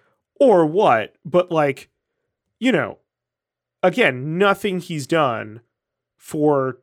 or 0.41 0.67
what. 0.67 1.17
But 1.25 1.51
like, 1.51 1.89
you 2.59 2.73
know, 2.73 2.99
again, 3.83 4.39
nothing 4.39 4.81
he's 4.81 5.07
done 5.07 5.61
for 6.17 6.79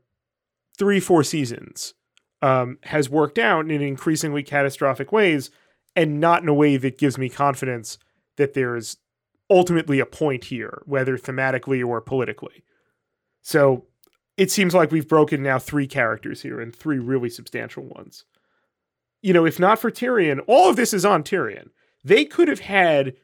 three, 0.77 0.99
four 0.99 1.23
seasons 1.23 1.93
um, 2.41 2.77
has 2.83 3.09
worked 3.09 3.39
out 3.39 3.69
in 3.69 3.81
increasingly 3.81 4.43
catastrophic 4.43 5.11
ways 5.11 5.49
and 5.95 6.19
not 6.19 6.41
in 6.41 6.49
a 6.49 6.53
way 6.53 6.77
that 6.77 6.97
gives 6.97 7.17
me 7.17 7.29
confidence 7.29 7.97
that 8.37 8.53
there's 8.53 8.97
ultimately 9.49 9.99
a 9.99 10.05
point 10.05 10.45
here, 10.45 10.81
whether 10.85 11.17
thematically 11.17 11.85
or 11.85 12.01
politically. 12.01 12.63
So 13.41 13.85
it 14.37 14.51
seems 14.51 14.73
like 14.73 14.91
we've 14.91 15.07
broken 15.07 15.41
now 15.43 15.59
three 15.59 15.87
characters 15.87 16.41
here 16.41 16.59
and 16.59 16.75
three 16.75 16.99
really 16.99 17.29
substantial 17.29 17.83
ones. 17.83 18.25
You 19.21 19.33
know, 19.33 19.45
if 19.45 19.59
not 19.59 19.79
for 19.79 19.89
Tyrion, 19.89 20.41
all 20.47 20.69
of 20.69 20.75
this 20.75 20.93
is 20.93 21.05
on 21.05 21.23
Tyrion. 21.23 21.69
They 22.03 22.25
could 22.25 22.47
have 22.47 22.59
had 22.59 23.15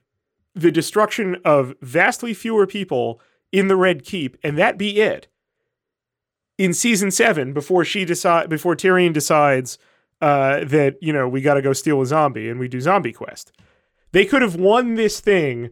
the 0.56 0.72
destruction 0.72 1.38
of 1.46 1.76
vastly 1.82 2.34
fewer 2.34 2.66
people 2.66 3.22
in 3.52 3.68
the 3.68 3.76
Red 3.76 4.04
Keep, 4.04 4.38
and 4.44 4.58
that 4.58 4.78
be 4.78 5.00
it. 5.02 5.28
In 6.58 6.74
season 6.74 7.12
seven, 7.12 7.54
before 7.54 7.86
she 7.86 8.06
decide, 8.06 8.50
before 8.50 8.76
Tyrion 8.76 9.14
decides 9.14 9.78
uh, 10.22 10.64
that 10.66 10.98
you 11.02 11.12
know 11.12 11.28
we 11.28 11.42
got 11.42 11.56
to 11.56 11.62
go 11.62 11.74
steal 11.74 12.02
a 12.02 12.06
zombie 12.06 12.50
and 12.50 12.60
we 12.60 12.68
do 12.68 12.80
zombie 12.80 13.14
quest, 13.14 13.52
they 14.12 14.26
could 14.26 14.42
have 14.42 14.56
won 14.56 14.96
this 14.96 15.20
thing, 15.20 15.70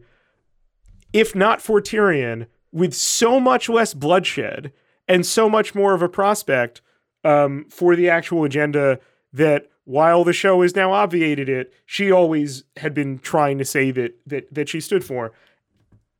if 1.12 1.34
not 1.34 1.62
for 1.62 1.80
Tyrion, 1.80 2.46
with 2.72 2.94
so 2.94 3.40
much 3.40 3.68
less 3.68 3.94
bloodshed 3.94 4.72
and 5.10 5.26
so 5.26 5.50
much 5.50 5.74
more 5.74 5.92
of 5.92 6.02
a 6.02 6.08
prospect 6.08 6.80
um, 7.24 7.66
for 7.68 7.96
the 7.96 8.08
actual 8.08 8.44
agenda 8.44 9.00
that 9.32 9.68
while 9.84 10.22
the 10.22 10.32
show 10.32 10.62
has 10.62 10.76
now 10.76 10.92
obviated 10.92 11.48
it, 11.48 11.74
she 11.84 12.12
always 12.12 12.62
had 12.76 12.94
been 12.94 13.18
trying 13.18 13.58
to 13.58 13.64
say 13.64 13.90
that 13.90 14.14
that 14.26 14.54
that 14.54 14.68
she 14.68 14.80
stood 14.80 15.04
for. 15.04 15.32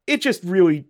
It 0.07 0.21
just 0.21 0.43
really 0.43 0.87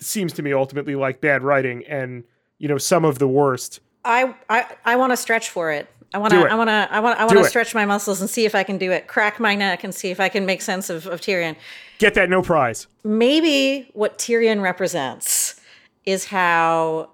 seems 0.00 0.32
to 0.34 0.42
me 0.42 0.52
ultimately 0.52 0.94
like 0.94 1.20
bad 1.20 1.42
writing 1.42 1.84
and 1.86 2.24
you 2.58 2.68
know 2.68 2.78
some 2.78 3.04
of 3.04 3.18
the 3.18 3.28
worst. 3.28 3.80
I 4.04 4.32
I, 4.48 4.66
I 4.84 4.96
want 4.96 5.12
to 5.12 5.16
stretch 5.16 5.50
for 5.50 5.72
it. 5.72 5.88
I 6.14 6.18
want 6.18 6.32
to. 6.32 6.40
I 6.40 6.54
want 6.54 6.68
to 6.68 6.88
I 6.90 7.00
want 7.00 7.18
I 7.18 7.24
want 7.24 7.38
to 7.38 7.44
stretch 7.44 7.74
my 7.74 7.84
muscles 7.84 8.20
and 8.20 8.30
see 8.30 8.44
if 8.44 8.54
I 8.54 8.62
can 8.62 8.78
do 8.78 8.92
it. 8.92 9.08
Crack 9.08 9.40
my 9.40 9.56
neck 9.56 9.82
and 9.82 9.92
see 9.92 10.10
if 10.10 10.20
I 10.20 10.28
can 10.28 10.46
make 10.46 10.62
sense 10.62 10.88
of, 10.88 11.06
of 11.08 11.20
Tyrion. 11.20 11.56
Get 11.98 12.14
that 12.14 12.30
no 12.30 12.42
prize. 12.42 12.86
Maybe 13.02 13.90
what 13.92 14.18
Tyrion 14.18 14.62
represents 14.62 15.60
is 16.04 16.26
how 16.26 17.10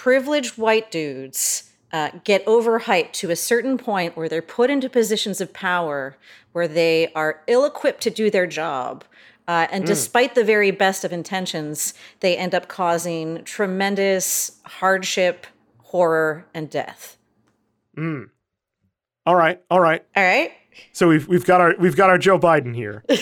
privileged 0.00 0.56
white 0.56 0.90
dudes 0.90 1.70
uh, 1.92 2.08
get 2.24 2.42
overhyped 2.46 3.12
to 3.12 3.30
a 3.30 3.36
certain 3.36 3.76
point 3.76 4.16
where 4.16 4.30
they're 4.30 4.40
put 4.40 4.70
into 4.70 4.88
positions 4.88 5.42
of 5.42 5.52
power 5.52 6.16
where 6.52 6.66
they 6.66 7.12
are 7.12 7.42
ill 7.46 7.66
equipped 7.66 8.00
to 8.00 8.08
do 8.08 8.30
their 8.30 8.46
job. 8.46 9.04
Uh, 9.46 9.66
and 9.70 9.84
despite 9.84 10.34
the 10.34 10.42
very 10.42 10.70
best 10.70 11.04
of 11.04 11.12
intentions, 11.12 11.92
they 12.20 12.34
end 12.34 12.54
up 12.54 12.66
causing 12.66 13.44
tremendous 13.44 14.52
hardship, 14.64 15.46
horror, 15.82 16.46
and 16.54 16.70
death. 16.70 17.18
All 19.26 19.36
right, 19.36 19.60
all 19.70 19.80
right. 19.80 20.02
All 20.16 20.22
right? 20.22 20.52
So 20.92 21.08
we've 21.08 21.28
we've 21.28 21.44
got 21.44 21.60
our 21.60 21.74
we've 21.78 21.96
got 21.96 22.08
our 22.08 22.16
Joe 22.16 22.38
Biden 22.38 22.74
here. 22.74 23.04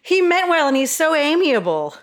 He 0.00 0.22
meant 0.22 0.48
well 0.48 0.68
and 0.68 0.76
he's 0.76 0.90
so 0.90 1.14
amiable. 1.14 1.94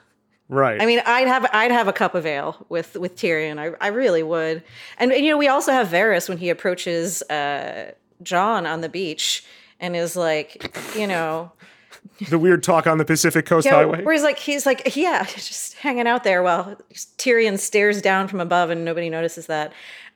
Right. 0.47 0.79
I 0.79 0.85
mean, 0.85 1.01
I'd 1.05 1.27
have 1.27 1.47
I'd 1.53 1.71
have 1.71 1.87
a 1.87 1.93
cup 1.93 2.13
of 2.13 2.25
ale 2.25 2.65
with 2.69 2.95
with 2.95 3.15
Tyrion. 3.15 3.57
I 3.57 3.75
I 3.81 3.87
really 3.87 4.21
would. 4.21 4.63
And, 4.97 5.11
and, 5.11 5.25
you 5.25 5.31
know, 5.31 5.37
we 5.37 5.47
also 5.47 5.71
have 5.71 5.87
Varys 5.87 6.29
when 6.29 6.37
he 6.37 6.49
approaches 6.49 7.23
uh, 7.23 7.91
Jon 8.21 8.65
on 8.65 8.81
the 8.81 8.89
beach 8.89 9.43
and 9.79 9.95
is 9.95 10.15
like, 10.15 10.77
you 10.95 11.07
know, 11.07 11.51
the 12.29 12.37
weird 12.37 12.63
talk 12.63 12.85
on 12.85 12.97
the 12.97 13.05
Pacific 13.05 13.45
Coast 13.45 13.65
yeah, 13.65 13.75
Highway. 13.75 14.03
where 14.03 14.13
he's 14.13 14.23
like, 14.23 14.39
he's 14.39 14.65
like, 14.65 14.95
yeah, 14.95 15.23
just 15.25 15.75
hanging 15.75 16.07
out 16.07 16.23
there 16.23 16.43
while 16.43 16.77
Tyrion 17.17 17.57
stares 17.57 18.01
down 18.01 18.27
from 18.27 18.39
above 18.39 18.69
and 18.69 18.85
nobody 18.85 19.09
notices 19.09 19.47
that. 19.47 19.73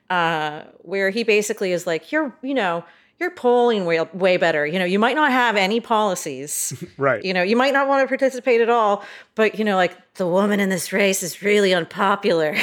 Uh, 0.08 0.64
where 0.78 1.10
he 1.10 1.22
basically 1.22 1.70
is 1.70 1.86
like, 1.86 2.10
you're, 2.10 2.34
you 2.42 2.52
know, 2.52 2.84
you're 3.20 3.30
polling 3.30 3.84
way, 3.84 4.00
way 4.14 4.38
better. 4.38 4.66
You 4.66 4.78
know, 4.78 4.86
you 4.86 4.98
might 4.98 5.14
not 5.14 5.30
have 5.30 5.54
any 5.54 5.78
policies. 5.78 6.72
right. 6.96 7.22
You 7.22 7.34
know, 7.34 7.42
you 7.42 7.54
might 7.54 7.74
not 7.74 7.86
want 7.86 8.02
to 8.02 8.08
participate 8.08 8.62
at 8.62 8.70
all, 8.70 9.04
but 9.34 9.58
you 9.58 9.64
know, 9.64 9.76
like 9.76 10.14
the 10.14 10.26
woman 10.26 10.58
in 10.58 10.70
this 10.70 10.92
race 10.92 11.22
is 11.22 11.42
really 11.42 11.74
unpopular. 11.74 12.56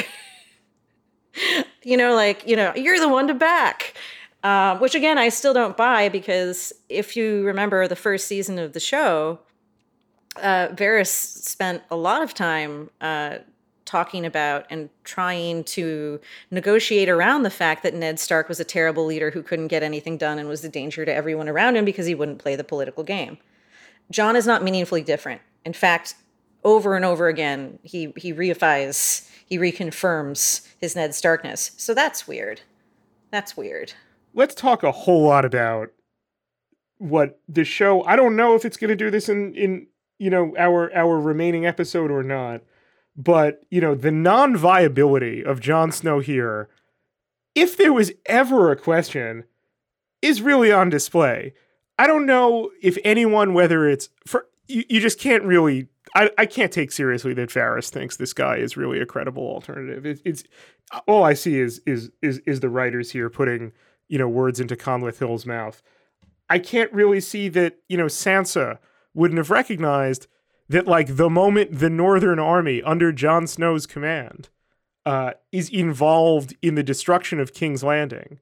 you 1.84 1.96
know, 1.96 2.14
like, 2.14 2.46
you 2.46 2.56
know, 2.56 2.74
you're 2.74 2.98
the 2.98 3.08
one 3.08 3.28
to 3.28 3.34
back. 3.34 3.94
Uh, 4.44 4.78
which 4.78 4.94
again, 4.94 5.18
I 5.18 5.30
still 5.30 5.52
don't 5.52 5.76
buy 5.76 6.08
because 6.08 6.72
if 6.88 7.16
you 7.16 7.42
remember 7.44 7.88
the 7.88 7.96
first 7.96 8.28
season 8.28 8.58
of 8.58 8.72
the 8.72 8.80
show, 8.80 9.40
uh, 10.36 10.68
Varys 10.68 11.08
spent 11.08 11.82
a 11.90 11.96
lot 11.96 12.22
of 12.22 12.34
time 12.34 12.90
uh, 13.00 13.38
talking 13.88 14.24
about 14.24 14.66
and 14.70 14.90
trying 15.04 15.64
to 15.64 16.20
negotiate 16.50 17.08
around 17.08 17.42
the 17.42 17.50
fact 17.50 17.82
that 17.82 17.94
Ned 17.94 18.20
Stark 18.20 18.48
was 18.48 18.60
a 18.60 18.64
terrible 18.64 19.04
leader 19.04 19.30
who 19.30 19.42
couldn't 19.42 19.68
get 19.68 19.82
anything 19.82 20.16
done 20.16 20.38
and 20.38 20.48
was 20.48 20.64
a 20.64 20.68
danger 20.68 21.04
to 21.04 21.12
everyone 21.12 21.48
around 21.48 21.76
him 21.76 21.84
because 21.84 22.06
he 22.06 22.14
wouldn't 22.14 22.38
play 22.38 22.54
the 22.54 22.64
political 22.64 23.02
game. 23.02 23.38
Jon 24.10 24.36
is 24.36 24.46
not 24.46 24.62
meaningfully 24.62 25.02
different. 25.02 25.40
In 25.64 25.72
fact, 25.72 26.14
over 26.64 26.94
and 26.94 27.04
over 27.04 27.28
again, 27.28 27.78
he 27.82 28.12
he 28.16 28.32
reifies, 28.32 29.28
he 29.46 29.58
reconfirms 29.58 30.66
his 30.78 30.94
Ned 30.94 31.14
Starkness. 31.14 31.72
So 31.76 31.94
that's 31.94 32.28
weird. 32.28 32.60
That's 33.30 33.56
weird 33.56 33.94
let's 34.34 34.54
talk 34.54 34.82
a 34.82 34.92
whole 34.92 35.22
lot 35.22 35.44
about 35.44 35.90
what 36.98 37.40
the 37.48 37.64
show. 37.64 38.02
I 38.04 38.16
don't 38.16 38.36
know 38.36 38.54
if 38.54 38.64
it's 38.64 38.76
going 38.76 38.88
to 38.88 38.96
do 38.96 39.10
this 39.10 39.28
in 39.28 39.54
in 39.54 39.86
you 40.18 40.30
know 40.30 40.54
our 40.56 40.94
our 40.94 41.20
remaining 41.20 41.66
episode 41.66 42.10
or 42.10 42.22
not, 42.22 42.62
but 43.18 43.60
you 43.70 43.80
know 43.80 43.94
the 43.94 44.10
non 44.10 44.56
viability 44.56 45.44
of 45.44 45.60
Jon 45.60 45.92
Snow 45.92 46.20
here. 46.20 46.70
If 47.54 47.76
there 47.76 47.92
was 47.92 48.12
ever 48.26 48.70
a 48.70 48.76
question, 48.76 49.44
is 50.22 50.40
really 50.40 50.72
on 50.72 50.88
display. 50.88 51.52
I 51.98 52.06
don't 52.06 52.26
know 52.26 52.70
if 52.80 52.96
anyone, 53.04 53.52
whether 53.52 53.88
it's 53.88 54.08
for 54.26 54.46
you, 54.68 54.84
you 54.88 55.00
just 55.00 55.20
can't 55.20 55.42
really. 55.42 55.88
I, 56.14 56.30
I 56.38 56.46
can't 56.46 56.72
take 56.72 56.90
seriously 56.90 57.34
that 57.34 57.50
Varys 57.50 57.90
thinks 57.90 58.16
this 58.16 58.32
guy 58.32 58.56
is 58.56 58.78
really 58.78 58.98
a 58.98 59.04
credible 59.04 59.42
alternative. 59.42 60.06
It, 60.06 60.22
it's 60.24 60.44
all 61.06 61.24
I 61.24 61.34
see 61.34 61.58
is 61.58 61.82
is 61.84 62.10
is 62.22 62.38
is 62.46 62.60
the 62.60 62.70
writers 62.70 63.10
here 63.10 63.28
putting 63.28 63.72
you 64.08 64.18
know, 64.18 64.28
words 64.28 64.58
into 64.58 64.74
Conleth 64.74 65.18
Hill's 65.18 65.46
mouth. 65.46 65.82
I 66.50 66.58
can't 66.58 66.92
really 66.92 67.20
see 67.20 67.48
that, 67.50 67.78
you 67.88 67.96
know, 67.96 68.06
Sansa 68.06 68.78
wouldn't 69.14 69.38
have 69.38 69.50
recognized 69.50 70.26
that, 70.68 70.86
like, 70.86 71.16
the 71.16 71.30
moment 71.30 71.78
the 71.78 71.90
Northern 71.90 72.38
Army 72.38 72.82
under 72.82 73.12
Jon 73.12 73.46
Snow's 73.46 73.86
command 73.86 74.48
uh, 75.06 75.32
is 75.50 75.68
involved 75.70 76.54
in 76.60 76.74
the 76.74 76.82
destruction 76.82 77.40
of 77.40 77.54
King's 77.54 77.82
Landing, 77.82 78.40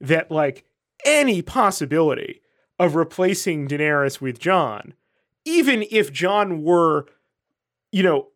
that, 0.00 0.30
like, 0.30 0.64
any 1.04 1.42
possibility 1.42 2.40
of 2.78 2.94
replacing 2.94 3.68
Daenerys 3.68 4.20
with 4.20 4.38
Jon, 4.38 4.94
even 5.44 5.84
if 5.90 6.12
Jon 6.12 6.62
were, 6.62 7.06
you 7.90 8.02
know, 8.02 8.28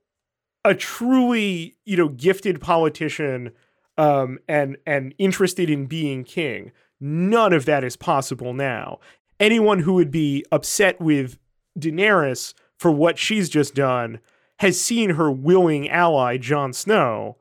a 0.65 0.75
truly, 0.75 1.77
you 1.85 1.97
know, 1.97 2.09
gifted 2.09 2.61
politician 2.61 3.53
um, 3.97 4.39
and 4.49 4.77
and 4.87 5.15
interested 5.19 5.71
in 5.71 5.87
being 5.87 6.25
king. 6.25 6.73
None 7.01 7.53
of 7.53 7.65
that 7.65 7.85
is 7.85 7.97
possible 7.97 8.53
now. 8.53 8.99
Anyone 9.39 9.81
who 9.81 9.95
would 9.95 10.11
be 10.11 10.45
upset 10.53 11.01
with 11.01 11.39
Daenerys 11.79 12.55
for 12.81 12.91
what 12.91 13.19
she's 13.19 13.51
just 13.51 13.75
done 13.75 14.21
has 14.61 14.81
seen 14.81 15.11
her 15.11 15.31
willing 15.31 15.87
ally 15.91 16.39
Jon 16.39 16.73
Snow, 16.73 17.37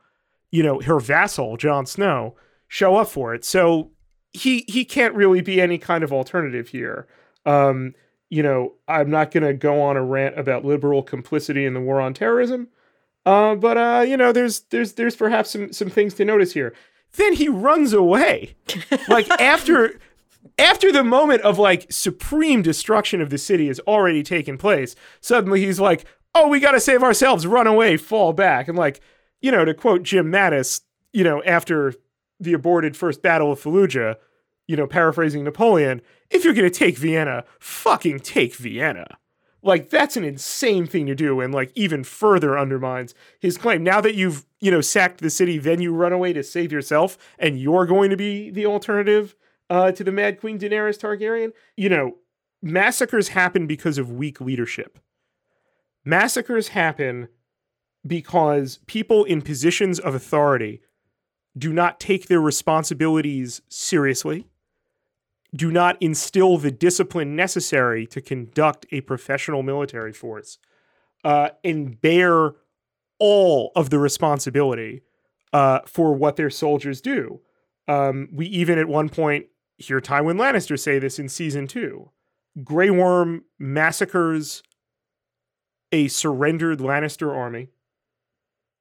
you 0.52 0.62
know, 0.62 0.82
her 0.82 1.00
vassal 1.00 1.56
Jon 1.56 1.86
Snow, 1.86 2.36
show 2.68 2.98
up 2.98 3.08
for 3.08 3.34
it. 3.34 3.46
So 3.46 3.90
he 4.34 4.66
he 4.68 4.84
can't 4.84 5.16
really 5.16 5.40
be 5.40 5.62
any 5.62 5.78
kind 5.78 6.04
of 6.04 6.12
alternative 6.12 6.68
here. 6.68 7.08
Um, 7.46 7.96
you 8.30 8.44
know, 8.44 8.74
I'm 8.90 9.10
not 9.10 9.32
going 9.32 9.46
to 9.46 9.54
go 9.54 9.82
on 9.82 9.96
a 9.96 10.04
rant 10.04 10.38
about 10.38 10.66
liberal 10.66 11.02
complicity 11.02 11.66
in 11.66 11.74
the 11.74 11.80
war 11.80 12.02
on 12.02 12.14
terrorism. 12.14 12.68
Uh, 13.26 13.56
but 13.56 13.78
uh, 13.78 14.04
you 14.06 14.18
know, 14.18 14.34
there's 14.34 14.60
there's 14.72 14.94
there's 14.94 15.16
perhaps 15.16 15.52
some 15.52 15.72
some 15.72 15.90
things 15.90 16.16
to 16.16 16.26
notice 16.26 16.52
here. 16.52 16.76
Then 17.14 17.32
he 17.32 17.48
runs 17.48 17.94
away, 17.94 18.58
like 19.08 19.30
after 19.40 20.02
after 20.60 20.92
the 20.92 21.04
moment 21.04 21.42
of 21.42 21.58
like 21.58 21.92
supreme 21.92 22.62
destruction 22.62 23.22
of 23.22 23.30
the 23.30 23.38
city 23.38 23.68
has 23.68 23.80
already 23.82 24.24
taken 24.24 24.58
place. 24.58 24.96
Suddenly 25.22 25.62
he's 25.66 25.80
like, 25.80 26.06
"Oh, 26.36 26.48
we 26.48 26.60
got 26.60 26.72
to 26.72 26.80
save 26.80 27.04
ourselves! 27.04 27.48
Run 27.48 27.68
away! 27.68 27.98
Fall 27.98 28.34
back!" 28.34 28.68
And 28.68 28.78
like, 28.78 29.02
you 29.42 29.52
know, 29.52 29.66
to 29.66 29.74
quote 29.74 30.04
Jim 30.04 30.32
Mattis, 30.32 30.82
you 31.14 31.24
know, 31.24 31.42
after 31.44 31.94
the 32.40 32.54
aborted 32.54 32.96
first 32.96 33.22
battle 33.22 33.52
of 33.52 33.62
Fallujah, 33.62 34.16
you 34.68 34.76
know, 34.76 34.88
paraphrasing 34.88 35.44
Napoleon, 35.44 36.02
if 36.30 36.44
you're 36.44 36.54
gonna 36.54 36.70
take 36.70 36.98
Vienna, 36.98 37.46
fucking 37.60 38.20
take 38.20 38.56
Vienna. 38.56 39.18
Like 39.62 39.90
that's 39.90 40.16
an 40.16 40.24
insane 40.24 40.86
thing 40.86 41.06
to 41.08 41.16
do 41.16 41.42
and 41.42 41.54
like 41.54 41.72
even 41.76 42.04
further 42.04 42.58
undermines 42.58 43.14
his 43.40 43.58
claim. 43.58 43.84
Now 43.84 44.00
that 44.02 44.16
you've, 44.16 44.46
you 44.62 44.72
know, 44.72 44.82
sacked 44.82 45.20
the 45.20 45.30
city, 45.30 45.58
then 45.58 45.82
you 45.82 45.94
run 45.94 46.14
away 46.14 46.32
to 46.34 46.44
save 46.44 46.72
yourself 46.72 47.18
and 47.38 47.60
you're 47.60 47.86
going 47.86 48.10
to 48.10 48.18
be 48.18 48.50
the 48.50 48.66
alternative 48.66 49.36
uh, 49.70 49.92
to 49.92 50.04
the 50.04 50.12
Mad 50.12 50.40
Queen 50.40 50.60
Daenerys 50.60 51.00
Targaryen. 51.00 51.52
You 51.76 51.90
know, 51.90 52.18
massacres 52.62 53.30
happen 53.30 53.68
because 53.68 53.98
of 53.98 54.12
weak 54.12 54.42
leadership. 54.42 55.00
Massacres 56.06 56.70
happen 56.70 57.28
because 58.06 58.80
people 58.88 59.26
in 59.26 59.42
positions 59.42 60.00
of 60.00 60.16
authority 60.16 60.82
do 61.58 61.74
not 61.74 62.00
take 62.00 62.28
their 62.28 62.42
responsibilities 62.42 63.62
seriously 63.68 64.48
do 65.56 65.72
not 65.72 65.98
instill 66.00 66.58
the 66.58 66.72
discipline 66.72 67.36
necessary 67.36 68.06
to 68.08 68.22
conduct 68.22 68.86
a 68.92 69.02
professional 69.02 69.64
military 69.64 70.14
force 70.14 70.60
uh, 71.24 71.50
and 71.64 72.00
bear 72.02 72.54
all 73.18 73.72
of 73.76 73.90
the 73.90 74.00
responsibility 74.00 75.02
uh, 75.52 75.80
for 75.86 76.14
what 76.14 76.36
their 76.36 76.50
soldiers 76.50 77.02
do. 77.02 77.42
Um, 77.88 78.30
we 78.32 78.46
even 78.48 78.78
at 78.78 78.88
one 78.88 79.10
point 79.10 79.48
hear 79.80 80.00
Tywin 80.00 80.38
Lannister 80.38 80.78
say 80.78 81.00
this 81.00 81.18
in 81.18 81.30
season 81.30 81.68
two. 81.68 82.12
Grey 82.64 82.90
Worm 82.90 83.46
massacres 83.58 84.62
a 85.92 86.08
surrendered 86.08 86.80
Lannister 86.80 87.36
army, 87.36 87.70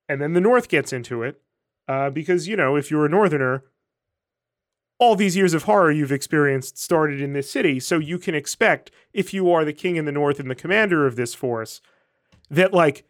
and 0.09 0.21
then 0.21 0.35
the 0.35 0.41
North 0.41 0.69
gets 0.69 0.93
into 0.93 1.23
it 1.23 1.41
uh, 1.87 2.11
because, 2.11 2.49
you 2.49 2.57
know, 2.57 2.77
if 2.77 2.91
you're 2.91 3.07
a 3.07 3.11
Northerner, 3.11 3.65
all 4.99 5.15
these 5.15 5.37
years 5.37 5.55
of 5.55 5.65
horror 5.65 5.91
you've 5.91 6.13
experienced 6.13 6.77
started 6.77 7.21
in 7.21 7.33
this 7.33 7.51
city. 7.51 7.79
So 7.79 7.99
you 7.99 8.19
can 8.19 8.35
expect, 8.35 8.91
if 9.13 9.33
you 9.33 9.51
are 9.51 9.65
the 9.65 9.73
king 9.73 9.97
in 9.97 10.05
the 10.05 10.13
north 10.13 10.41
and 10.41 10.51
the 10.51 10.57
commander 10.57 11.07
of 11.07 11.17
this 11.17 11.35
force, 11.35 11.81
that 12.51 12.75
like 12.75 13.05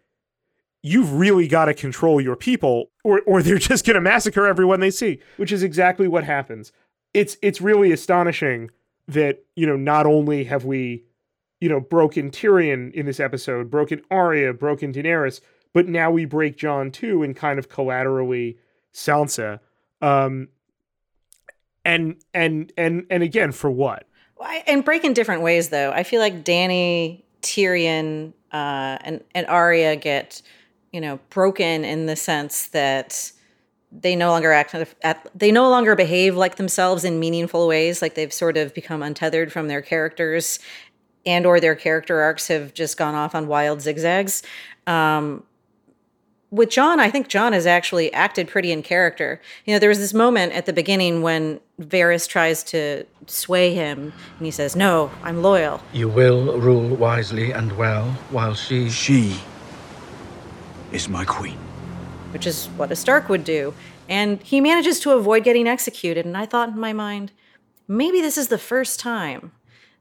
you've 0.83 1.15
really 1.15 1.49
got 1.49 1.65
to 1.65 1.75
control 1.75 2.21
your 2.21 2.37
people 2.37 2.91
or 3.05 3.23
or 3.27 3.43
they're 3.43 3.59
just 3.59 3.87
going 3.87 3.95
to 3.95 4.01
massacre 4.01 4.47
everyone 4.47 4.81
they 4.81 4.91
see, 4.91 5.21
which 5.37 5.53
is 5.53 5.63
exactly 5.63 6.07
what 6.07 6.25
happens. 6.25 6.73
It's 7.15 7.37
it's 7.43 7.61
really 7.61 7.93
astonishing 7.93 8.71
that, 9.07 9.45
you 9.57 9.67
know, 9.67 9.77
not 9.77 10.07
only 10.07 10.45
have 10.45 10.65
we, 10.65 11.05
you 11.61 11.69
know, 11.69 11.81
broken 11.81 12.31
Tyrion 12.31 12.93
in 12.93 13.07
this 13.07 13.21
episode, 13.21 13.71
broken 13.71 14.03
Arya, 14.11 14.53
broken 14.53 14.93
Daenerys, 14.93 15.41
but 15.73 15.89
now 15.89 16.11
we 16.11 16.25
break 16.25 16.57
Jon 16.57 16.91
too 16.91 17.23
and 17.23 17.35
kind 17.35 17.59
of 17.59 17.69
collaterally 17.69 18.59
Sansa. 18.93 19.61
Um, 20.01 20.49
and 21.89 22.17
and 22.35 22.73
and 22.77 23.07
and 23.11 23.23
again 23.23 23.51
for 23.51 23.71
what 23.71 24.07
and 24.67 24.85
break 24.85 25.05
in 25.05 25.15
different 25.15 25.43
ways 25.43 25.71
though 25.71 25.91
i 25.93 26.03
feel 26.03 26.21
like 26.21 26.45
Dany, 26.45 27.23
tyrion 27.43 28.33
uh, 28.53 28.99
and 29.01 29.25
and 29.35 29.47
arya 29.47 29.97
get 29.97 30.43
you 30.93 31.01
know 31.01 31.19
broken 31.31 31.85
in 31.85 32.07
the 32.07 32.15
sense 32.15 32.69
that 32.69 33.33
they 33.91 34.15
no 34.15 34.31
longer 34.31 34.53
act 34.53 34.75
at, 34.75 35.31
they 35.35 35.51
no 35.51 35.69
longer 35.71 35.95
behave 35.95 36.37
like 36.37 36.57
themselves 36.57 37.05
in 37.05 37.19
meaningful 37.19 37.67
ways 37.67 38.03
like 38.03 38.15
they've 38.15 38.33
sort 38.33 38.57
of 38.57 38.75
become 38.75 39.03
untethered 39.03 39.53
from 39.53 39.69
their 39.69 39.83
characters 39.83 40.59
and 41.25 41.47
or 41.47 41.59
their 41.61 41.75
character 41.75 42.21
arcs 42.21 42.49
have 42.49 42.75
just 42.75 42.97
gone 42.97 43.15
off 43.15 43.35
on 43.35 43.49
wild 43.49 43.81
zigzags 43.81 44.43
um, 44.87 45.43
with 46.51 46.71
Jon, 46.71 46.99
I 46.99 47.11
think 47.11 47.29
Jon 47.29 47.53
has 47.53 47.67
actually 47.67 48.13
acted 48.13 48.49
pretty 48.49 48.73
in 48.73 48.83
character. 48.83 49.41
You 49.67 49.75
know, 49.75 49.79
there 49.79 49.91
was 49.91 49.99
this 49.99 50.15
moment 50.15 50.53
at 50.53 50.67
the 50.67 50.73
beginning 50.73 51.21
when 51.23 51.61
Varys 51.81 52.27
tries 52.27 52.63
to 52.65 53.05
sway 53.27 53.75
him, 53.75 54.13
and 54.39 54.47
he 54.47 54.51
says, 54.51 54.75
"No, 54.75 55.11
I'm 55.23 55.43
loyal." 55.43 55.83
You 55.93 56.09
will 56.09 56.59
rule 56.59 56.97
wisely 56.97 57.53
and 57.53 57.73
well, 57.77 58.17
while 58.31 58.55
she 58.55 58.89
she 58.89 59.41
is 60.91 61.09
my 61.09 61.25
queen, 61.25 61.59
which 62.33 62.47
is 62.47 62.67
what 62.77 62.93
a 62.93 62.97
Stark 62.97 63.29
would 63.29 63.45
do. 63.45 63.75
And 64.09 64.43
he 64.43 64.61
manages 64.61 65.01
to 65.01 65.13
avoid 65.13 65.45
getting 65.45 65.67
executed. 65.67 66.25
And 66.25 66.37
I 66.37 66.47
thought 66.47 66.71
in 66.71 66.79
my 66.79 66.93
mind, 66.93 67.33
maybe 67.87 68.21
this 68.21 68.39
is 68.39 68.49
the 68.49 68.59
first 68.59 68.99
time 69.01 69.53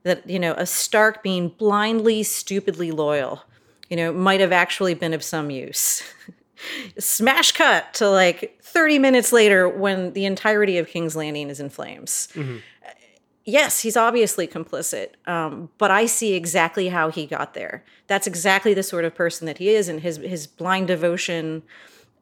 that 0.03 0.29
you 0.29 0.39
know 0.39 0.53
a 0.53 0.65
Stark 0.65 1.21
being 1.23 1.49
blindly, 1.49 2.23
stupidly 2.23 2.91
loyal, 2.91 3.43
you 3.89 3.97
know, 3.97 4.13
might 4.13 4.39
have 4.39 4.51
actually 4.51 4.93
been 4.93 5.13
of 5.13 5.23
some 5.23 5.49
use. 5.49 6.03
Smash 6.99 7.51
cut 7.51 7.93
to 7.95 8.09
like 8.09 8.57
30 8.61 8.99
minutes 8.99 9.31
later 9.31 9.69
when 9.69 10.13
the 10.13 10.25
entirety 10.25 10.77
of 10.77 10.87
King's 10.87 11.15
Landing 11.15 11.49
is 11.49 11.59
in 11.59 11.69
flames. 11.69 12.29
Yes, 13.45 13.79
he's 13.81 13.95
obviously 13.95 14.45
complicit, 14.45 15.11
um, 15.25 15.69
but 15.77 15.89
I 15.89 16.05
see 16.05 16.33
exactly 16.33 16.89
how 16.89 17.09
he 17.09 17.25
got 17.25 17.53
there. 17.53 17.85
That's 18.07 18.27
exactly 18.27 18.73
the 18.73 18.83
sort 18.83 19.05
of 19.05 19.15
person 19.15 19.45
that 19.45 19.57
he 19.57 19.69
is, 19.69 19.87
and 19.87 20.01
his 20.01 20.17
his 20.17 20.47
blind 20.47 20.87
devotion 20.87 21.63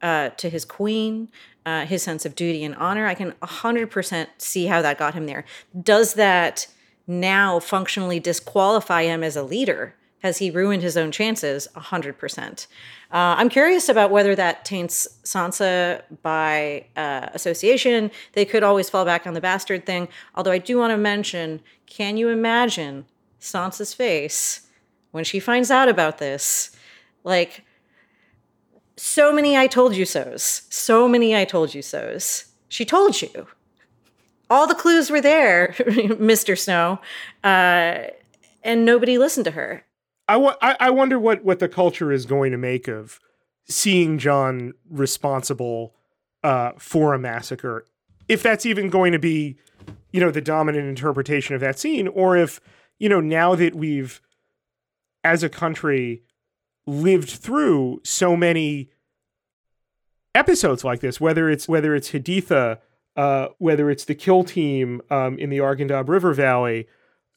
uh, 0.06 0.30
to 0.38 0.50
his 0.50 0.66
queen, 0.66 1.30
uh, 1.66 1.84
his 1.88 2.04
sense 2.04 2.28
of 2.28 2.36
duty 2.36 2.64
and 2.64 2.76
honor. 2.76 3.08
I 3.08 3.16
can 3.16 3.32
100% 3.42 4.28
see 4.38 4.68
how 4.68 4.84
that 4.84 5.00
got 5.00 5.16
him 5.16 5.26
there. 5.26 5.46
Does 5.82 6.14
that 6.14 6.68
now 7.08 7.60
functionally 7.60 8.20
disqualify 8.20 9.04
him 9.04 9.24
as 9.24 9.36
a 9.36 9.42
leader? 9.42 9.96
Has 10.20 10.38
he 10.38 10.52
ruined 10.52 10.84
his 10.84 10.96
own 10.96 11.12
chances? 11.12 11.68
100%. 11.76 12.68
Uh, 13.12 13.36
I'm 13.40 13.50
curious 13.50 13.90
about 13.90 14.12
whether 14.12 14.36
that 14.36 14.64
taints 14.64 15.08
Sansa 15.24 16.04
by 16.22 16.86
uh, 16.96 17.30
association. 17.34 18.12
They 18.34 18.46
could 18.46 18.62
always 18.62 18.92
fall 18.92 19.06
back 19.06 19.26
on 19.26 19.34
the 19.34 19.42
bastard 19.42 19.88
thing. 19.88 20.08
Although 20.36 20.52
I 20.52 20.60
do 20.60 20.78
want 20.78 20.92
to 20.92 20.98
mention 20.98 21.62
can 21.88 22.16
you 22.16 22.30
imagine 22.30 23.06
Sansa's 23.40 23.96
face 23.96 24.68
when 25.10 25.24
she 25.24 25.40
finds 25.40 25.72
out 25.72 25.90
about 25.90 26.20
this? 26.20 26.76
Like, 27.24 27.65
so 28.98 29.34
many 29.34 29.58
I 29.58 29.68
told 29.68 29.96
you 29.96 30.06
so's. 30.06 30.64
So 30.70 31.08
many 31.08 31.36
I 31.36 31.46
told 31.46 31.74
you 31.74 31.82
so's. 31.82 32.46
She 32.68 32.86
told 32.86 33.22
you. 33.22 33.48
All 34.50 34.68
the 34.68 34.76
clues 34.76 35.10
were 35.10 35.22
there, 35.22 35.76
Mr. 35.80 36.58
Snow. 36.58 37.00
Uh, 37.44 38.08
and 38.64 38.86
nobody 38.86 39.18
listened 39.18 39.46
to 39.46 39.52
her. 39.52 39.86
I, 40.28 40.38
I, 40.62 40.78
I 40.80 40.90
wonder 40.90 41.20
what, 41.20 41.44
what 41.44 41.60
the 41.60 41.68
culture 41.68 42.12
is 42.12 42.26
going 42.26 42.52
to 42.52 42.58
make 42.58 42.88
of 42.88 43.20
seeing 43.68 44.18
Jon 44.18 44.74
responsible 44.90 45.94
uh, 46.44 46.72
for 46.78 47.14
a 47.14 47.20
massacre. 47.20 47.86
If 48.28 48.42
that's 48.42 48.66
even 48.66 48.90
going 48.90 49.12
to 49.12 49.20
be, 49.20 49.58
you 50.12 50.20
know, 50.20 50.32
the 50.32 50.42
dominant 50.42 50.88
interpretation 50.88 51.56
of 51.56 51.62
that 51.62 51.78
scene, 51.78 52.08
or 52.08 52.38
if, 52.38 52.60
you 52.98 53.10
know, 53.10 53.20
now 53.20 53.56
that 53.56 53.76
we've, 53.76 54.22
as 55.24 55.44
a 55.44 55.50
country, 55.50 56.24
lived 56.88 57.30
through 57.30 58.02
so 58.04 58.36
many 58.36 58.90
episodes 60.34 60.84
like 60.84 61.00
this, 61.00 61.20
whether 61.20 61.50
it's 61.50 61.68
whether 61.68 61.96
it's 61.96 62.12
Haditha, 62.12 62.80
uh, 63.16 63.48
whether 63.58 63.90
it's 63.90 64.06
the 64.06 64.16
kill 64.16 64.44
team 64.44 65.02
um, 65.10 65.38
in 65.40 65.50
the 65.50 65.58
Arghandab 65.58 66.10
River 66.10 66.34
Valley, 66.34 66.88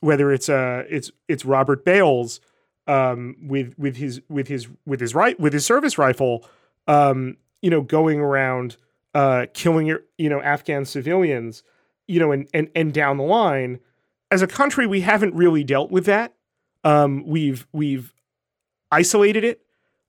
whether 0.01 0.33
it's 0.33 0.49
uh 0.49 0.85
it's 0.89 1.11
it's 1.29 1.45
Robert 1.45 1.85
Bales 1.85 2.41
um, 2.89 3.37
with 3.43 3.75
with 3.79 3.97
his 3.97 4.21
with 4.29 4.49
his 4.49 4.67
with 4.87 5.01
his 5.01 5.15
right 5.15 5.39
with 5.39 5.53
his 5.53 5.65
service 5.65 5.99
rifle, 5.99 6.45
um, 6.89 7.37
you 7.63 7.71
know, 7.71 7.83
going 7.83 8.19
around 8.19 8.77
uh, 9.15 9.47
killing 9.55 9.87
your 9.87 10.03
you 10.17 10.29
know 10.29 10.41
Afghan 10.41 10.85
civilians, 10.85 11.63
you 12.09 12.19
know, 12.19 12.33
and 12.33 12.49
and 12.53 12.71
and 12.75 12.93
down 12.93 13.19
the 13.19 13.25
line, 13.25 13.79
as 14.31 14.43
a 14.43 14.47
country, 14.47 14.87
we 14.87 15.03
haven't 15.03 15.35
really 15.35 15.63
dealt 15.63 15.91
with 15.91 16.07
that. 16.07 16.35
Um, 16.83 17.25
we've 17.27 17.67
we've 17.73 18.13
isolated 18.91 19.45
it. 19.45 19.63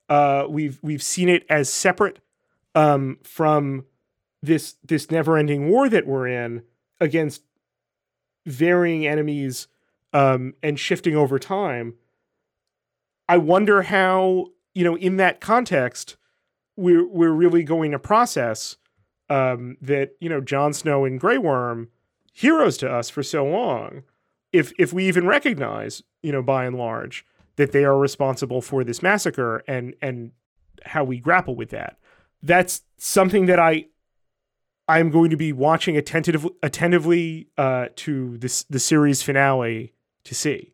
Uh, 0.08 0.44
we've 0.48 0.78
we've 0.82 1.02
seen 1.02 1.28
it 1.28 1.44
as 1.48 1.72
separate 1.72 2.18
um, 2.74 3.18
from 3.22 3.84
this 4.42 4.76
this 4.84 5.10
never 5.10 5.36
ending 5.36 5.68
war 5.68 5.88
that 5.88 6.06
we're 6.06 6.26
in 6.26 6.62
against 7.00 7.42
varying 8.46 9.06
enemies 9.06 9.68
um, 10.12 10.54
and 10.62 10.78
shifting 10.78 11.16
over 11.16 11.38
time. 11.38 11.94
I 13.28 13.36
wonder 13.38 13.82
how 13.82 14.48
you 14.74 14.84
know 14.84 14.96
in 14.96 15.16
that 15.18 15.40
context 15.40 16.16
we're 16.76 17.06
we're 17.06 17.32
really 17.32 17.62
going 17.62 17.92
to 17.92 17.98
process 17.98 18.76
um, 19.28 19.76
that 19.80 20.16
you 20.20 20.28
know 20.28 20.40
Jon 20.40 20.72
Snow 20.72 21.04
and 21.04 21.20
Grey 21.20 21.38
Worm 21.38 21.88
heroes 22.32 22.76
to 22.78 22.90
us 22.90 23.10
for 23.10 23.22
so 23.22 23.44
long. 23.44 24.02
If 24.52 24.72
if 24.78 24.92
we 24.92 25.06
even 25.06 25.26
recognize 25.26 26.02
you 26.22 26.32
know 26.32 26.42
by 26.42 26.64
and 26.64 26.76
large 26.76 27.24
that 27.60 27.72
they 27.72 27.84
are 27.84 27.98
responsible 27.98 28.62
for 28.62 28.82
this 28.84 29.02
massacre 29.02 29.62
and 29.68 29.94
and 30.00 30.32
how 30.82 31.04
we 31.04 31.20
grapple 31.20 31.54
with 31.54 31.68
that. 31.68 31.98
That's 32.42 32.82
something 32.96 33.44
that 33.46 33.58
I 33.58 33.86
I'm 34.88 35.10
going 35.10 35.28
to 35.28 35.36
be 35.36 35.52
watching 35.52 35.94
attentive, 35.98 36.46
attentively 36.62 37.48
uh, 37.58 37.88
to 37.96 38.38
this 38.38 38.62
the 38.64 38.78
series 38.78 39.22
finale 39.22 39.92
to 40.24 40.34
see, 40.34 40.72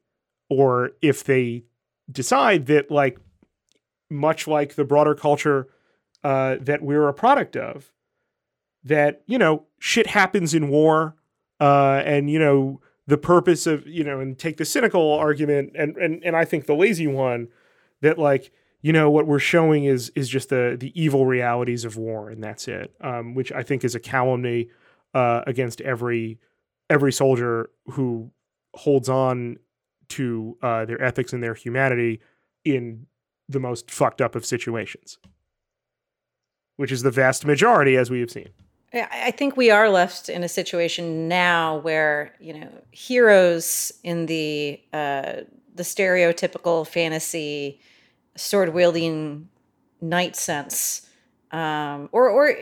or 0.48 0.92
if 1.02 1.24
they 1.24 1.64
decide 2.10 2.66
that 2.66 2.88
like 2.88 3.18
much 4.08 4.46
like 4.46 4.76
the 4.76 4.84
broader 4.84 5.16
culture 5.16 5.66
uh, 6.22 6.54
that 6.60 6.82
we're 6.82 7.08
a 7.08 7.12
product 7.12 7.56
of, 7.56 7.90
that 8.84 9.22
you 9.26 9.38
know 9.38 9.64
shit 9.80 10.06
happens 10.06 10.54
in 10.54 10.68
war, 10.68 11.16
uh, 11.58 12.00
and 12.04 12.30
you 12.30 12.38
know 12.38 12.80
the 13.06 13.18
purpose 13.18 13.66
of 13.66 13.86
you 13.86 14.04
know 14.04 14.20
and 14.20 14.38
take 14.38 14.56
the 14.56 14.64
cynical 14.64 15.12
argument 15.12 15.72
and 15.74 15.96
and 15.96 16.22
and 16.24 16.36
I 16.36 16.44
think 16.44 16.66
the 16.66 16.74
lazy 16.74 17.06
one 17.06 17.48
that 18.02 18.18
like 18.18 18.52
you 18.82 18.92
know 18.92 19.10
what 19.10 19.26
we're 19.26 19.40
showing 19.40 19.84
is 19.84 20.10
is 20.14 20.28
just 20.28 20.48
the 20.48 20.76
the 20.78 20.92
evil 21.00 21.26
realities 21.26 21.84
of 21.84 21.96
war 21.96 22.30
and 22.30 22.42
that's 22.42 22.68
it 22.68 22.94
um, 23.00 23.34
which 23.34 23.50
i 23.52 23.62
think 23.62 23.82
is 23.82 23.96
a 23.96 24.00
calumny 24.00 24.68
uh, 25.14 25.42
against 25.46 25.80
every 25.80 26.38
every 26.88 27.12
soldier 27.12 27.70
who 27.86 28.30
holds 28.74 29.08
on 29.08 29.56
to 30.08 30.56
uh, 30.62 30.84
their 30.84 31.02
ethics 31.02 31.32
and 31.32 31.42
their 31.42 31.54
humanity 31.54 32.20
in 32.64 33.06
the 33.48 33.58
most 33.58 33.90
fucked 33.90 34.20
up 34.20 34.36
of 34.36 34.46
situations 34.46 35.18
which 36.76 36.92
is 36.92 37.02
the 37.02 37.10
vast 37.10 37.44
majority 37.44 37.96
as 37.96 38.08
we 38.08 38.20
have 38.20 38.30
seen 38.30 38.50
I 39.02 39.26
I 39.26 39.30
think 39.30 39.56
we 39.56 39.70
are 39.70 39.88
left 39.88 40.28
in 40.28 40.42
a 40.44 40.48
situation 40.48 41.28
now 41.28 41.78
where 41.78 42.34
you 42.40 42.58
know 42.58 42.68
heroes 42.90 43.92
in 44.02 44.26
the 44.26 44.80
uh, 44.92 45.42
the 45.74 45.82
stereotypical 45.82 46.86
fantasy 46.86 47.80
sword 48.36 48.74
wielding 48.74 49.48
knight 50.00 50.36
sense, 50.36 51.08
um, 51.52 52.08
or 52.12 52.28
or 52.28 52.54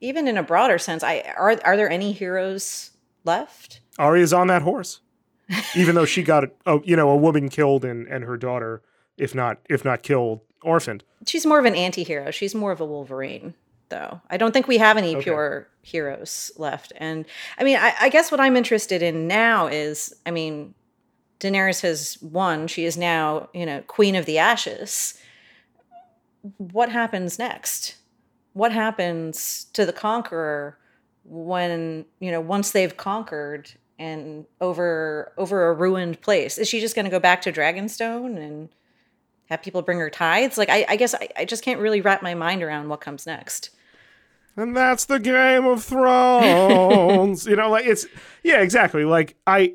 even 0.00 0.28
in 0.28 0.36
a 0.36 0.42
broader 0.42 0.78
sense, 0.78 1.02
I 1.02 1.34
are 1.36 1.58
are 1.64 1.76
there 1.76 1.90
any 1.90 2.12
heroes 2.12 2.90
left? 3.24 3.80
Arya's 3.98 4.32
on 4.32 4.48
that 4.48 4.62
horse 4.62 5.00
even 5.76 5.94
though 5.94 6.04
she 6.04 6.22
got 6.22 6.44
a, 6.66 6.80
you 6.84 6.96
know 6.96 7.08
a 7.08 7.16
woman 7.16 7.48
killed 7.48 7.84
and 7.84 8.06
and 8.08 8.24
her 8.24 8.36
daughter 8.36 8.82
if 9.16 9.34
not 9.34 9.58
if 9.70 9.84
not 9.84 10.02
killed 10.02 10.40
orphaned 10.62 11.04
She's 11.26 11.44
more 11.44 11.58
of 11.58 11.64
an 11.64 11.74
anti-hero. 11.74 12.30
She's 12.30 12.54
more 12.54 12.70
of 12.72 12.80
a 12.80 12.86
Wolverine, 12.86 13.54
though. 13.88 14.20
I 14.30 14.36
don't 14.36 14.52
think 14.52 14.68
we 14.68 14.78
have 14.78 14.96
any 14.96 15.16
pure 15.16 15.68
heroes 15.82 16.50
left. 16.56 16.92
And 16.96 17.24
I 17.58 17.64
mean, 17.64 17.76
I, 17.76 17.94
I 18.00 18.08
guess 18.08 18.30
what 18.30 18.40
I'm 18.40 18.56
interested 18.56 19.02
in 19.02 19.28
now 19.28 19.66
is, 19.66 20.14
I 20.24 20.30
mean, 20.30 20.74
Daenerys 21.40 21.82
has 21.82 22.18
won. 22.20 22.66
She 22.66 22.84
is 22.84 22.96
now, 22.96 23.48
you 23.52 23.66
know, 23.66 23.82
Queen 23.86 24.16
of 24.16 24.26
the 24.26 24.38
Ashes. 24.38 25.20
What 26.58 26.90
happens 26.90 27.38
next? 27.38 27.96
What 28.52 28.72
happens 28.72 29.66
to 29.74 29.84
the 29.84 29.92
Conqueror 29.92 30.78
when 31.28 32.04
you 32.20 32.30
know 32.30 32.40
once 32.40 32.70
they've 32.70 32.96
conquered 32.96 33.72
and 33.98 34.46
over 34.60 35.32
over 35.36 35.68
a 35.68 35.74
ruined 35.74 36.20
place? 36.20 36.56
Is 36.56 36.68
she 36.68 36.80
just 36.80 36.94
going 36.94 37.04
to 37.04 37.10
go 37.10 37.20
back 37.20 37.42
to 37.42 37.52
Dragonstone 37.52 38.36
and 38.38 38.68
have 39.50 39.62
people 39.62 39.82
bring 39.82 39.98
her 39.98 40.10
tithes? 40.10 40.56
Like, 40.56 40.70
I, 40.70 40.86
I 40.88 40.96
guess 40.96 41.14
I, 41.14 41.28
I 41.36 41.44
just 41.44 41.62
can't 41.62 41.80
really 41.80 42.00
wrap 42.00 42.22
my 42.22 42.34
mind 42.34 42.62
around 42.62 42.88
what 42.88 43.00
comes 43.00 43.26
next. 43.26 43.70
And 44.56 44.76
that's 44.76 45.04
the 45.04 45.18
game 45.18 45.66
of 45.66 45.84
thrones. 45.84 47.46
You 47.46 47.56
know 47.56 47.70
like 47.70 47.86
it's 47.86 48.06
yeah 48.42 48.60
exactly. 48.60 49.04
Like 49.04 49.36
i 49.46 49.74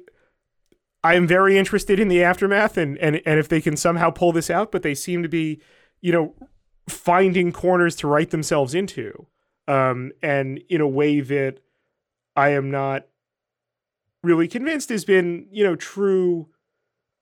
i 1.03 1.15
am 1.15 1.27
very 1.27 1.57
interested 1.57 1.99
in 1.99 2.07
the 2.07 2.23
aftermath 2.23 2.77
and 2.77 2.97
and 2.99 3.21
and 3.25 3.39
if 3.39 3.47
they 3.47 3.61
can 3.61 3.75
somehow 3.77 4.09
pull 4.09 4.32
this 4.32 4.49
out 4.49 4.71
but 4.71 4.84
they 4.84 4.93
seem 4.93 5.23
to 5.23 5.29
be 5.29 5.61
you 6.01 6.11
know 6.11 6.36
finding 6.88 7.51
corners 7.51 7.95
to 7.95 8.07
write 8.07 8.32
themselves 8.32 8.73
into 8.73 9.27
um 9.67 10.11
and 10.21 10.61
in 10.69 10.82
a 10.82 10.88
way 10.88 11.21
that 11.21 11.59
i 12.36 12.49
am 12.49 12.69
not 12.69 13.07
really 14.23 14.47
convinced 14.47 14.89
has 14.89 15.05
been 15.05 15.47
you 15.51 15.63
know 15.63 15.75
true 15.75 16.47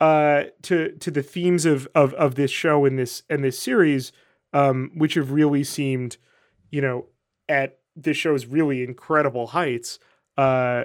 uh 0.02 0.44
to 0.62 0.92
to 0.98 1.12
the 1.12 1.24
themes 1.24 1.66
of 1.66 1.88
of 1.94 2.14
of 2.16 2.36
this 2.36 2.52
show 2.52 2.86
and 2.86 2.98
this 2.98 3.24
and 3.30 3.44
this 3.44 3.60
series 3.60 4.12
um 4.54 4.92
which 4.96 5.14
have 5.14 5.32
really 5.32 5.64
seemed 5.64 6.18
you 6.72 6.82
know 6.82 7.06
at 7.50 7.80
this 7.96 8.16
show's 8.16 8.46
really 8.46 8.84
incredible 8.84 9.48
heights 9.48 10.00
uh 10.38 10.84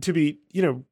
to 0.00 0.12
be 0.12 0.38
you 0.50 0.62
know 0.62 0.84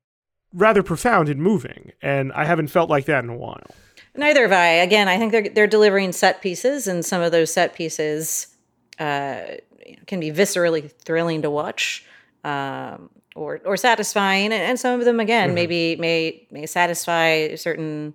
rather 0.53 0.82
profound 0.82 1.28
and 1.28 1.41
moving 1.41 1.93
and 2.03 2.32
i 2.32 2.45
haven't 2.45 2.68
felt 2.68 2.91
like 2.91 3.07
that 3.07 3.24
in 3.24 3.30
a 3.30 3.36
while 3.36 3.70
Neither 4.16 4.43
have 4.43 4.53
I. 4.53 4.66
Again, 4.66 5.09
I 5.09 5.18
think 5.18 5.32
they're 5.32 5.49
they're 5.49 5.66
delivering 5.66 6.12
set 6.12 6.43
pieces, 6.43 6.88
and 6.88 7.05
some 7.05 7.22
of 7.22 7.30
those 7.30 7.53
set 7.53 7.74
pieces 7.74 8.49
uh, 8.99 9.43
can 10.07 10.18
be 10.18 10.30
viscerally 10.32 10.91
thrilling 10.91 11.43
to 11.43 11.51
watch, 11.51 12.05
um, 12.43 13.11
or 13.36 13.61
or 13.64 13.76
satisfying, 13.76 14.47
and, 14.47 14.55
and 14.55 14.80
some 14.80 14.99
of 14.99 15.07
them 15.07 15.20
again 15.20 15.55
maybe 15.55 15.95
may 15.97 16.47
may 16.51 16.66
satisfy 16.66 17.55
certain 17.55 18.14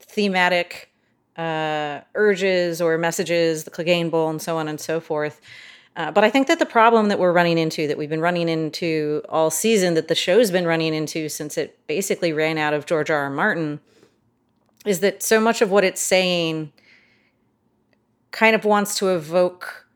thematic 0.00 0.91
uh, 1.36 2.00
urges 2.14 2.80
or 2.80 2.98
messages, 2.98 3.64
the 3.64 3.70
Clegane 3.70 4.10
Bowl, 4.10 4.28
and 4.28 4.40
so 4.40 4.56
on 4.56 4.68
and 4.68 4.80
so 4.80 5.00
forth. 5.00 5.40
Uh, 5.94 6.10
but 6.10 6.24
I 6.24 6.30
think 6.30 6.46
that 6.46 6.58
the 6.58 6.66
problem 6.66 7.08
that 7.08 7.18
we're 7.18 7.32
running 7.32 7.58
into, 7.58 7.86
that 7.86 7.98
we've 7.98 8.08
been 8.08 8.20
running 8.20 8.48
into 8.48 9.22
all 9.28 9.50
season, 9.50 9.94
that 9.94 10.08
the 10.08 10.14
show's 10.14 10.50
been 10.50 10.66
running 10.66 10.94
into 10.94 11.28
since 11.28 11.58
it 11.58 11.78
basically 11.86 12.32
ran 12.32 12.56
out 12.56 12.72
of 12.72 12.86
George 12.86 13.10
R. 13.10 13.24
R. 13.24 13.30
Martin, 13.30 13.80
is 14.86 15.00
that 15.00 15.22
so 15.22 15.38
much 15.38 15.60
of 15.60 15.70
what 15.70 15.84
it's 15.84 16.00
saying 16.00 16.72
kind 18.30 18.56
of 18.56 18.64
wants 18.64 18.96
to 18.98 19.10
evoke, 19.14 19.86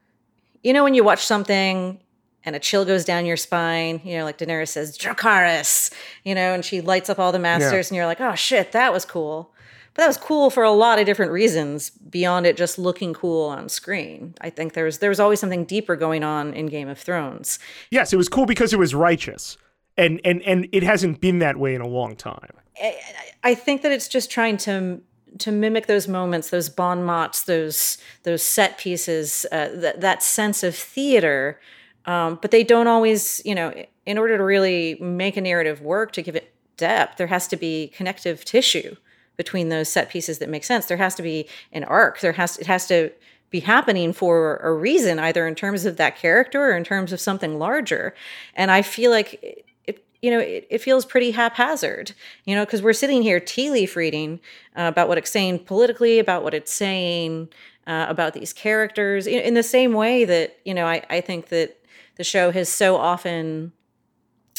you 0.63 0.73
know, 0.75 0.85
when 0.85 0.93
you 0.93 1.03
watch 1.03 1.25
something 1.25 1.99
and 2.45 2.55
a 2.55 2.59
chill 2.59 2.85
goes 2.85 3.05
down 3.05 3.25
your 3.25 3.39
spine, 3.39 4.01
you 4.05 4.19
know, 4.19 4.25
like 4.25 4.37
Daenerys 4.37 4.69
says, 4.69 4.97
Dracarys, 4.97 5.93
you 6.25 6.35
know, 6.35 6.53
and 6.53 6.63
she 6.65 6.83
lights 6.83 7.09
up 7.09 7.19
all 7.19 7.33
the 7.33 7.39
masters, 7.39 7.91
and 7.91 7.97
you're 7.97 8.07
like, 8.07 8.21
oh 8.21 8.35
shit, 8.35 8.73
that 8.73 8.93
was 8.93 9.07
cool. 9.07 9.51
But 9.97 10.03
that 10.03 10.09
was 10.09 10.19
cool 10.19 10.51
for 10.51 10.63
a 10.63 10.73
lot 10.73 10.99
of 10.99 11.07
different 11.07 11.33
reasons 11.33 11.89
beyond 11.89 12.45
it 12.45 12.59
just 12.59 12.79
looking 12.79 13.15
cool 13.15 13.49
on 13.49 13.71
screen. 13.71 14.35
I 14.43 14.51
think 14.51 14.75
there 14.75 14.85
was 14.85 14.99
there 14.99 15.09
was 15.09 15.19
always 15.19 15.41
something 15.41 15.65
deeper 15.65 15.97
going 15.97 16.23
on 16.23 16.53
in 16.53 16.67
Game 16.67 16.89
of 16.89 16.99
Thrones. 16.99 17.59
Yes, 17.91 18.13
it 18.13 18.17
was 18.17 18.29
cool 18.29 18.45
because 18.45 18.75
it 18.75 18.79
was 18.79 18.95
righteous. 18.95 19.57
And 19.97 20.21
and 20.23 20.43
and 20.43 20.69
it 20.71 20.83
hasn't 20.83 21.23
been 21.23 21.39
that 21.39 21.57
way 21.57 21.75
in 21.75 21.81
a 21.81 21.89
long 21.89 22.15
time. 22.15 22.53
I, 22.79 22.99
I 23.43 23.55
think 23.55 23.81
that 23.83 23.91
it's 23.91 24.07
just 24.07 24.31
trying 24.31 24.59
to 24.59 25.01
to 25.39 25.51
mimic 25.51 25.87
those 25.87 26.09
moments, 26.09 26.51
those 26.51 26.69
bon 26.69 27.03
mots, 27.03 27.45
those 27.45 27.97
those 28.25 28.43
set 28.43 28.77
pieces, 28.77 29.47
uh, 29.51 29.71
that 29.77 30.03
that 30.03 30.23
sense 30.23 30.63
of 30.63 30.77
theater. 30.77 31.59
Um, 32.05 32.39
but 32.43 32.51
they 32.51 32.65
don't 32.65 32.87
always, 32.87 33.41
you 33.47 33.55
know, 33.55 33.73
in 34.05 34.19
order 34.19 34.37
to 34.37 34.45
really 34.45 34.99
make 35.01 35.39
a 35.39 35.41
narrative 35.41 35.81
work, 35.81 36.13
to 36.13 36.23
give 36.23 36.37
it 36.37 36.53
depth, 36.77 37.17
there 37.17 37.29
has 37.29 37.49
to 37.49 37.57
be 37.57 37.89
connective 37.97 38.45
tissue 38.45 38.95
between 39.37 39.69
those 39.69 39.89
set 39.89 40.09
pieces 40.09 40.39
that 40.39 40.49
make 40.49 40.65
sense. 40.65 40.87
There 40.87 40.97
has 40.97 41.15
to 41.17 41.23
be 41.23 41.49
an 41.73 41.85
arc. 41.85 42.21
There 42.21 42.33
has 42.33 42.59
it 42.59 42.67
has 42.67 42.87
to 42.89 43.13
be 43.51 43.61
happening 43.61 44.13
for 44.13 44.57
a 44.57 44.73
reason, 44.73 45.19
either 45.19 45.47
in 45.47 45.55
terms 45.55 45.85
of 45.85 45.97
that 45.97 46.17
character 46.17 46.71
or 46.71 46.77
in 46.77 46.85
terms 46.85 47.13
of 47.13 47.21
something 47.21 47.59
larger. 47.59 48.15
And 48.55 48.71
I 48.71 48.83
feel 48.83 49.11
like 49.11 49.65
it, 49.85 50.05
you 50.21 50.31
know, 50.31 50.41
it, 50.41 50.67
it 50.69 50.79
feels 50.79 51.05
pretty 51.05 51.31
haphazard, 51.31 52.13
you 52.45 52.57
know, 52.57 52.65
because 52.65 52.83
we're 52.83 52.93
sitting 52.93 53.23
here 53.23 53.39
tea 53.39 53.71
leaf 53.71 53.95
reading 53.95 54.41
uh, 54.75 54.89
about 54.89 55.09
what 55.09 55.19
it's 55.19 55.31
saying 55.31 55.61
politically, 55.61 56.19
about 56.19 56.43
what 56.43 56.55
it's 56.55 56.73
saying 56.73 57.49
uh, 57.87 58.07
about 58.09 58.33
these 58.33 58.53
characters, 58.53 59.29
in, 59.29 59.41
in 59.41 59.55
the 59.55 59.63
same 59.63 59.93
way 59.93 60.25
that 60.25 60.59
you 60.65 60.75
know, 60.75 60.87
I, 60.87 61.05
I 61.09 61.21
think 61.21 61.49
that 61.49 61.79
the 62.17 62.25
show 62.25 62.51
has 62.51 62.69
so 62.69 62.97
often 62.97 63.73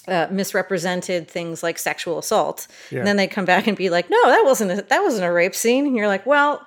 uh, 0.07 0.27
misrepresented 0.31 1.27
things 1.27 1.63
like 1.63 1.77
sexual 1.77 2.17
assault. 2.17 2.67
Yeah. 2.91 2.99
And 2.99 3.07
then 3.07 3.17
they 3.17 3.27
come 3.27 3.45
back 3.45 3.67
and 3.67 3.75
be 3.75 3.89
like, 3.89 4.09
"No, 4.09 4.21
that 4.25 4.43
wasn't 4.45 4.71
a, 4.71 4.81
that 4.83 5.01
wasn't 5.01 5.25
a 5.25 5.31
rape 5.31 5.55
scene." 5.55 5.85
And 5.85 5.95
you're 5.95 6.07
like, 6.07 6.25
"Well, 6.25 6.65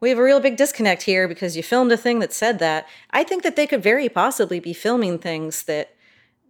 we 0.00 0.08
have 0.08 0.18
a 0.18 0.22
real 0.22 0.40
big 0.40 0.56
disconnect 0.56 1.02
here 1.02 1.28
because 1.28 1.56
you 1.56 1.62
filmed 1.62 1.92
a 1.92 1.96
thing 1.96 2.18
that 2.20 2.32
said 2.32 2.58
that." 2.60 2.86
I 3.10 3.24
think 3.24 3.42
that 3.42 3.56
they 3.56 3.66
could 3.66 3.82
very 3.82 4.08
possibly 4.08 4.60
be 4.60 4.72
filming 4.72 5.18
things 5.18 5.64
that 5.64 5.94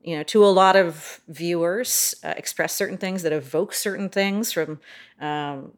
you 0.03 0.17
know 0.17 0.23
to 0.25 0.45
a 0.45 0.47
lot 0.47 0.77
of 0.77 1.21
viewers 1.29 2.15
uh, 2.23 2.35
express 2.37 2.73
certain 2.73 2.99
things 2.99 3.23
that 3.23 3.33
evoke 3.33 3.75
certain 3.75 4.09
things 4.09 4.53
from 4.53 4.81
um, 5.21 5.73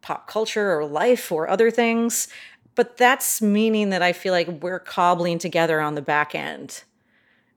pop 0.00 0.28
culture 0.28 0.78
or 0.78 0.86
life 0.86 1.30
or 1.30 1.48
other 1.48 1.70
things. 1.70 2.28
But 2.74 2.98
that's 2.98 3.40
meaning 3.40 3.88
that 3.90 4.02
I 4.02 4.12
feel 4.12 4.32
like 4.32 4.48
we're 4.48 4.78
cobbling 4.78 5.38
together 5.38 5.80
on 5.80 5.94
the 5.94 6.02
back 6.02 6.34
end 6.34 6.84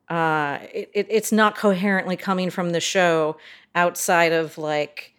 uh, 0.09 0.59
it, 0.73 0.89
it, 0.93 1.07
it's 1.09 1.31
not 1.31 1.55
coherently 1.55 2.15
coming 2.17 2.49
from 2.49 2.71
the 2.71 2.79
show 2.79 3.37
outside 3.75 4.31
of 4.31 4.57
like 4.57 5.13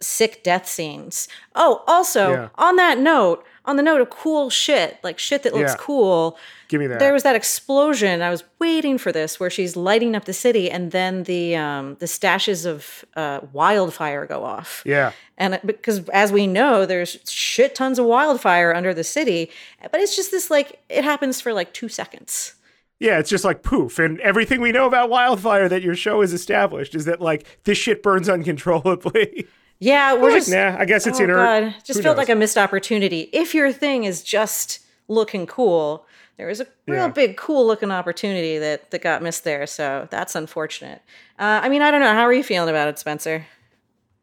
sick 0.00 0.42
death 0.42 0.66
scenes. 0.68 1.28
Oh, 1.54 1.82
also 1.86 2.30
Yeah. 2.32 2.48
on 2.56 2.76
that 2.76 2.98
note, 2.98 3.44
on 3.66 3.76
the 3.76 3.82
note 3.82 4.00
of 4.02 4.10
cool 4.10 4.50
shit, 4.50 4.98
like 5.02 5.18
shit 5.18 5.42
that 5.44 5.54
looks 5.54 5.72
Yeah. 5.72 5.76
cool. 5.78 6.36
Give 6.68 6.80
me 6.80 6.86
that. 6.88 6.98
There 6.98 7.12
was 7.14 7.22
that 7.22 7.36
explosion. 7.36 8.20
I 8.20 8.28
was 8.30 8.44
waiting 8.58 8.98
for 8.98 9.12
this, 9.12 9.38
where 9.40 9.48
she's 9.48 9.76
lighting 9.76 10.14
up 10.14 10.24
the 10.26 10.32
city, 10.34 10.70
and 10.70 10.90
then 10.90 11.22
the 11.22 11.56
um, 11.56 11.96
the 12.00 12.06
stashes 12.06 12.66
of 12.66 13.04
uh, 13.16 13.40
wildfire 13.52 14.26
go 14.26 14.44
off. 14.44 14.82
yeah. 14.84 15.12
And 15.38 15.54
it- 15.54 15.66
because 15.66 16.06
as 16.10 16.32
we 16.32 16.46
know, 16.46 16.84
there's 16.86 17.18
shit 17.28 17.74
tons 17.74 17.98
of 17.98 18.04
wildfire 18.06 18.74
under 18.74 18.92
the 18.94 19.04
city, 19.04 19.50
but 19.90 20.00
it's 20.00 20.14
just 20.16 20.30
this 20.30 20.50
like 20.50 20.80
it 20.90 21.04
happens 21.04 21.40
for 21.40 21.52
like 21.52 21.72
two 21.72 21.88
seconds. 21.88 22.53
Yeah, 23.00 23.18
it's 23.18 23.28
just 23.30 23.44
like 23.44 23.62
poof. 23.62 23.98
And 23.98 24.20
everything 24.20 24.60
we 24.60 24.72
know 24.72 24.86
about 24.86 25.10
wildfire 25.10 25.68
that 25.68 25.82
your 25.82 25.94
show 25.96 26.20
has 26.20 26.32
established 26.32 26.94
is 26.94 27.04
that 27.06 27.20
like 27.20 27.46
this 27.64 27.76
shit 27.78 28.02
burns 28.02 28.28
uncontrollably. 28.28 29.46
Yeah, 29.80 30.14
we're 30.14 30.30
Like, 30.30 30.38
just 30.38 30.50
nah, 30.52 30.76
I 30.78 30.84
guess 30.84 31.04
it's 31.06 31.20
oh 31.20 31.24
inert. 31.24 31.36
God, 31.64 31.74
just 31.84 31.98
Who 31.98 32.02
felt 32.04 32.16
knows? 32.16 32.28
like 32.28 32.34
a 32.34 32.38
missed 32.38 32.56
opportunity. 32.56 33.28
If 33.32 33.54
your 33.54 33.72
thing 33.72 34.04
is 34.04 34.22
just 34.22 34.78
looking 35.08 35.46
cool, 35.46 36.06
there 36.38 36.46
was 36.46 36.60
a 36.60 36.66
real 36.86 37.02
Yeah. 37.02 37.08
big 37.08 37.36
cool 37.36 37.66
looking 37.66 37.90
opportunity 37.90 38.56
that 38.58 38.92
that 38.92 39.02
got 39.02 39.20
missed 39.20 39.42
there. 39.42 39.66
So 39.66 40.06
that's 40.10 40.36
unfortunate. 40.36 41.02
Uh, 41.40 41.60
I 41.62 41.68
mean, 41.68 41.82
I 41.82 41.90
don't 41.90 42.00
know. 42.00 42.14
How 42.14 42.22
are 42.22 42.32
you 42.32 42.44
feeling 42.44 42.70
about 42.70 42.88
it, 42.88 42.98
Spencer? 43.00 43.44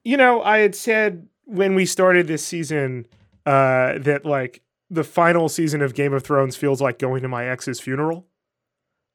you 0.04 0.16
know, 0.18 0.42
I 0.42 0.60
had 0.60 0.74
said 0.74 1.28
when 1.46 1.76
we 1.76 1.86
started 1.86 2.28
this 2.28 2.44
season 2.44 3.06
uh, 3.46 4.00
that 4.00 4.22
like 4.26 4.62
the 4.90 5.04
final 5.04 5.50
season 5.50 5.82
of 5.82 5.94
Game 5.94 6.14
of 6.14 6.24
Thrones 6.24 6.56
feels 6.56 6.82
like 6.82 6.98
going 6.98 7.22
to 7.24 7.28
my 7.28 7.46
ex's 7.46 7.80
funeral. 7.82 8.26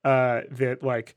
Uh, 0.07 0.43
that 0.53 0.85
like 0.85 1.17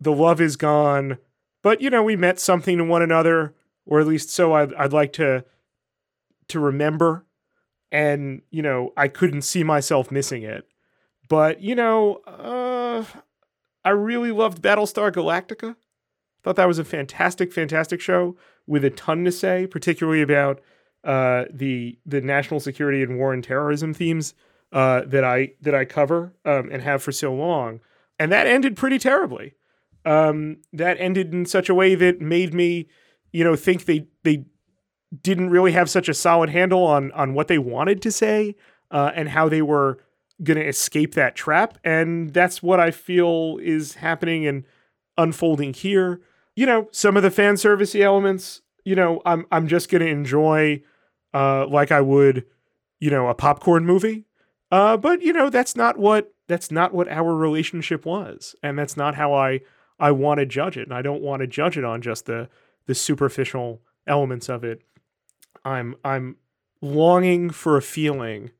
the 0.00 0.10
love 0.10 0.40
is 0.40 0.56
gone, 0.56 1.18
but 1.62 1.80
you 1.80 1.88
know 1.88 2.02
we 2.02 2.16
met 2.16 2.40
something 2.40 2.78
to 2.78 2.84
one 2.84 3.00
another, 3.00 3.54
or 3.86 4.00
at 4.00 4.08
least 4.08 4.30
so 4.30 4.54
I'd, 4.54 4.74
I'd 4.74 4.92
like 4.92 5.12
to 5.12 5.44
to 6.48 6.58
remember. 6.58 7.24
And 7.92 8.42
you 8.50 8.60
know 8.60 8.92
I 8.96 9.06
couldn't 9.06 9.42
see 9.42 9.62
myself 9.62 10.10
missing 10.10 10.42
it, 10.42 10.66
but 11.28 11.60
you 11.60 11.76
know 11.76 12.16
uh, 12.26 13.04
I 13.84 13.90
really 13.90 14.32
loved 14.32 14.60
Battlestar 14.60 15.12
Galactica. 15.12 15.76
Thought 16.42 16.56
that 16.56 16.66
was 16.66 16.80
a 16.80 16.84
fantastic, 16.84 17.52
fantastic 17.52 18.00
show 18.00 18.36
with 18.66 18.84
a 18.84 18.90
ton 18.90 19.24
to 19.26 19.30
say, 19.30 19.68
particularly 19.68 20.22
about 20.22 20.60
uh, 21.04 21.44
the 21.52 22.00
the 22.04 22.20
national 22.20 22.58
security 22.58 23.00
and 23.00 23.16
war 23.16 23.32
and 23.32 23.44
terrorism 23.44 23.94
themes 23.94 24.34
uh, 24.72 25.02
that 25.06 25.22
I 25.22 25.52
that 25.60 25.76
I 25.76 25.84
cover 25.84 26.34
um, 26.44 26.68
and 26.72 26.82
have 26.82 27.00
for 27.00 27.12
so 27.12 27.32
long. 27.32 27.78
And 28.18 28.30
that 28.32 28.46
ended 28.46 28.76
pretty 28.76 28.98
terribly. 28.98 29.54
Um, 30.04 30.58
that 30.72 30.96
ended 30.98 31.32
in 31.32 31.46
such 31.46 31.68
a 31.68 31.74
way 31.74 31.94
that 31.94 32.20
made 32.20 32.52
me, 32.54 32.88
you 33.32 33.44
know, 33.44 33.56
think 33.56 33.84
they 33.84 34.06
they 34.24 34.44
didn't 35.22 35.50
really 35.50 35.72
have 35.72 35.90
such 35.90 36.08
a 36.08 36.14
solid 36.14 36.50
handle 36.50 36.84
on 36.84 37.12
on 37.12 37.34
what 37.34 37.48
they 37.48 37.58
wanted 37.58 38.02
to 38.02 38.10
say 38.10 38.56
uh, 38.90 39.12
and 39.14 39.28
how 39.28 39.48
they 39.48 39.62
were 39.62 39.98
going 40.42 40.58
to 40.58 40.66
escape 40.66 41.14
that 41.14 41.36
trap. 41.36 41.78
And 41.84 42.32
that's 42.32 42.62
what 42.62 42.80
I 42.80 42.90
feel 42.90 43.58
is 43.62 43.94
happening 43.94 44.46
and 44.46 44.64
unfolding 45.16 45.72
here. 45.72 46.20
You 46.56 46.66
know, 46.66 46.88
some 46.90 47.16
of 47.16 47.22
the 47.22 47.30
fan 47.30 47.54
servicey 47.54 48.00
elements, 48.00 48.62
you 48.84 48.94
know, 48.94 49.22
I'm 49.24 49.46
I'm 49.50 49.68
just 49.68 49.88
going 49.88 50.02
to 50.02 50.08
enjoy 50.08 50.82
uh, 51.32 51.66
like 51.66 51.92
I 51.92 52.00
would, 52.00 52.44
you 53.00 53.10
know, 53.10 53.28
a 53.28 53.34
popcorn 53.34 53.86
movie. 53.86 54.26
Uh, 54.72 54.96
but 54.96 55.20
you 55.20 55.34
know, 55.34 55.50
that's 55.50 55.76
not 55.76 55.98
what 55.98 56.32
that's 56.48 56.70
not 56.70 56.94
what 56.94 57.06
our 57.06 57.36
relationship 57.36 58.06
was, 58.06 58.56
and 58.62 58.78
that's 58.78 58.96
not 58.96 59.14
how 59.14 59.34
I 59.34 59.60
I 60.00 60.10
want 60.12 60.40
to 60.40 60.46
judge 60.46 60.78
it. 60.78 60.84
And 60.84 60.94
I 60.94 61.02
don't 61.02 61.20
want 61.20 61.40
to 61.40 61.46
judge 61.46 61.76
it 61.76 61.84
on 61.84 62.00
just 62.00 62.24
the 62.24 62.48
the 62.86 62.94
superficial 62.94 63.82
elements 64.06 64.48
of 64.48 64.64
it. 64.64 64.80
I'm 65.62 65.94
I'm 66.02 66.36
longing 66.80 67.50
for 67.50 67.76
a 67.76 67.82
feeling 67.82 68.50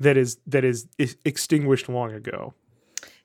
that 0.00 0.16
is 0.16 0.38
that 0.46 0.64
is, 0.64 0.88
is 0.96 1.18
extinguished 1.26 1.90
long 1.90 2.12
ago. 2.12 2.54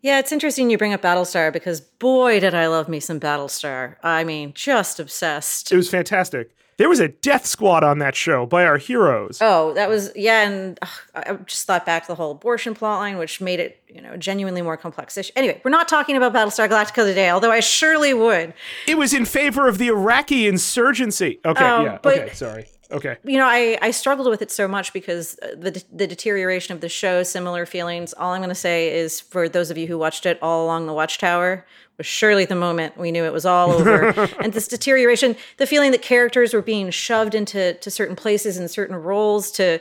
Yeah, 0.02 0.20
it's 0.20 0.34
interesting 0.34 0.70
you 0.70 0.78
bring 0.78 0.94
up 0.94 1.02
Battlestar 1.02 1.54
because 1.54 1.80
boy, 1.80 2.42
did 2.42 2.54
I 2.54 2.68
love 2.68 2.90
me 2.90 3.00
some 3.00 3.22
Battlestar. 3.22 3.96
I 4.04 4.26
mean, 4.26 4.52
just 4.54 5.00
obsessed. 5.00 5.72
It 5.72 5.78
was 5.78 5.90
fantastic. 5.90 6.54
There 6.80 6.88
was 6.88 7.02
a 7.02 7.10
death 7.10 7.46
squad 7.46 7.84
on 7.84 8.00
that 8.00 8.16
show 8.16 8.46
by 8.46 8.64
our 8.66 8.78
heroes. 8.78 9.40
Oh, 9.42 9.74
that 9.74 9.90
was 9.90 10.12
yeah, 10.16 10.48
and 10.48 10.80
ugh, 10.82 10.90
I 11.14 11.34
just 11.46 11.68
thought 11.68 11.86
back 11.86 12.04
to 12.04 12.08
the 12.08 12.16
whole 12.16 12.32
abortion 12.32 12.74
plotline, 12.74 13.20
which 13.20 13.42
made 13.42 13.60
it 13.60 13.84
you 13.90 14.02
know 14.02 14.16
genuinely 14.16 14.62
more 14.62 14.78
complex 14.78 15.18
issue. 15.18 15.34
Anyway, 15.36 15.60
we're 15.66 15.72
not 15.72 15.90
talking 15.90 16.16
about 16.16 16.34
Battlestar 16.34 16.70
Galactica 16.70 17.04
today, 17.06 17.30
although 17.30 17.52
I 17.52 17.60
surely 17.60 18.14
would. 18.14 18.54
It 18.88 18.98
was 18.98 19.14
in 19.14 19.26
favor 19.26 19.68
of 19.68 19.78
the 19.78 19.90
Iraqi 19.90 20.48
insurgency. 20.48 21.40
Okay, 21.46 21.64
Oh, 21.70 21.84
yeah. 21.84 22.00
but- 22.02 22.18
okay, 22.18 22.34
sorry. 22.34 22.66
Okay. 22.92 23.18
you 23.24 23.38
know, 23.38 23.46
I, 23.46 23.78
I 23.82 23.92
struggled 23.92 24.28
with 24.30 24.42
it 24.42 24.50
so 24.50 24.68
much 24.68 24.94
because 24.94 25.38
uh, 25.44 25.50
the 25.58 25.84
the 25.94 26.08
deterioration 26.08 26.74
of 26.74 26.82
the 26.82 26.90
show, 26.90 27.22
similar 27.24 27.66
feelings. 27.66 28.14
All 28.14 28.34
I'm 28.34 28.42
going 28.42 28.50
to 28.50 28.56
say 28.56 28.98
is 28.98 29.20
for 29.20 29.48
those 29.48 29.70
of 29.70 29.78
you 29.78 29.86
who 29.86 29.98
watched 29.98 30.26
it 30.26 30.40
all 30.42 30.66
along 30.66 30.88
the 30.88 30.94
Watchtower 30.94 31.66
was 32.00 32.08
surely 32.08 32.46
the 32.46 32.56
moment 32.56 32.98
we 32.98 33.12
knew 33.12 33.26
it 33.26 33.34
was 33.34 33.46
all 33.46 33.72
over. 33.72 34.10
and 34.40 34.54
this 34.54 34.68
deterioration, 34.68 35.36
the 35.58 35.68
feeling 35.68 35.92
that 35.92 36.02
characters 36.02 36.54
were 36.54 36.62
being 36.62 36.90
shoved 36.90 37.36
into 37.36 37.74
to 37.76 37.92
certain 37.92 38.16
places 38.16 38.58
and 38.58 38.72
certain 38.72 38.96
roles 38.96 39.52
to, 39.52 39.80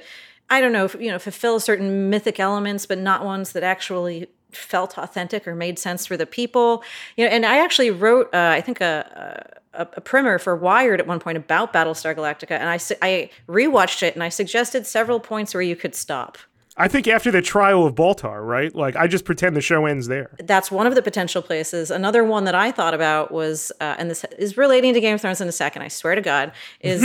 I 0.50 0.60
don't 0.60 0.72
know, 0.72 0.90
you 0.98 1.10
know, 1.10 1.18
fulfill 1.18 1.60
certain 1.60 2.10
mythic 2.10 2.38
elements, 2.38 2.84
but 2.86 2.98
not 2.98 3.24
ones 3.24 3.52
that 3.52 3.62
actually 3.62 4.28
felt 4.50 4.98
authentic 4.98 5.46
or 5.46 5.54
made 5.54 5.78
sense 5.78 6.06
for 6.06 6.16
the 6.16 6.26
people. 6.26 6.82
You 7.16 7.24
know, 7.24 7.30
and 7.30 7.46
I 7.46 7.58
actually 7.58 7.90
wrote, 7.90 8.32
uh, 8.34 8.50
I 8.52 8.60
think 8.60 8.80
a, 8.80 9.54
a, 9.56 9.57
a 9.74 10.00
primer 10.00 10.38
for 10.38 10.56
Wired 10.56 11.00
at 11.00 11.06
one 11.06 11.20
point 11.20 11.38
about 11.38 11.72
Battlestar 11.72 12.14
Galactica, 12.14 12.52
and 12.52 12.68
I 12.68 12.78
I 13.02 13.30
rewatched 13.48 14.02
it 14.02 14.14
and 14.14 14.22
I 14.22 14.28
suggested 14.28 14.86
several 14.86 15.20
points 15.20 15.54
where 15.54 15.62
you 15.62 15.76
could 15.76 15.94
stop. 15.94 16.38
I 16.80 16.86
think 16.86 17.08
after 17.08 17.32
the 17.32 17.42
trial 17.42 17.84
of 17.84 17.96
Baltar, 17.96 18.46
right? 18.46 18.72
Like, 18.72 18.94
I 18.94 19.08
just 19.08 19.24
pretend 19.24 19.56
the 19.56 19.60
show 19.60 19.86
ends 19.86 20.06
there. 20.06 20.30
That's 20.38 20.70
one 20.70 20.86
of 20.86 20.94
the 20.94 21.02
potential 21.02 21.42
places. 21.42 21.90
Another 21.90 22.22
one 22.22 22.44
that 22.44 22.54
I 22.54 22.70
thought 22.70 22.94
about 22.94 23.32
was, 23.32 23.72
uh, 23.80 23.96
and 23.98 24.08
this 24.08 24.24
is 24.38 24.56
relating 24.56 24.94
to 24.94 25.00
Game 25.00 25.16
of 25.16 25.20
Thrones 25.20 25.40
in 25.40 25.48
a 25.48 25.52
second. 25.52 25.82
I 25.82 25.88
swear 25.88 26.14
to 26.14 26.20
God, 26.20 26.52
is 26.80 27.02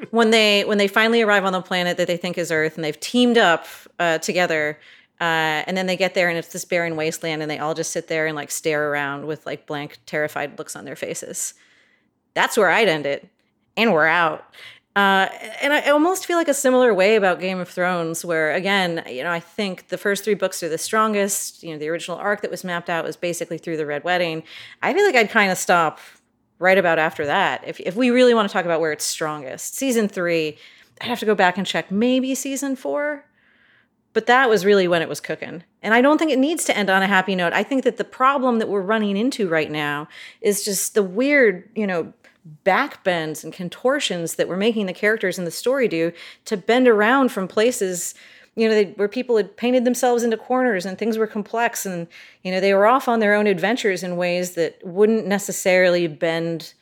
when 0.10 0.30
they 0.30 0.64
when 0.66 0.76
they 0.76 0.86
finally 0.86 1.22
arrive 1.22 1.46
on 1.46 1.54
the 1.54 1.62
planet 1.62 1.96
that 1.96 2.08
they 2.08 2.18
think 2.18 2.36
is 2.36 2.52
Earth, 2.52 2.76
and 2.76 2.84
they've 2.84 3.00
teamed 3.00 3.38
up 3.38 3.66
uh, 3.98 4.18
together. 4.18 4.78
Uh, 5.18 5.64
and 5.66 5.78
then 5.78 5.86
they 5.86 5.96
get 5.96 6.12
there 6.12 6.28
and 6.28 6.36
it's 6.36 6.52
this 6.52 6.66
barren 6.66 6.94
wasteland 6.94 7.40
and 7.40 7.50
they 7.50 7.58
all 7.58 7.72
just 7.72 7.90
sit 7.90 8.06
there 8.06 8.26
and 8.26 8.36
like 8.36 8.50
stare 8.50 8.90
around 8.90 9.26
with 9.26 9.46
like 9.46 9.66
blank 9.66 9.96
terrified 10.04 10.58
looks 10.58 10.76
on 10.76 10.84
their 10.84 10.94
faces 10.94 11.54
that's 12.36 12.56
where 12.56 12.70
i'd 12.70 12.88
end 12.88 13.06
it 13.06 13.28
and 13.76 13.92
we're 13.92 14.06
out 14.06 14.44
uh, 14.96 15.28
and 15.60 15.74
I 15.74 15.90
almost 15.90 16.24
feel 16.24 16.38
like 16.38 16.48
a 16.48 16.54
similar 16.54 16.94
way 16.94 17.16
about 17.16 17.38
Game 17.38 17.60
of 17.60 17.68
Thrones, 17.68 18.24
where 18.24 18.54
again, 18.54 19.04
you 19.06 19.22
know, 19.22 19.30
I 19.30 19.40
think 19.40 19.88
the 19.88 19.98
first 19.98 20.24
three 20.24 20.32
books 20.32 20.62
are 20.62 20.70
the 20.70 20.78
strongest. 20.78 21.62
You 21.62 21.72
know, 21.72 21.78
the 21.78 21.90
original 21.90 22.16
arc 22.16 22.40
that 22.40 22.50
was 22.50 22.64
mapped 22.64 22.88
out 22.88 23.04
was 23.04 23.14
basically 23.14 23.58
through 23.58 23.76
the 23.76 23.84
Red 23.84 24.04
Wedding. 24.04 24.42
I 24.82 24.94
feel 24.94 25.04
like 25.04 25.14
I'd 25.14 25.28
kind 25.28 25.52
of 25.52 25.58
stop 25.58 26.00
right 26.58 26.78
about 26.78 26.98
after 26.98 27.26
that. 27.26 27.62
If 27.68 27.78
if 27.80 27.94
we 27.94 28.08
really 28.08 28.32
want 28.32 28.48
to 28.48 28.52
talk 28.54 28.64
about 28.64 28.80
where 28.80 28.90
it's 28.90 29.04
strongest, 29.04 29.76
season 29.76 30.08
three, 30.08 30.56
I'd 31.02 31.08
have 31.08 31.20
to 31.20 31.26
go 31.26 31.34
back 31.34 31.58
and 31.58 31.66
check 31.66 31.90
maybe 31.90 32.34
season 32.34 32.74
four. 32.74 33.26
But 34.14 34.24
that 34.24 34.48
was 34.48 34.64
really 34.64 34.88
when 34.88 35.02
it 35.02 35.10
was 35.10 35.20
cooking. 35.20 35.62
And 35.82 35.92
I 35.92 36.00
don't 36.00 36.16
think 36.16 36.30
it 36.30 36.38
needs 36.38 36.64
to 36.64 36.76
end 36.76 36.88
on 36.88 37.02
a 37.02 37.06
happy 37.06 37.34
note. 37.34 37.52
I 37.52 37.62
think 37.62 37.84
that 37.84 37.98
the 37.98 38.04
problem 38.04 38.60
that 38.60 38.68
we're 38.70 38.80
running 38.80 39.18
into 39.18 39.46
right 39.46 39.70
now 39.70 40.08
is 40.40 40.64
just 40.64 40.94
the 40.94 41.02
weird, 41.02 41.68
you 41.74 41.86
know, 41.86 42.14
backbends 42.64 43.42
and 43.42 43.52
contortions 43.52 44.36
that 44.36 44.48
we're 44.48 44.56
making 44.56 44.86
the 44.86 44.92
characters 44.92 45.38
in 45.38 45.44
the 45.44 45.50
story 45.50 45.88
do 45.88 46.12
to 46.44 46.56
bend 46.56 46.86
around 46.86 47.30
from 47.30 47.48
places 47.48 48.14
you 48.54 48.68
know 48.68 48.74
they, 48.74 48.84
where 48.92 49.08
people 49.08 49.36
had 49.36 49.56
painted 49.56 49.84
themselves 49.84 50.22
into 50.22 50.36
corners 50.36 50.86
and 50.86 50.98
things 50.98 51.18
were 51.18 51.26
complex 51.26 51.84
and 51.84 52.06
you 52.42 52.52
know 52.52 52.60
they 52.60 52.74
were 52.74 52.86
off 52.86 53.08
on 53.08 53.20
their 53.20 53.34
own 53.34 53.46
adventures 53.46 54.02
in 54.02 54.16
ways 54.16 54.54
that 54.54 54.78
wouldn't 54.84 55.26
necessarily 55.26 56.06
bend 56.06 56.74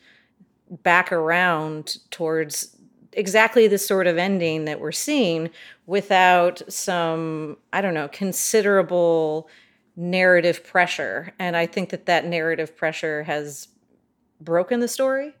back 0.83 1.11
around 1.11 1.97
towards 2.11 2.75
exactly 3.13 3.67
the 3.67 3.77
sort 3.77 4.07
of 4.07 4.17
ending 4.17 4.65
that 4.65 4.79
we're 4.79 4.91
seeing 4.91 5.49
without 5.85 6.61
some 6.71 7.57
i 7.73 7.81
don't 7.81 7.93
know 7.93 8.07
considerable 8.09 9.49
narrative 9.97 10.61
pressure. 10.63 11.33
And 11.39 11.55
i 11.55 11.65
think 11.65 11.89
that 11.89 12.05
that 12.05 12.25
narrative 12.25 12.75
pressure 12.75 13.23
has 13.23 13.69
broken 14.41 14.79
the 14.79 14.87
story 14.87 15.33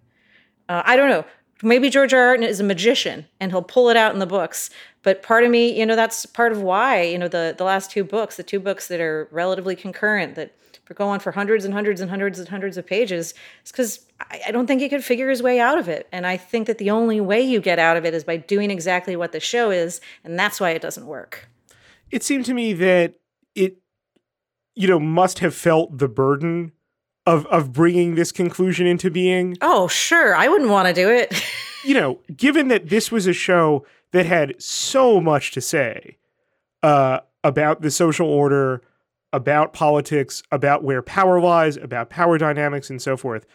uh, 0.69 0.83
I 0.85 0.95
don't 0.95 1.09
know. 1.09 1.25
Maybe 1.63 1.89
George 1.89 2.13
R. 2.13 2.19
R. 2.19 2.35
Is 2.35 2.59
a 2.59 2.63
magician 2.63 3.27
and 3.39 3.51
he'll 3.51 3.61
pull 3.61 3.89
it 3.89 3.97
out 3.97 4.13
in 4.13 4.19
the 4.19 4.25
books. 4.25 4.69
But 5.03 5.23
part 5.23 5.43
of 5.43 5.51
me, 5.51 5.77
you 5.79 5.85
know, 5.85 5.95
that's 5.95 6.25
part 6.25 6.51
of 6.51 6.61
why, 6.61 7.03
you 7.03 7.17
know, 7.17 7.27
the, 7.27 7.53
the 7.57 7.63
last 7.63 7.91
two 7.91 8.03
books, 8.03 8.37
the 8.37 8.43
two 8.43 8.59
books 8.59 8.87
that 8.87 8.99
are 8.99 9.27
relatively 9.31 9.75
concurrent, 9.75 10.35
that 10.35 10.51
go 10.93 11.07
on 11.07 11.19
for 11.19 11.31
hundreds 11.31 11.65
and 11.65 11.73
hundreds 11.73 12.01
and 12.01 12.09
hundreds 12.09 12.39
and 12.39 12.49
hundreds 12.49 12.77
of 12.77 12.85
pages, 12.85 13.33
is 13.63 13.71
because 13.71 14.05
I, 14.19 14.41
I 14.47 14.51
don't 14.51 14.67
think 14.67 14.81
he 14.81 14.89
could 14.89 15.03
figure 15.03 15.29
his 15.29 15.41
way 15.41 15.59
out 15.59 15.77
of 15.77 15.87
it. 15.87 16.07
And 16.11 16.27
I 16.27 16.37
think 16.37 16.67
that 16.67 16.77
the 16.77 16.91
only 16.91 17.21
way 17.21 17.41
you 17.41 17.61
get 17.61 17.79
out 17.79 17.97
of 17.97 18.05
it 18.05 18.13
is 18.13 18.23
by 18.23 18.37
doing 18.37 18.69
exactly 18.69 19.15
what 19.15 19.31
the 19.31 19.39
show 19.39 19.71
is. 19.71 20.01
And 20.23 20.37
that's 20.37 20.59
why 20.59 20.71
it 20.71 20.81
doesn't 20.81 21.05
work. 21.05 21.47
It 22.11 22.23
seemed 22.23 22.45
to 22.45 22.53
me 22.53 22.73
that 22.73 23.15
it, 23.55 23.77
you 24.75 24.87
know, 24.87 24.99
must 24.99 25.39
have 25.39 25.55
felt 25.55 25.97
the 25.97 26.07
burden 26.07 26.71
of 27.25 27.45
of 27.47 27.73
bringing 27.73 28.15
this 28.15 28.31
conclusion 28.31 28.85
into 28.87 29.09
being. 29.09 29.57
Oh, 29.61 29.87
sure. 29.87 30.35
I 30.35 30.47
wouldn't 30.47 30.69
want 30.69 30.87
to 30.87 30.93
do 30.93 31.09
it. 31.09 31.33
you 31.83 31.93
know, 31.93 32.19
given 32.35 32.67
that 32.69 32.89
this 32.89 33.11
was 33.11 33.27
a 33.27 33.33
show 33.33 33.85
that 34.11 34.25
had 34.25 34.61
so 34.61 35.19
much 35.19 35.51
to 35.51 35.61
say 35.61 36.17
uh, 36.83 37.19
about 37.43 37.81
the 37.81 37.91
social 37.91 38.27
order, 38.27 38.81
about 39.33 39.73
politics, 39.73 40.43
about 40.51 40.83
where 40.83 41.01
power 41.01 41.39
lies, 41.41 41.77
about 41.77 42.09
power 42.09 42.37
dynamics, 42.37 42.89
and 42.89 43.01
so 43.01 43.17
forth, 43.17 43.45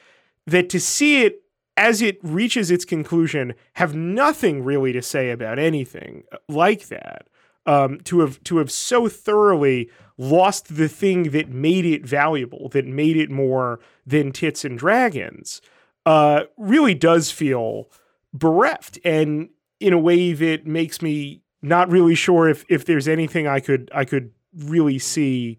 that 0.46 0.68
to 0.70 0.80
see 0.80 1.22
it 1.22 1.42
as 1.76 2.02
it 2.02 2.18
reaches 2.22 2.70
its 2.70 2.84
conclusion 2.84 3.54
have 3.74 3.94
nothing 3.94 4.62
really 4.62 4.92
to 4.92 5.00
say 5.00 5.30
about 5.30 5.58
anything 5.58 6.24
like 6.48 6.88
that. 6.88 7.26
Um, 7.66 8.00
to 8.04 8.20
have 8.20 8.42
to 8.44 8.56
have 8.56 8.70
so 8.70 9.06
thoroughly 9.06 9.90
lost 10.20 10.76
the 10.76 10.88
thing 10.88 11.30
that 11.30 11.48
made 11.48 11.86
it 11.86 12.04
valuable, 12.04 12.68
that 12.68 12.86
made 12.86 13.16
it 13.16 13.30
more 13.30 13.80
than 14.06 14.30
tits 14.30 14.66
and 14.66 14.78
dragons, 14.78 15.62
uh, 16.04 16.42
really 16.58 16.94
does 16.94 17.30
feel 17.30 17.90
bereft, 18.34 18.98
and 19.02 19.48
in 19.80 19.94
a 19.94 19.98
way 19.98 20.34
that 20.34 20.66
makes 20.66 21.00
me 21.00 21.40
not 21.62 21.90
really 21.90 22.14
sure 22.14 22.48
if 22.48 22.64
if 22.68 22.84
there's 22.84 23.08
anything 23.08 23.46
I 23.46 23.60
could 23.60 23.90
I 23.94 24.04
could 24.04 24.30
really 24.54 24.98
see 24.98 25.58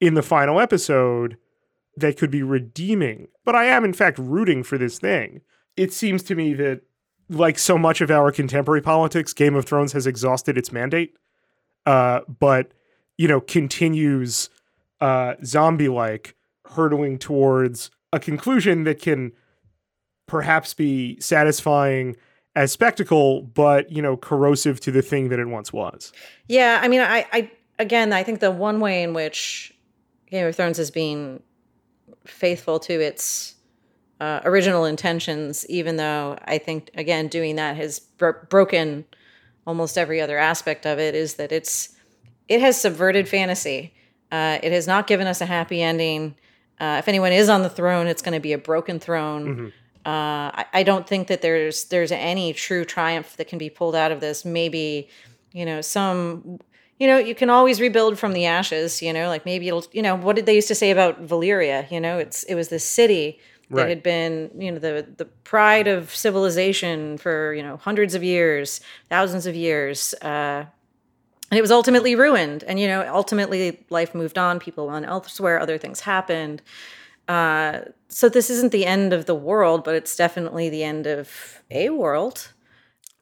in 0.00 0.14
the 0.14 0.22
final 0.22 0.58
episode 0.58 1.36
that 1.96 2.16
could 2.16 2.30
be 2.30 2.42
redeeming. 2.42 3.28
But 3.44 3.56
I 3.56 3.66
am 3.66 3.84
in 3.84 3.92
fact 3.92 4.18
rooting 4.18 4.62
for 4.62 4.78
this 4.78 4.98
thing. 4.98 5.42
It 5.76 5.92
seems 5.92 6.22
to 6.24 6.34
me 6.34 6.54
that 6.54 6.80
like 7.28 7.58
so 7.58 7.76
much 7.76 8.00
of 8.00 8.10
our 8.10 8.32
contemporary 8.32 8.80
politics, 8.80 9.34
Game 9.34 9.54
of 9.54 9.66
Thrones 9.66 9.92
has 9.92 10.06
exhausted 10.06 10.56
its 10.56 10.72
mandate. 10.72 11.14
Uh, 11.84 12.20
but 12.26 12.72
you 13.18 13.28
know, 13.28 13.40
continues 13.40 14.48
uh, 15.00 15.34
zombie 15.44 15.88
like 15.88 16.34
hurtling 16.64 17.18
towards 17.18 17.90
a 18.12 18.18
conclusion 18.18 18.84
that 18.84 19.02
can 19.02 19.32
perhaps 20.26 20.72
be 20.74 21.18
satisfying 21.20 22.16
as 22.54 22.72
spectacle, 22.72 23.42
but 23.42 23.90
you 23.92 24.00
know, 24.00 24.16
corrosive 24.16 24.80
to 24.80 24.90
the 24.90 25.02
thing 25.02 25.28
that 25.28 25.38
it 25.38 25.46
once 25.46 25.72
was. 25.72 26.12
Yeah, 26.48 26.80
I 26.82 26.88
mean, 26.88 27.00
I, 27.00 27.26
I 27.32 27.50
again, 27.78 28.12
I 28.12 28.22
think 28.22 28.40
the 28.40 28.50
one 28.50 28.80
way 28.80 29.02
in 29.02 29.14
which 29.14 29.74
Game 30.30 30.46
of 30.46 30.56
Thrones 30.56 30.76
has 30.78 30.90
been 30.90 31.42
faithful 32.24 32.78
to 32.80 32.92
its 32.92 33.54
uh, 34.20 34.40
original 34.44 34.84
intentions, 34.84 35.64
even 35.68 35.96
though 35.96 36.38
I 36.44 36.58
think 36.58 36.90
again 36.94 37.28
doing 37.28 37.56
that 37.56 37.76
has 37.76 38.00
bro- 38.00 38.34
broken 38.48 39.04
almost 39.66 39.98
every 39.98 40.20
other 40.20 40.38
aspect 40.38 40.86
of 40.86 40.98
it, 40.98 41.14
is 41.14 41.34
that 41.34 41.52
it's 41.52 41.94
it 42.48 42.60
has 42.60 42.80
subverted 42.80 43.28
fantasy. 43.28 43.94
Uh, 44.30 44.58
it 44.62 44.72
has 44.72 44.86
not 44.86 45.06
given 45.06 45.26
us 45.26 45.40
a 45.40 45.46
happy 45.46 45.82
ending. 45.82 46.34
Uh, 46.80 46.96
if 46.98 47.08
anyone 47.08 47.32
is 47.32 47.48
on 47.48 47.62
the 47.62 47.70
throne, 47.70 48.06
it's 48.06 48.22
going 48.22 48.34
to 48.34 48.40
be 48.40 48.52
a 48.52 48.58
broken 48.58 48.98
throne. 48.98 49.46
Mm-hmm. 49.46 49.66
Uh, 50.06 50.50
I, 50.54 50.66
I, 50.74 50.82
don't 50.84 51.06
think 51.06 51.28
that 51.28 51.42
there's 51.42 51.84
there's 51.86 52.12
any 52.12 52.52
true 52.52 52.84
triumph 52.84 53.36
that 53.36 53.48
can 53.48 53.58
be 53.58 53.68
pulled 53.68 53.94
out 53.94 54.12
of 54.12 54.20
this. 54.20 54.44
Maybe, 54.44 55.08
you 55.52 55.66
know, 55.66 55.80
some, 55.80 56.60
you 56.98 57.06
know, 57.06 57.18
you 57.18 57.34
can 57.34 57.50
always 57.50 57.80
rebuild 57.80 58.18
from 58.18 58.32
the 58.32 58.46
ashes. 58.46 59.02
You 59.02 59.12
know, 59.12 59.28
like 59.28 59.44
maybe 59.44 59.68
it'll, 59.68 59.84
you 59.92 60.00
know, 60.00 60.14
what 60.14 60.36
did 60.36 60.46
they 60.46 60.54
used 60.54 60.68
to 60.68 60.74
say 60.74 60.90
about 60.90 61.26
Valyria? 61.26 61.90
You 61.90 62.00
know, 62.00 62.18
it's 62.18 62.44
it 62.44 62.54
was 62.54 62.68
this 62.68 62.84
city 62.84 63.38
that 63.70 63.76
right. 63.76 63.88
had 63.88 64.02
been, 64.02 64.50
you 64.56 64.72
know, 64.72 64.78
the 64.78 65.06
the 65.16 65.26
pride 65.26 65.88
of 65.88 66.14
civilization 66.14 67.18
for 67.18 67.52
you 67.52 67.62
know 67.62 67.76
hundreds 67.76 68.14
of 68.14 68.22
years, 68.22 68.80
thousands 69.10 69.46
of 69.46 69.54
years. 69.54 70.14
Uh, 70.22 70.66
and 71.50 71.58
it 71.58 71.62
was 71.62 71.70
ultimately 71.70 72.14
ruined. 72.14 72.64
And 72.64 72.78
you 72.78 72.86
know 72.86 73.06
ultimately 73.12 73.84
life 73.90 74.14
moved 74.14 74.38
on 74.38 74.58
people 74.58 74.86
went 74.86 75.06
elsewhere 75.06 75.60
other 75.60 75.78
things 75.78 76.00
happened. 76.00 76.62
Uh, 77.26 77.80
so 78.08 78.28
this 78.28 78.48
isn't 78.48 78.72
the 78.72 78.86
end 78.86 79.12
of 79.12 79.26
the 79.26 79.34
world 79.34 79.84
but 79.84 79.94
it's 79.94 80.16
definitely 80.16 80.68
the 80.70 80.82
end 80.82 81.06
of 81.06 81.62
a 81.70 81.90
world. 81.90 82.52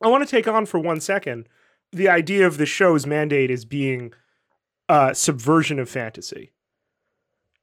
I 0.02 0.08
want 0.08 0.26
to 0.26 0.30
take 0.30 0.46
on 0.46 0.66
for 0.66 0.78
one 0.78 1.00
second 1.00 1.48
the 1.92 2.08
idea 2.08 2.46
of 2.46 2.58
the 2.58 2.66
show's 2.66 3.06
mandate 3.06 3.50
as 3.50 3.64
being 3.64 4.12
a 4.88 5.14
subversion 5.14 5.78
of 5.78 5.88
fantasy. 5.88 6.52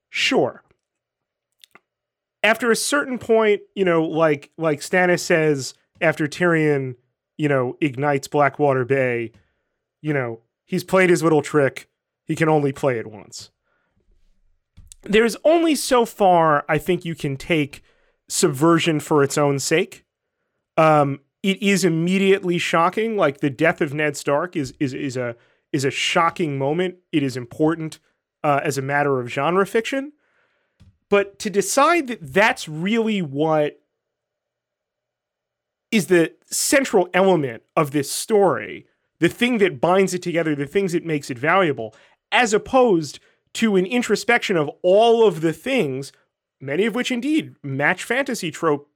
Sure. 0.09 0.63
After 2.41 2.71
a 2.71 2.75
certain 2.75 3.19
point 3.19 3.61
you 3.75 3.85
know 3.85 4.03
like 4.03 4.51
like 4.57 4.79
stannis 4.79 5.19
says 5.19 5.73
after 6.01 6.27
tyrion 6.27 6.95
you 7.37 7.47
know 7.47 7.77
ignites 7.81 8.27
blackwater 8.27 8.85
bay 8.85 9.31
you 10.01 10.13
know 10.13 10.39
He's 10.65 10.83
played 10.83 11.09
his 11.09 11.23
little 11.23 11.41
trick. 11.41 11.89
He 12.25 12.35
can 12.35 12.49
only 12.49 12.71
play 12.71 12.97
it 12.97 13.07
once. 13.07 13.51
There's 15.01 15.35
only 15.43 15.75
so 15.75 16.05
far 16.05 16.65
I 16.69 16.77
think 16.77 17.03
you 17.03 17.15
can 17.15 17.35
take 17.35 17.83
subversion 18.29 18.99
for 18.99 19.23
its 19.23 19.37
own 19.37 19.59
sake. 19.59 20.05
Um, 20.77 21.19
it 21.43 21.61
is 21.61 21.83
immediately 21.83 22.57
shocking. 22.57 23.17
Like 23.17 23.39
the 23.39 23.49
death 23.49 23.81
of 23.81 23.93
Ned 23.93 24.15
Stark 24.15 24.55
is 24.55 24.73
is 24.79 24.93
is 24.93 25.17
a 25.17 25.35
is 25.73 25.83
a 25.83 25.91
shocking 25.91 26.57
moment. 26.57 26.95
It 27.11 27.21
is 27.21 27.35
important 27.35 27.99
uh, 28.43 28.61
as 28.63 28.77
a 28.77 28.81
matter 28.81 29.19
of 29.19 29.29
genre 29.29 29.67
fiction. 29.67 30.13
But 31.09 31.37
to 31.39 31.49
decide 31.49 32.07
that 32.07 32.33
that's 32.33 32.67
really 32.67 33.21
what 33.21 33.79
is 35.91 36.07
the 36.07 36.33
central 36.45 37.09
element 37.13 37.61
of 37.75 37.91
this 37.91 38.11
story 38.11 38.87
the 39.23 39.29
thing 39.29 39.57
that 39.59 39.79
binds 39.79 40.13
it 40.13 40.21
together, 40.21 40.53
the 40.53 40.65
things 40.65 40.91
that 40.91 41.05
makes 41.05 41.29
it 41.29 41.39
valuable, 41.39 41.95
as 42.29 42.53
opposed 42.53 43.21
to 43.53 43.77
an 43.77 43.85
introspection 43.85 44.57
of 44.57 44.69
all 44.81 45.25
of 45.25 45.39
the 45.39 45.53
things, 45.53 46.11
many 46.59 46.85
of 46.85 46.93
which 46.93 47.09
indeed 47.09 47.55
match 47.63 48.03
fantasy 48.03 48.51
trope 48.51 48.89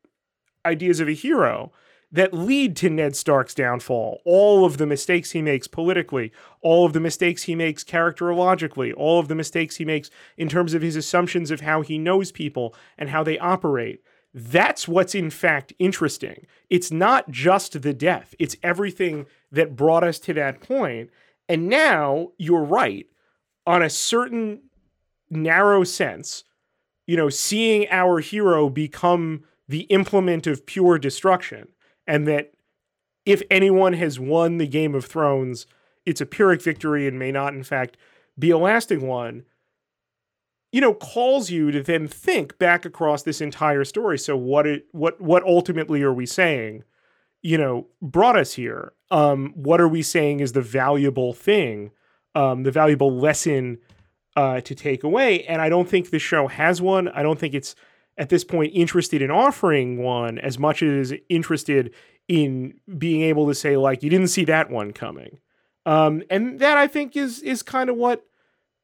ideas 0.65 0.99
of 0.99 1.07
a 1.07 1.13
hero 1.13 1.71
that 2.11 2.33
lead 2.33 2.75
to 2.75 2.89
Ned 2.89 3.15
Stark's 3.15 3.55
downfall. 3.55 4.19
All 4.25 4.65
of 4.65 4.75
the 4.75 4.85
mistakes 4.85 5.31
he 5.31 5.41
makes 5.41 5.65
politically, 5.65 6.33
all 6.59 6.85
of 6.85 6.91
the 6.91 6.99
mistakes 6.99 7.43
he 7.43 7.55
makes 7.55 7.85
characterologically, 7.85 8.93
all 8.97 9.21
of 9.21 9.29
the 9.29 9.35
mistakes 9.35 9.77
he 9.77 9.85
makes 9.85 10.09
in 10.35 10.49
terms 10.49 10.73
of 10.73 10.81
his 10.81 10.97
assumptions 10.97 11.51
of 11.51 11.61
how 11.61 11.83
he 11.83 11.97
knows 11.97 12.33
people 12.33 12.75
and 12.97 13.11
how 13.11 13.23
they 13.23 13.39
operate. 13.39 14.03
That's 14.33 14.89
what's 14.89 15.15
in 15.15 15.29
fact 15.29 15.71
interesting. 15.79 16.47
It's 16.69 16.91
not 16.91 17.31
just 17.31 17.81
the 17.81 17.93
death, 17.93 18.35
it's 18.37 18.57
everything 18.61 19.25
that 19.51 19.75
brought 19.75 20.03
us 20.03 20.19
to 20.19 20.33
that 20.33 20.61
point. 20.61 21.09
And 21.49 21.69
now 21.69 22.29
you're 22.37 22.63
right. 22.63 23.07
On 23.65 23.81
a 23.81 23.89
certain 23.89 24.61
narrow 25.29 25.83
sense, 25.83 26.43
you 27.05 27.17
know, 27.17 27.29
seeing 27.29 27.87
our 27.89 28.19
hero 28.19 28.69
become 28.69 29.43
the 29.67 29.81
implement 29.81 30.47
of 30.47 30.65
pure 30.65 30.97
destruction, 30.97 31.67
and 32.05 32.27
that 32.27 32.53
if 33.25 33.41
anyone 33.51 33.93
has 33.93 34.19
won 34.19 34.57
the 34.57 34.67
Game 34.67 34.95
of 34.95 35.05
Thrones, 35.05 35.67
it's 36.05 36.21
a 36.21 36.25
Pyrrhic 36.25 36.61
victory 36.61 37.05
and 37.05 37.19
may 37.19 37.31
not, 37.31 37.53
in 37.53 37.63
fact, 37.63 37.97
be 38.39 38.49
a 38.49 38.57
lasting 38.57 39.05
one, 39.05 39.43
you 40.71 40.79
know, 40.79 40.93
calls 40.93 41.49
you 41.49 41.71
to 41.71 41.83
then 41.83 42.07
think 42.07 42.57
back 42.57 42.85
across 42.85 43.23
this 43.23 43.41
entire 43.41 43.83
story. 43.83 44.17
So 44.17 44.37
what 44.37 44.65
it 44.65 44.85
what 44.91 45.19
what 45.19 45.43
ultimately 45.43 46.01
are 46.03 46.13
we 46.13 46.25
saying, 46.25 46.83
you 47.41 47.57
know, 47.57 47.87
brought 48.01 48.37
us 48.37 48.53
here? 48.53 48.93
Um, 49.11 49.53
what 49.55 49.79
are 49.79 49.87
we 49.87 50.01
saying 50.01 50.39
is 50.39 50.51
the 50.51 50.61
valuable 50.61 51.33
thing, 51.33 51.91
um, 52.35 52.63
the 52.63 52.71
valuable 52.71 53.15
lesson 53.15 53.77
uh, 54.35 54.61
to 54.61 54.75
take 54.75 55.03
away? 55.03 55.43
And 55.45 55.61
I 55.61 55.69
don't 55.69 55.87
think 55.87 56.09
the 56.09 56.19
show 56.19 56.47
has 56.47 56.81
one. 56.81 57.07
I 57.09 57.23
don't 57.23 57.39
think 57.39 57.53
it's 57.53 57.75
at 58.17 58.29
this 58.29 58.43
point 58.43 58.71
interested 58.73 59.21
in 59.21 59.31
offering 59.31 60.01
one 60.01 60.39
as 60.39 60.57
much 60.57 60.81
as 60.81 61.13
interested 61.29 61.93
in 62.27 62.73
being 62.97 63.21
able 63.21 63.47
to 63.47 63.55
say 63.55 63.77
like 63.77 64.03
you 64.03 64.09
didn't 64.09 64.27
see 64.27 64.43
that 64.45 64.69
one 64.69 64.91
coming 64.91 65.39
um, 65.85 66.23
and 66.29 66.59
that 66.59 66.77
i 66.77 66.87
think 66.87 67.15
is 67.15 67.41
is 67.41 67.61
kind 67.63 67.89
of 67.89 67.95
what 67.95 68.25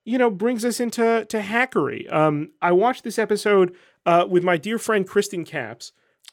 you 0.05 0.17
know 0.17 0.29
brings 0.29 0.63
us 0.63 0.79
into 0.79 1.25
to 1.25 1.39
hackery 1.39 2.11
um, 2.13 2.51
i 2.61 2.71
watched 2.71 3.03
this 3.03 3.19
episode 3.19 3.75
uh, 4.05 4.25
with 4.29 4.43
my 4.43 4.57
dear 4.57 4.77
friend 4.77 5.07
kristen 5.07 5.43
caps 5.43 5.91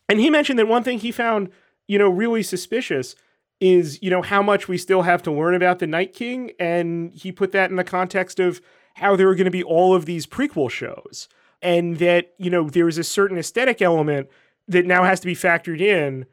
and 0.08 0.20
he 0.20 0.30
mentioned 0.30 0.58
that 0.58 0.68
one 0.68 0.82
thing 0.82 0.98
he 0.98 1.12
found 1.12 1.50
you 1.90 1.98
know 1.98 2.08
really 2.08 2.42
suspicious 2.42 3.16
is 3.58 4.00
you 4.00 4.10
know 4.10 4.22
how 4.22 4.40
much 4.40 4.68
we 4.68 4.78
still 4.78 5.02
have 5.02 5.22
to 5.24 5.32
learn 5.32 5.56
about 5.56 5.80
the 5.80 5.88
night 5.88 6.12
king 6.12 6.52
and 6.60 7.12
he 7.12 7.32
put 7.32 7.50
that 7.50 7.68
in 7.68 7.74
the 7.74 7.82
context 7.82 8.38
of 8.38 8.60
how 8.94 9.16
there 9.16 9.28
are 9.28 9.34
going 9.34 9.44
to 9.44 9.50
be 9.50 9.64
all 9.64 9.92
of 9.92 10.06
these 10.06 10.24
prequel 10.24 10.70
shows 10.70 11.28
and 11.60 11.98
that 11.98 12.32
you 12.38 12.48
know 12.48 12.70
there 12.70 12.86
is 12.86 12.96
a 12.96 13.02
certain 13.02 13.36
aesthetic 13.36 13.82
element 13.82 14.28
that 14.68 14.86
now 14.86 15.02
has 15.02 15.18
to 15.18 15.26
be 15.26 15.34
factored 15.34 15.80
in 15.80 16.26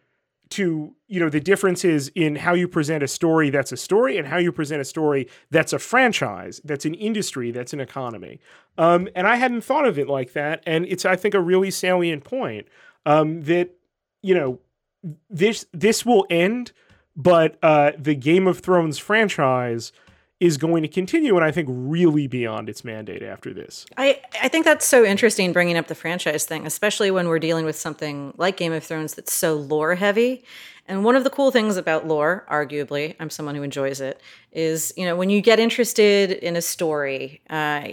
to 0.50 0.94
you 1.08 1.20
know 1.20 1.28
the 1.28 1.40
differences 1.40 2.10
in 2.10 2.36
how 2.36 2.54
you 2.54 2.68
present 2.68 3.02
a 3.02 3.08
story 3.08 3.50
that's 3.50 3.72
a 3.72 3.78
story 3.78 4.16
and 4.16 4.28
how 4.28 4.38
you 4.38 4.52
present 4.52 4.80
a 4.80 4.86
story 4.86 5.28
that's 5.50 5.74
a 5.74 5.80
franchise 5.80 6.62
that's 6.66 6.86
an 6.86 6.94
industry 6.94 7.50
that's 7.50 7.74
an 7.74 7.80
economy. 7.80 8.40
Um, 8.78 9.10
and 9.16 9.26
i 9.26 9.38
hadn't 9.38 9.62
thought 9.62 9.88
of 9.88 9.98
it 9.98 10.08
like 10.08 10.34
that 10.34 10.62
and 10.68 10.86
it's 10.86 11.04
i 11.04 11.16
think 11.16 11.34
a 11.34 11.42
really 11.42 11.72
salient 11.72 12.24
point 12.24 12.68
um, 13.08 13.42
that 13.46 13.72
you 14.22 14.36
know 14.36 14.60
this 15.30 15.66
this 15.74 16.06
will 16.06 16.26
end 16.30 16.72
but 17.16 17.58
uh, 17.64 17.92
the 17.98 18.16
game 18.16 18.48
of 18.48 18.60
thrones 18.60 18.98
franchise 18.98 19.92
is 20.40 20.58
going 20.58 20.84
to 20.84 20.88
continue 20.88 21.36
and 21.36 21.44
I 21.44 21.52
think 21.52 21.68
really 21.72 22.28
beyond 22.28 22.70
its 22.70 22.84
mandate 22.84 23.24
after 23.24 23.54
this. 23.54 23.88
I, 23.98 24.22
I 24.42 24.48
think 24.48 24.66
that's 24.66 24.86
so 24.86 25.04
interesting 25.04 25.52
bringing 25.52 25.78
up 25.78 25.88
the 25.88 25.96
franchise 25.96 26.46
thing, 26.46 26.68
especially 26.68 27.10
when 27.10 27.28
we're 27.28 27.40
dealing 27.40 27.66
with 27.66 27.76
something 27.76 28.34
like 28.38 28.56
Game 28.56 28.72
of 28.72 28.84
Thrones 28.84 29.16
that's 29.16 29.34
so 29.34 29.56
lore 29.56 29.96
heavy. 29.96 30.44
And 30.88 31.04
one 31.04 31.16
of 31.16 31.24
the 31.24 31.32
cool 31.32 31.52
things 31.52 31.76
about 31.76 32.08
lore, 32.08 32.46
arguably, 32.50 33.16
I'm 33.20 33.30
someone 33.30 33.56
who 33.56 33.64
enjoys 33.64 34.00
it, 34.00 34.22
is 34.52 34.94
you 34.96 35.06
know 35.06 35.16
when 35.16 35.30
you 35.30 35.42
get 35.42 35.60
interested 35.60 36.32
in 36.32 36.56
a 36.56 36.62
story, 36.62 37.42
uh, 37.50 37.90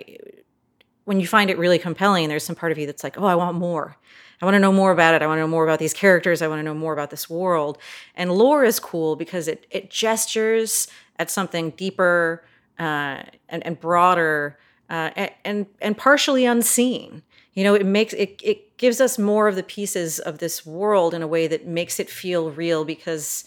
when 1.05 1.19
you 1.19 1.27
find 1.27 1.51
it 1.51 1.59
really 1.59 1.79
compelling, 1.79 2.29
there's 2.29 2.45
some 2.45 2.55
part 2.55 2.73
of 2.73 2.79
you 2.79 2.87
that's 2.87 3.03
like, 3.03 3.19
oh, 3.19 3.25
I 3.25 3.35
want 3.35 3.57
more. 3.57 3.97
I 4.41 4.45
want 4.45 4.55
to 4.55 4.61
know 4.61 4.72
more 4.72 4.93
about 4.93 5.14
it. 5.14 5.22
I 5.22 5.26
want 5.26 5.39
to 5.39 5.43
know 5.43 5.49
more 5.49 5.64
about 5.64 5.78
these 5.78 5.95
characters. 5.95 6.43
I 6.43 6.49
want 6.49 6.59
to 6.59 6.62
know 6.62 6.74
more 6.74 6.93
about 6.93 7.11
this 7.11 7.30
world. 7.30 7.78
And 8.14 8.32
lore 8.32 8.64
is 8.64 8.80
cool 8.80 9.16
because 9.16 9.49
it 9.49 9.66
it 9.70 9.91
gestures 9.91 10.89
at 11.18 11.30
something 11.30 11.70
deeper 11.70 12.45
uh, 12.78 13.22
and, 13.49 13.64
and 13.64 13.78
broader 13.80 14.59
uh, 14.91 15.28
and 15.45 15.66
and 15.80 15.97
partially 15.97 16.45
unseen. 16.45 17.22
You 17.55 17.64
know, 17.64 17.74
it 17.74 17.87
makes 17.87 18.12
it 18.14 18.41
it 18.43 18.76
gives 18.76 19.01
us 19.01 19.18
more 19.18 19.49
of 19.49 19.57
the 19.57 19.62
pieces 19.62 20.18
of 20.18 20.39
this 20.39 20.66
world 20.66 21.14
in 21.14 21.22
a 21.22 21.26
way 21.26 21.47
that 21.47 21.66
makes 21.66 22.01
it 22.01 22.11
feel 22.11 22.51
real 22.51 22.85
because 22.85 23.45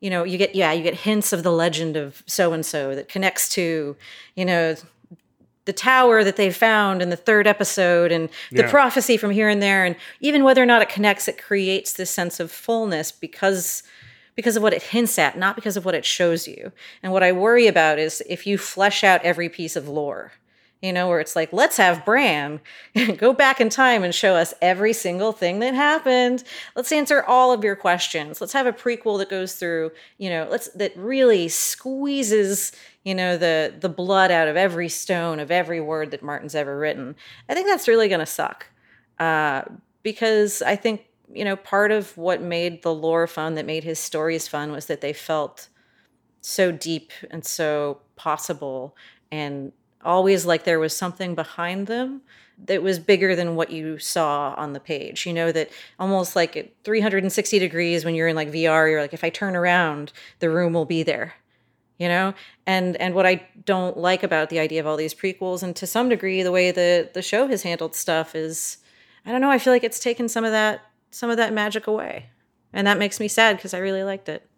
you 0.00 0.08
know 0.08 0.24
you 0.24 0.38
get 0.38 0.54
yeah 0.54 0.72
you 0.72 0.82
get 0.82 0.94
hints 0.94 1.32
of 1.32 1.42
the 1.42 1.52
legend 1.52 1.96
of 1.96 2.22
so 2.26 2.52
and 2.52 2.64
so 2.64 2.94
that 2.94 3.08
connects 3.08 3.48
to 3.50 3.96
you 4.34 4.44
know 4.44 4.74
the 5.70 5.74
tower 5.74 6.24
that 6.24 6.34
they 6.34 6.50
found 6.50 7.00
in 7.00 7.10
the 7.10 7.16
third 7.16 7.46
episode 7.46 8.10
and 8.10 8.28
the 8.50 8.62
yeah. 8.62 8.70
prophecy 8.70 9.16
from 9.16 9.30
here 9.30 9.48
and 9.48 9.62
there 9.62 9.84
and 9.84 9.94
even 10.18 10.42
whether 10.42 10.60
or 10.60 10.66
not 10.66 10.82
it 10.82 10.88
connects 10.88 11.28
it 11.28 11.40
creates 11.40 11.92
this 11.92 12.10
sense 12.10 12.40
of 12.40 12.50
fullness 12.50 13.12
because 13.12 13.84
because 14.34 14.56
of 14.56 14.64
what 14.64 14.72
it 14.72 14.82
hints 14.82 15.16
at, 15.16 15.38
not 15.38 15.54
because 15.54 15.76
of 15.76 15.84
what 15.84 15.94
it 15.94 16.04
shows 16.04 16.48
you. 16.48 16.72
And 17.02 17.12
what 17.12 17.22
I 17.22 17.30
worry 17.30 17.66
about 17.66 17.98
is 17.98 18.22
if 18.28 18.46
you 18.46 18.58
flesh 18.58 19.04
out 19.04 19.22
every 19.22 19.48
piece 19.48 19.76
of 19.76 19.86
lore, 19.86 20.32
you 20.82 20.92
know, 20.92 21.08
where 21.08 21.20
it's 21.20 21.36
like, 21.36 21.52
let's 21.52 21.76
have 21.76 22.04
Bran 22.04 22.60
go 23.16 23.32
back 23.32 23.60
in 23.60 23.68
time 23.68 24.02
and 24.02 24.14
show 24.14 24.34
us 24.34 24.54
every 24.62 24.92
single 24.92 25.32
thing 25.32 25.58
that 25.58 25.74
happened. 25.74 26.42
Let's 26.74 26.90
answer 26.90 27.22
all 27.22 27.52
of 27.52 27.62
your 27.62 27.76
questions. 27.76 28.40
Let's 28.40 28.54
have 28.54 28.66
a 28.66 28.72
prequel 28.72 29.18
that 29.18 29.28
goes 29.28 29.54
through, 29.54 29.92
you 30.18 30.30
know, 30.30 30.48
let's 30.50 30.68
that 30.70 30.96
really 30.96 31.48
squeezes, 31.48 32.72
you 33.04 33.14
know, 33.14 33.36
the 33.36 33.74
the 33.78 33.90
blood 33.90 34.30
out 34.30 34.48
of 34.48 34.56
every 34.56 34.88
stone 34.88 35.38
of 35.38 35.50
every 35.50 35.80
word 35.80 36.12
that 36.12 36.22
Martin's 36.22 36.54
ever 36.54 36.78
written. 36.78 37.14
I 37.48 37.54
think 37.54 37.66
that's 37.66 37.88
really 37.88 38.08
going 38.08 38.20
to 38.20 38.26
suck. 38.26 38.66
Uh, 39.18 39.62
because 40.02 40.62
I 40.62 40.76
think 40.76 41.04
you 41.32 41.44
know, 41.44 41.54
part 41.54 41.92
of 41.92 42.16
what 42.16 42.42
made 42.42 42.82
the 42.82 42.92
lore 42.92 43.26
fun, 43.26 43.54
that 43.54 43.64
made 43.66 43.84
his 43.84 44.00
stories 44.00 44.48
fun, 44.48 44.72
was 44.72 44.86
that 44.86 45.00
they 45.00 45.12
felt 45.12 45.68
so 46.40 46.72
deep 46.72 47.12
and 47.30 47.44
so 47.44 48.00
possible 48.16 48.96
and 49.30 49.72
always 50.04 50.46
like 50.46 50.64
there 50.64 50.80
was 50.80 50.96
something 50.96 51.34
behind 51.34 51.86
them 51.86 52.22
that 52.66 52.82
was 52.82 52.98
bigger 52.98 53.34
than 53.34 53.56
what 53.56 53.70
you 53.70 53.98
saw 53.98 54.54
on 54.56 54.72
the 54.72 54.80
page. 54.80 55.26
You 55.26 55.32
know, 55.32 55.52
that 55.52 55.70
almost 55.98 56.36
like 56.36 56.56
at 56.56 56.70
360 56.84 57.58
degrees 57.58 58.04
when 58.04 58.14
you're 58.14 58.28
in 58.28 58.36
like 58.36 58.52
VR, 58.52 58.90
you're 58.90 59.00
like, 59.00 59.14
if 59.14 59.24
I 59.24 59.30
turn 59.30 59.56
around, 59.56 60.12
the 60.40 60.50
room 60.50 60.72
will 60.72 60.84
be 60.84 61.02
there. 61.02 61.34
You 61.98 62.08
know? 62.08 62.34
And 62.66 62.96
and 62.96 63.14
what 63.14 63.26
I 63.26 63.46
don't 63.64 63.96
like 63.96 64.22
about 64.22 64.50
the 64.50 64.58
idea 64.58 64.80
of 64.80 64.86
all 64.86 64.96
these 64.96 65.14
prequels 65.14 65.62
and 65.62 65.74
to 65.76 65.86
some 65.86 66.08
degree 66.08 66.42
the 66.42 66.52
way 66.52 66.70
the 66.70 67.10
the 67.12 67.22
show 67.22 67.46
has 67.48 67.62
handled 67.62 67.94
stuff 67.94 68.34
is 68.34 68.78
I 69.26 69.32
don't 69.32 69.40
know, 69.40 69.50
I 69.50 69.58
feel 69.58 69.72
like 69.72 69.84
it's 69.84 70.00
taken 70.00 70.28
some 70.28 70.44
of 70.44 70.52
that 70.52 70.80
some 71.10 71.30
of 71.30 71.36
that 71.36 71.52
magic 71.52 71.86
away. 71.86 72.30
And 72.72 72.86
that 72.86 72.98
makes 72.98 73.18
me 73.20 73.28
sad 73.28 73.56
because 73.56 73.74
I 73.74 73.78
really 73.78 74.04
liked 74.04 74.28
it. 74.28 74.48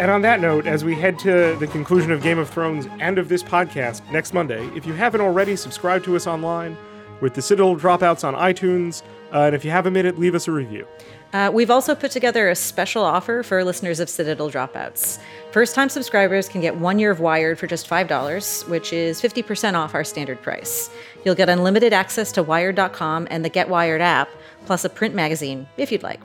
And 0.00 0.10
on 0.10 0.22
that 0.22 0.40
note, 0.40 0.66
as 0.66 0.82
we 0.82 0.94
head 0.94 1.18
to 1.18 1.54
the 1.60 1.66
conclusion 1.66 2.10
of 2.10 2.22
Game 2.22 2.38
of 2.38 2.48
Thrones 2.48 2.86
and 3.00 3.18
of 3.18 3.28
this 3.28 3.42
podcast 3.42 4.00
next 4.10 4.32
Monday, 4.32 4.66
if 4.74 4.86
you 4.86 4.94
haven't 4.94 5.20
already, 5.20 5.56
subscribe 5.56 6.02
to 6.04 6.16
us 6.16 6.26
online 6.26 6.74
with 7.20 7.34
the 7.34 7.42
Citadel 7.42 7.76
Dropouts 7.76 8.24
on 8.24 8.32
iTunes. 8.34 9.02
Uh, 9.30 9.40
and 9.40 9.54
if 9.54 9.62
you 9.62 9.70
have 9.70 9.84
a 9.84 9.90
minute, 9.90 10.18
leave 10.18 10.34
us 10.34 10.48
a 10.48 10.52
review. 10.52 10.86
Uh, 11.34 11.50
we've 11.52 11.70
also 11.70 11.94
put 11.94 12.10
together 12.12 12.48
a 12.48 12.54
special 12.54 13.04
offer 13.04 13.42
for 13.42 13.62
listeners 13.62 14.00
of 14.00 14.08
Citadel 14.08 14.50
Dropouts. 14.50 15.18
First 15.52 15.74
time 15.74 15.90
subscribers 15.90 16.48
can 16.48 16.62
get 16.62 16.76
one 16.76 16.98
year 16.98 17.10
of 17.10 17.20
Wired 17.20 17.58
for 17.58 17.66
just 17.66 17.86
$5, 17.86 18.68
which 18.70 18.94
is 18.94 19.20
50% 19.20 19.74
off 19.74 19.94
our 19.94 20.02
standard 20.02 20.40
price. 20.40 20.88
You'll 21.26 21.34
get 21.34 21.50
unlimited 21.50 21.92
access 21.92 22.32
to 22.32 22.42
Wired.com 22.42 23.28
and 23.30 23.44
the 23.44 23.50
Get 23.50 23.68
Wired 23.68 24.00
app, 24.00 24.30
plus 24.64 24.82
a 24.82 24.88
print 24.88 25.14
magazine, 25.14 25.68
if 25.76 25.92
you'd 25.92 26.02
like. 26.02 26.20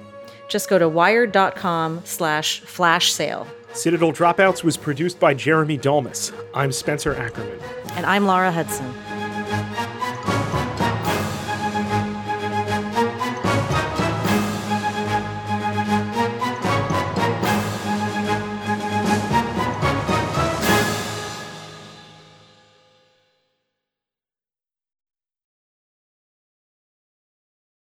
Just 0.47 0.69
go 0.69 0.79
to 0.79 0.87
wired.com 0.87 2.01
slash 2.05 2.61
flash 2.61 3.11
sale. 3.11 3.47
Citadel 3.75 4.13
Dropouts 4.13 4.63
was 4.63 4.77
produced 4.77 5.19
by 5.19 5.33
Jeremy 5.33 5.77
Dolmus. 5.77 6.31
I'm 6.53 6.71
Spencer 6.71 7.13
Ackerman. 7.13 7.59
And 7.91 8.05
I'm 8.05 8.25
Laura 8.25 8.49
Hudson. 8.49 8.85